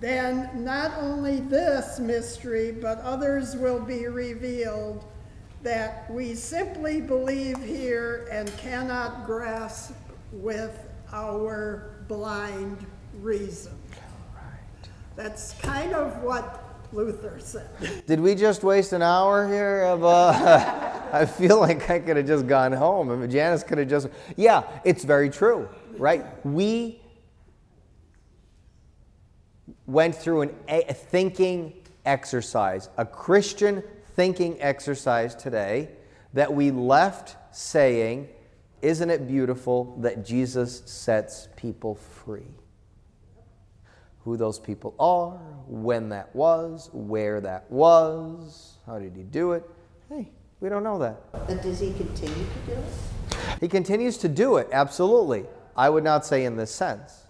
Then 0.00 0.50
not 0.64 0.92
only 0.98 1.40
this 1.40 1.98
mystery, 1.98 2.72
but 2.72 2.98
others 3.00 3.54
will 3.54 3.80
be 3.80 4.06
revealed 4.06 5.04
that 5.62 6.10
we 6.10 6.34
simply 6.34 7.00
believe 7.00 7.62
here 7.62 8.26
and 8.30 8.50
cannot 8.56 9.26
grasp 9.26 9.92
with 10.32 10.78
our 11.12 11.96
blind 12.08 12.78
reason. 13.20 13.76
That's 15.16 15.54
kind 15.60 15.94
of 15.94 16.22
what 16.22 16.65
Luther 16.92 17.38
said. 17.38 18.06
Did 18.06 18.20
we 18.20 18.34
just 18.34 18.62
waste 18.62 18.92
an 18.92 19.02
hour 19.02 19.46
here 19.46 19.82
of 19.84 20.04
uh, 20.04 20.92
I 21.12 21.24
feel 21.24 21.60
like 21.60 21.88
I 21.88 21.98
could 22.00 22.16
have 22.16 22.26
just 22.26 22.46
gone 22.46 22.72
home. 22.72 23.10
I 23.10 23.16
mean, 23.16 23.30
Janice 23.30 23.62
could 23.62 23.78
have 23.78 23.88
just 23.88 24.08
Yeah, 24.36 24.62
it's 24.84 25.04
very 25.04 25.30
true, 25.30 25.68
right? 25.98 26.24
We 26.44 27.00
went 29.86 30.14
through 30.14 30.42
an, 30.42 30.54
a 30.68 30.92
thinking 30.92 31.72
exercise, 32.04 32.88
a 32.96 33.04
Christian 33.04 33.82
thinking 34.14 34.60
exercise 34.60 35.34
today 35.34 35.90
that 36.32 36.52
we 36.52 36.70
left 36.70 37.36
saying, 37.54 38.28
Isn't 38.82 39.10
it 39.10 39.26
beautiful 39.26 39.96
that 40.00 40.24
Jesus 40.24 40.82
sets 40.86 41.48
people 41.56 41.94
free? 41.94 42.48
Who 44.26 44.36
those 44.36 44.58
people 44.58 44.92
are, 44.98 45.38
when 45.68 46.08
that 46.08 46.34
was, 46.34 46.90
where 46.92 47.40
that 47.42 47.70
was, 47.70 48.78
how 48.84 48.98
did 48.98 49.14
he 49.14 49.22
do 49.22 49.52
it? 49.52 49.62
Hey, 50.08 50.32
we 50.58 50.68
don't 50.68 50.82
know 50.82 50.98
that. 50.98 51.30
But 51.30 51.62
does 51.62 51.78
he 51.78 51.92
continue 51.92 52.34
to 52.34 52.58
do 52.66 52.72
it? 52.72 53.38
He 53.60 53.68
continues 53.68 54.18
to 54.18 54.28
do 54.28 54.56
it, 54.56 54.66
absolutely. 54.72 55.44
I 55.76 55.88
would 55.90 56.02
not 56.02 56.26
say 56.26 56.44
in 56.44 56.56
this 56.56 56.74
sense. 56.74 57.28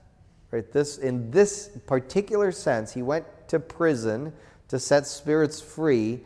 Right? 0.50 0.72
This 0.72 0.96
in 0.96 1.30
this 1.30 1.68
particular 1.86 2.50
sense, 2.50 2.94
he 2.94 3.02
went 3.02 3.26
to 3.48 3.60
prison 3.60 4.32
to 4.68 4.78
set 4.78 5.06
spirits 5.06 5.60
free. 5.60 6.20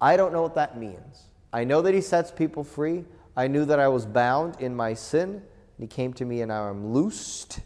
I 0.00 0.16
don't 0.16 0.32
know 0.32 0.42
what 0.42 0.56
that 0.56 0.76
means. 0.76 1.26
I 1.52 1.62
know 1.62 1.80
that 1.82 1.94
he 1.94 2.00
sets 2.00 2.32
people 2.32 2.64
free. 2.64 3.04
I 3.36 3.46
knew 3.46 3.64
that 3.66 3.78
I 3.78 3.86
was 3.86 4.04
bound 4.04 4.56
in 4.58 4.74
my 4.74 4.94
sin. 4.94 5.28
And 5.30 5.42
he 5.78 5.86
came 5.86 6.12
to 6.14 6.24
me 6.24 6.40
and 6.40 6.48
now 6.48 6.64
I'm 6.64 6.92
loosed. 6.92 7.60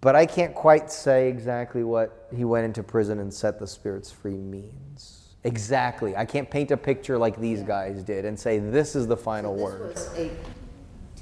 But 0.00 0.16
I 0.16 0.24
can't 0.24 0.54
quite 0.54 0.90
say 0.90 1.28
exactly 1.28 1.84
what 1.84 2.28
he 2.34 2.44
went 2.44 2.64
into 2.64 2.82
prison 2.82 3.18
and 3.18 3.32
set 3.32 3.58
the 3.58 3.66
spirits 3.66 4.10
free 4.10 4.36
means. 4.36 5.34
Exactly. 5.44 6.16
I 6.16 6.24
can't 6.24 6.50
paint 6.50 6.70
a 6.70 6.76
picture 6.76 7.18
like 7.18 7.38
these 7.38 7.62
guys 7.62 8.02
did 8.02 8.24
and 8.24 8.38
say 8.38 8.58
this 8.58 8.96
is 8.96 9.06
the 9.06 9.16
final 9.16 9.54
word. 9.54 9.96
This 9.96 10.08
was 10.08 10.18
a 10.18 10.30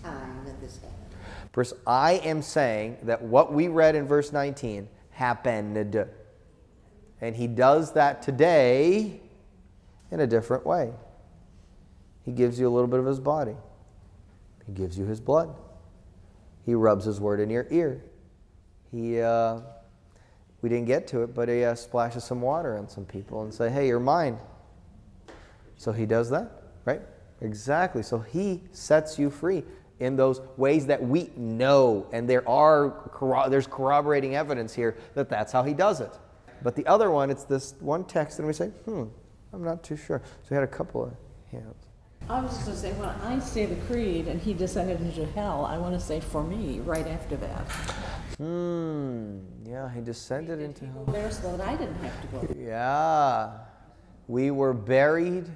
time 0.00 0.44
that 0.44 0.60
this 0.60 0.76
happened. 0.76 0.94
Verse, 1.52 1.72
I 1.86 2.14
am 2.24 2.40
saying 2.40 2.98
that 3.02 3.20
what 3.20 3.52
we 3.52 3.68
read 3.68 3.96
in 3.96 4.06
verse 4.06 4.32
19 4.32 4.88
happened. 5.10 6.06
And 7.20 7.34
he 7.34 7.48
does 7.48 7.92
that 7.94 8.22
today 8.22 9.20
in 10.12 10.20
a 10.20 10.26
different 10.26 10.64
way. 10.64 10.92
He 12.24 12.30
gives 12.30 12.60
you 12.60 12.68
a 12.68 12.70
little 12.70 12.86
bit 12.86 13.00
of 13.00 13.06
his 13.06 13.18
body, 13.18 13.56
he 14.66 14.72
gives 14.72 14.96
you 14.98 15.04
his 15.04 15.18
blood, 15.18 15.52
he 16.64 16.74
rubs 16.74 17.06
his 17.06 17.20
word 17.20 17.40
in 17.40 17.50
your 17.50 17.66
ear. 17.70 18.04
He, 18.90 19.20
uh, 19.20 19.60
we 20.62 20.68
didn't 20.68 20.86
get 20.86 21.06
to 21.08 21.22
it, 21.22 21.34
but 21.34 21.48
he 21.48 21.64
uh, 21.64 21.74
splashes 21.74 22.24
some 22.24 22.40
water 22.40 22.76
on 22.76 22.88
some 22.88 23.04
people 23.04 23.42
and 23.42 23.52
say, 23.52 23.70
"Hey, 23.70 23.86
you're 23.86 24.00
mine." 24.00 24.38
So 25.76 25.92
he 25.92 26.06
does 26.06 26.30
that, 26.30 26.50
right? 26.84 27.02
Exactly. 27.40 28.02
So 28.02 28.18
he 28.18 28.62
sets 28.72 29.18
you 29.18 29.30
free 29.30 29.62
in 30.00 30.16
those 30.16 30.40
ways 30.56 30.86
that 30.86 31.02
we 31.02 31.30
know, 31.36 32.06
and 32.12 32.28
there 32.28 32.48
are 32.48 33.10
there's 33.48 33.66
corroborating 33.66 34.34
evidence 34.34 34.74
here 34.74 34.96
that 35.14 35.28
that's 35.28 35.52
how 35.52 35.62
he 35.62 35.74
does 35.74 36.00
it. 36.00 36.18
But 36.62 36.74
the 36.74 36.86
other 36.86 37.10
one, 37.10 37.30
it's 37.30 37.44
this 37.44 37.74
one 37.78 38.04
text, 38.04 38.38
and 38.38 38.46
we 38.46 38.52
say, 38.52 38.68
"Hmm, 38.84 39.04
I'm 39.52 39.62
not 39.62 39.84
too 39.84 39.96
sure." 39.96 40.22
So 40.42 40.48
we 40.50 40.54
had 40.54 40.64
a 40.64 40.66
couple 40.66 41.04
of 41.04 41.12
hands. 41.52 41.88
I 42.28 42.42
was 42.42 42.52
just 42.52 42.66
going 42.66 42.76
to 42.76 42.82
say, 42.82 42.92
when 42.92 43.08
I 43.08 43.38
say 43.38 43.64
the 43.64 43.76
creed 43.86 44.28
and 44.28 44.38
he 44.38 44.52
descended 44.52 45.00
into 45.00 45.24
hell, 45.32 45.64
I 45.64 45.78
want 45.78 45.94
to 45.94 46.00
say 46.00 46.20
for 46.20 46.42
me 46.42 46.78
right 46.80 47.06
after 47.06 47.36
that. 47.36 47.66
Hmm. 48.38 49.40
Yeah, 49.66 49.92
he 49.92 50.00
descended 50.00 50.60
into 50.60 50.86
hell. 50.86 51.04
There 51.06 51.30
so 51.30 51.56
that 51.56 51.66
I 51.66 51.76
didn't 51.76 51.96
have 51.96 52.20
to 52.22 52.26
go. 52.28 52.54
Yeah, 52.56 53.50
we 54.28 54.50
were 54.52 54.72
buried 54.72 55.50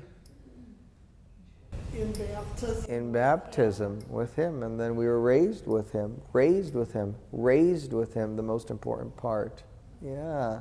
In 1.95 2.13
baptism, 2.13 2.91
in 2.93 3.13
baptism 3.13 3.99
with 4.09 4.35
him, 4.35 4.65
and 4.65 4.81
then 4.81 4.97
we 4.97 5.07
were 5.07 5.21
raised 5.21 5.67
with 5.67 5.93
him, 5.93 6.21
raised 6.33 6.75
with 6.75 6.93
him, 6.93 7.15
raised 7.31 7.93
with 7.93 8.15
him, 8.15 8.35
the 8.35 8.43
most 8.43 8.71
important 8.71 9.17
part. 9.17 9.63
Yeah. 10.01 10.61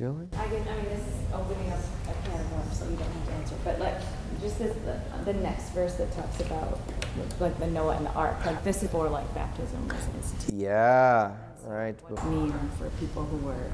Julie? 0.00 0.28
I 0.32 0.48
guess, 0.48 0.66
I 0.66 0.76
mean, 0.76 0.84
this 0.86 1.06
is 1.06 1.14
opening 1.34 1.70
up 1.70 1.78
a 2.08 2.26
can 2.26 2.40
of 2.40 2.52
worms, 2.52 2.78
so 2.78 2.88
you 2.88 2.96
don't 2.96 3.06
have 3.06 3.26
to 3.26 3.32
answer, 3.34 3.54
but 3.62 3.78
like, 3.78 4.00
just 4.40 4.58
this, 4.58 4.74
the, 4.86 4.98
the 5.30 5.34
next 5.40 5.68
verse 5.70 5.94
that 5.96 6.10
talks 6.12 6.40
about, 6.40 6.80
like, 7.38 7.58
the 7.58 7.66
Noah 7.66 7.96
and 7.96 8.06
the 8.06 8.12
ark, 8.12 8.44
like, 8.46 8.62
this 8.64 8.82
is 8.82 8.90
for, 8.90 9.08
like, 9.08 9.32
baptism 9.34 9.88
was 9.88 10.06
instituted. 10.14 10.60
Yeah, 10.60 11.32
right. 11.64 11.96
Mean 12.24 12.52
for 12.78 12.88
people 12.98 13.24
who 13.24 13.36
were, 13.38 13.70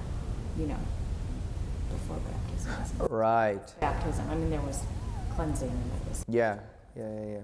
you 0.58 0.66
know, 0.66 0.78
before 1.90 2.16
baptism. 2.16 3.06
Right. 3.08 3.80
Baptism, 3.80 4.28
I 4.30 4.34
mean, 4.34 4.50
there 4.50 4.60
was 4.60 4.82
cleansing 5.34 5.68
and 5.68 5.90
it 6.00 6.08
was. 6.08 6.24
Yeah, 6.28 6.58
yeah, 6.96 7.14
yeah, 7.14 7.26
yeah. 7.26 7.38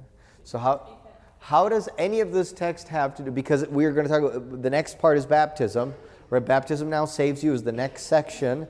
So 0.45 0.59
how 0.59 0.99
how 1.39 1.69
does 1.69 1.89
any 1.99 2.21
of 2.21 2.33
this 2.33 2.53
text 2.53 2.89
have 2.89 3.15
to 3.17 3.23
do? 3.23 3.31
Because 3.31 3.67
we're 3.69 3.93
going 3.93 4.07
to 4.07 4.13
talk 4.13 4.23
about 4.23 4.63
the 4.63 4.71
next 4.71 4.99
part 4.99 5.19
is 5.19 5.27
baptism. 5.27 5.95
Right? 6.31 6.45
Baptism 6.45 6.89
now 6.89 7.05
saves 7.05 7.45
you 7.45 7.53
is 7.53 7.63
the 7.63 7.73
next 7.73 8.05
section. 8.05 8.67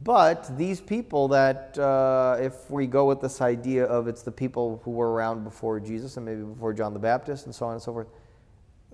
But 0.00 0.56
these 0.56 0.80
people 0.80 1.28
that, 1.28 1.76
uh, 1.76 2.36
if 2.38 2.70
we 2.70 2.86
go 2.86 3.06
with 3.06 3.20
this 3.20 3.40
idea 3.40 3.84
of 3.84 4.06
it's 4.06 4.22
the 4.22 4.30
people 4.30 4.80
who 4.84 4.92
were 4.92 5.10
around 5.10 5.42
before 5.42 5.80
Jesus 5.80 6.16
and 6.16 6.24
maybe 6.24 6.42
before 6.42 6.72
John 6.72 6.92
the 6.92 7.00
Baptist 7.00 7.46
and 7.46 7.54
so 7.54 7.66
on 7.66 7.72
and 7.72 7.82
so 7.82 7.92
forth, 7.92 8.06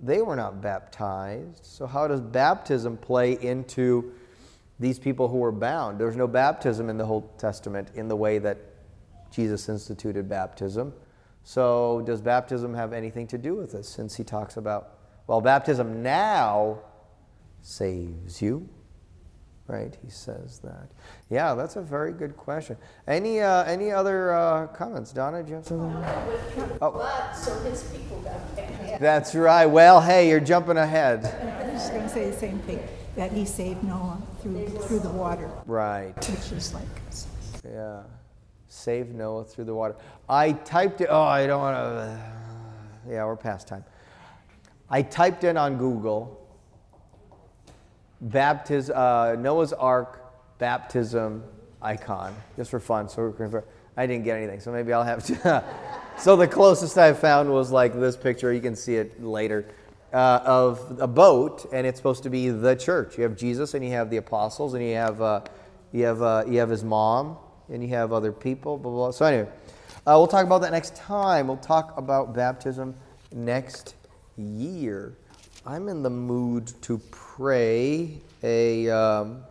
they 0.00 0.22
were 0.22 0.36
not 0.36 0.62
baptized. 0.62 1.64
So 1.64 1.86
how 1.86 2.08
does 2.08 2.20
baptism 2.20 2.96
play 2.96 3.32
into 3.32 4.12
these 4.80 4.98
people 4.98 5.28
who 5.28 5.38
were 5.38 5.52
bound? 5.52 6.00
There's 6.00 6.16
no 6.16 6.26
baptism 6.26 6.88
in 6.88 6.96
the 6.96 7.04
Old 7.04 7.38
Testament 7.38 7.90
in 7.94 8.08
the 8.08 8.16
way 8.16 8.38
that 8.38 8.58
Jesus 9.30 9.68
instituted 9.68 10.28
baptism. 10.28 10.94
So, 11.42 12.02
does 12.06 12.22
baptism 12.22 12.72
have 12.72 12.94
anything 12.94 13.26
to 13.26 13.36
do 13.36 13.54
with 13.54 13.72
this 13.72 13.86
since 13.86 14.16
he 14.16 14.24
talks 14.24 14.56
about, 14.56 14.96
well, 15.26 15.42
baptism 15.42 16.02
now 16.02 16.78
saves 17.60 18.40
you? 18.40 18.66
Right? 19.66 19.96
He 20.04 20.10
says 20.10 20.58
that. 20.62 20.88
Yeah, 21.30 21.54
that's 21.54 21.76
a 21.76 21.80
very 21.80 22.12
good 22.12 22.36
question. 22.36 22.76
Any, 23.08 23.40
uh, 23.40 23.64
any 23.64 23.90
other 23.90 24.32
uh, 24.34 24.66
comments? 24.68 25.10
Donna, 25.10 25.42
do 25.42 25.48
you 25.48 25.54
have 25.56 25.66
something? 25.66 26.04
Oh. 26.82 26.90
Blood, 26.90 27.34
so 27.34 27.58
his 27.60 27.82
people 27.84 28.20
got 28.20 28.56
baptized. 28.56 29.00
That's 29.00 29.34
right. 29.34 29.64
Well, 29.64 30.02
hey, 30.02 30.28
you're 30.28 30.38
jumping 30.40 30.76
ahead. 30.76 31.24
I 31.60 31.72
was 31.72 31.80
just 31.80 31.92
going 31.92 32.02
to 32.02 32.08
say 32.10 32.30
the 32.30 32.36
same 32.36 32.58
thing, 32.60 32.86
that 33.16 33.32
he 33.32 33.46
saved 33.46 33.82
Noah 33.82 34.20
through, 34.42 34.66
through 34.68 34.98
the 34.98 35.10
water, 35.10 35.50
Right. 35.64 36.14
which 36.16 36.52
is 36.52 36.74
like, 36.74 36.84
Yeah. 37.64 38.02
Save 38.68 39.14
Noah 39.14 39.44
through 39.44 39.64
the 39.64 39.74
water. 39.74 39.96
I 40.28 40.52
typed 40.52 41.00
it. 41.00 41.06
Oh, 41.08 41.22
I 41.22 41.46
don't 41.46 41.60
want 41.60 41.76
to. 41.76 42.32
Yeah, 43.08 43.24
we're 43.24 43.36
past 43.36 43.66
time. 43.68 43.84
I 44.90 45.00
typed 45.00 45.44
in 45.44 45.56
on 45.56 45.78
Google 45.78 46.43
baptism, 48.24 48.96
uh, 48.96 49.36
Noah's 49.38 49.72
Ark 49.72 50.20
baptism 50.58 51.44
icon, 51.82 52.34
just 52.56 52.70
for 52.70 52.80
fun. 52.80 53.08
So 53.08 53.62
I 53.96 54.06
didn't 54.06 54.24
get 54.24 54.36
anything, 54.36 54.60
so 54.60 54.72
maybe 54.72 54.92
I'll 54.92 55.04
have 55.04 55.24
to. 55.26 55.64
so 56.18 56.36
the 56.36 56.48
closest 56.48 56.98
I 56.98 57.12
found 57.12 57.52
was 57.52 57.70
like 57.70 57.94
this 57.94 58.16
picture. 58.16 58.52
You 58.52 58.60
can 58.60 58.74
see 58.74 58.96
it 58.96 59.22
later. 59.22 59.66
Uh, 60.12 60.40
of 60.44 60.98
a 61.00 61.08
boat, 61.08 61.66
and 61.72 61.84
it's 61.84 61.98
supposed 61.98 62.22
to 62.22 62.30
be 62.30 62.48
the 62.48 62.76
church. 62.76 63.18
You 63.18 63.24
have 63.24 63.36
Jesus, 63.36 63.74
and 63.74 63.84
you 63.84 63.90
have 63.90 64.10
the 64.10 64.18
apostles, 64.18 64.74
and 64.74 64.84
you 64.84 64.94
have 64.94 65.20
uh, 65.20 65.40
you 65.92 66.04
have 66.04 66.22
uh, 66.22 66.44
you 66.46 66.60
have 66.60 66.70
his 66.70 66.84
mom, 66.84 67.36
and 67.68 67.82
you 67.82 67.88
have 67.88 68.12
other 68.12 68.30
people. 68.30 68.78
Blah 68.78 68.92
blah. 68.92 69.00
blah. 69.06 69.10
So 69.10 69.26
anyway, 69.26 69.50
uh, 70.06 70.14
we'll 70.16 70.28
talk 70.28 70.46
about 70.46 70.60
that 70.60 70.70
next 70.70 70.94
time. 70.94 71.48
We'll 71.48 71.56
talk 71.56 71.98
about 71.98 72.32
baptism 72.32 72.94
next 73.32 73.96
year. 74.36 75.16
I'm 75.66 75.88
in 75.88 76.02
the 76.02 76.10
mood 76.10 76.70
to 76.82 76.98
pray 77.10 78.18
a 78.42 78.90
um, 78.90 79.44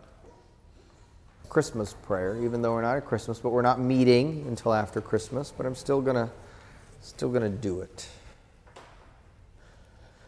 Christmas 1.48 1.96
prayer, 2.04 2.40
even 2.44 2.62
though 2.62 2.72
we're 2.72 2.82
not 2.82 2.96
at 2.96 3.04
Christmas, 3.04 3.40
but 3.40 3.50
we're 3.50 3.62
not 3.62 3.80
meeting 3.80 4.44
until 4.46 4.72
after 4.74 5.00
Christmas. 5.00 5.52
But 5.56 5.66
I'm 5.66 5.74
still 5.74 6.00
gonna 6.00 6.30
still 7.00 7.30
gonna 7.30 7.50
do 7.50 7.80
it. 7.80 8.08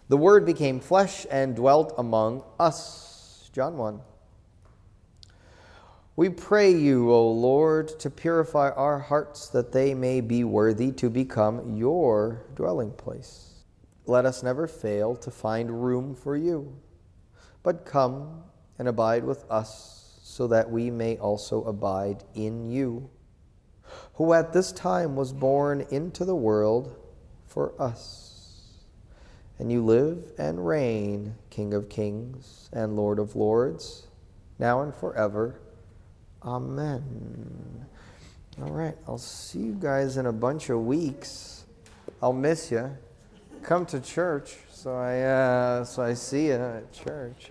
The 0.09 0.17
Word 0.17 0.45
became 0.45 0.81
flesh 0.81 1.25
and 1.31 1.55
dwelt 1.55 1.95
among 1.99 2.43
us. 2.59 3.49
John 3.53 3.77
1. 3.77 4.01
We 6.17 6.31
pray 6.31 6.73
you, 6.73 7.13
O 7.13 7.31
Lord, 7.31 8.01
to 8.01 8.11
purify 8.11 8.71
our 8.71 8.99
hearts 8.99 9.51
that 9.51 9.71
they 9.71 9.95
may 9.95 10.21
be 10.21 10.43
worthy 10.43 10.91
to 10.93 11.09
become 11.11 11.77
your 11.77 12.43
dwelling 12.57 12.91
place. 12.91 13.46
Let 14.07 14.25
us 14.25 14.43
never 14.43 14.67
fail 14.67 15.17
to 15.17 15.31
find 15.31 15.85
room 15.85 16.15
for 16.15 16.37
you, 16.37 16.77
but 17.63 17.85
come 17.85 18.45
and 18.79 18.87
abide 18.87 19.25
with 19.25 19.45
us 19.51 20.21
so 20.23 20.47
that 20.47 20.71
we 20.71 20.91
may 20.91 21.17
also 21.17 21.65
abide 21.65 22.23
in 22.35 22.71
you, 22.71 23.11
who 24.15 24.33
at 24.33 24.53
this 24.53 24.71
time 24.71 25.17
was 25.17 25.33
born 25.33 25.87
into 25.91 26.25
the 26.25 26.37
world 26.37 26.95
for 27.47 27.73
us. 27.81 28.23
And 29.59 29.73
you 29.73 29.83
live 29.83 30.33
and 30.39 30.67
reign, 30.67 31.35
King 31.51 31.73
of 31.73 31.89
kings 31.89 32.69
and 32.73 32.95
Lord 32.95 33.19
of 33.19 33.35
lords, 33.35 34.07
now 34.59 34.83
and 34.83 34.95
forever. 34.95 35.59
Amen. 36.45 37.87
All 38.63 38.71
right, 38.71 38.97
I'll 39.09 39.19
see 39.19 39.61
you 39.61 39.77
guys 39.81 40.17
in 40.17 40.27
a 40.27 40.33
bunch 40.33 40.71
of 40.71 40.85
weeks. 40.85 41.65
I'll 42.23 42.33
miss 42.33 42.71
you. 42.71 42.97
Come 43.67 43.85
to 43.87 43.99
church, 43.99 44.59
so 44.71 44.95
I 44.95 45.23
uh, 45.23 45.85
so 45.85 46.01
I 46.01 46.15
see 46.15 46.47
you 46.47 46.53
at 46.53 46.93
church. 46.93 47.51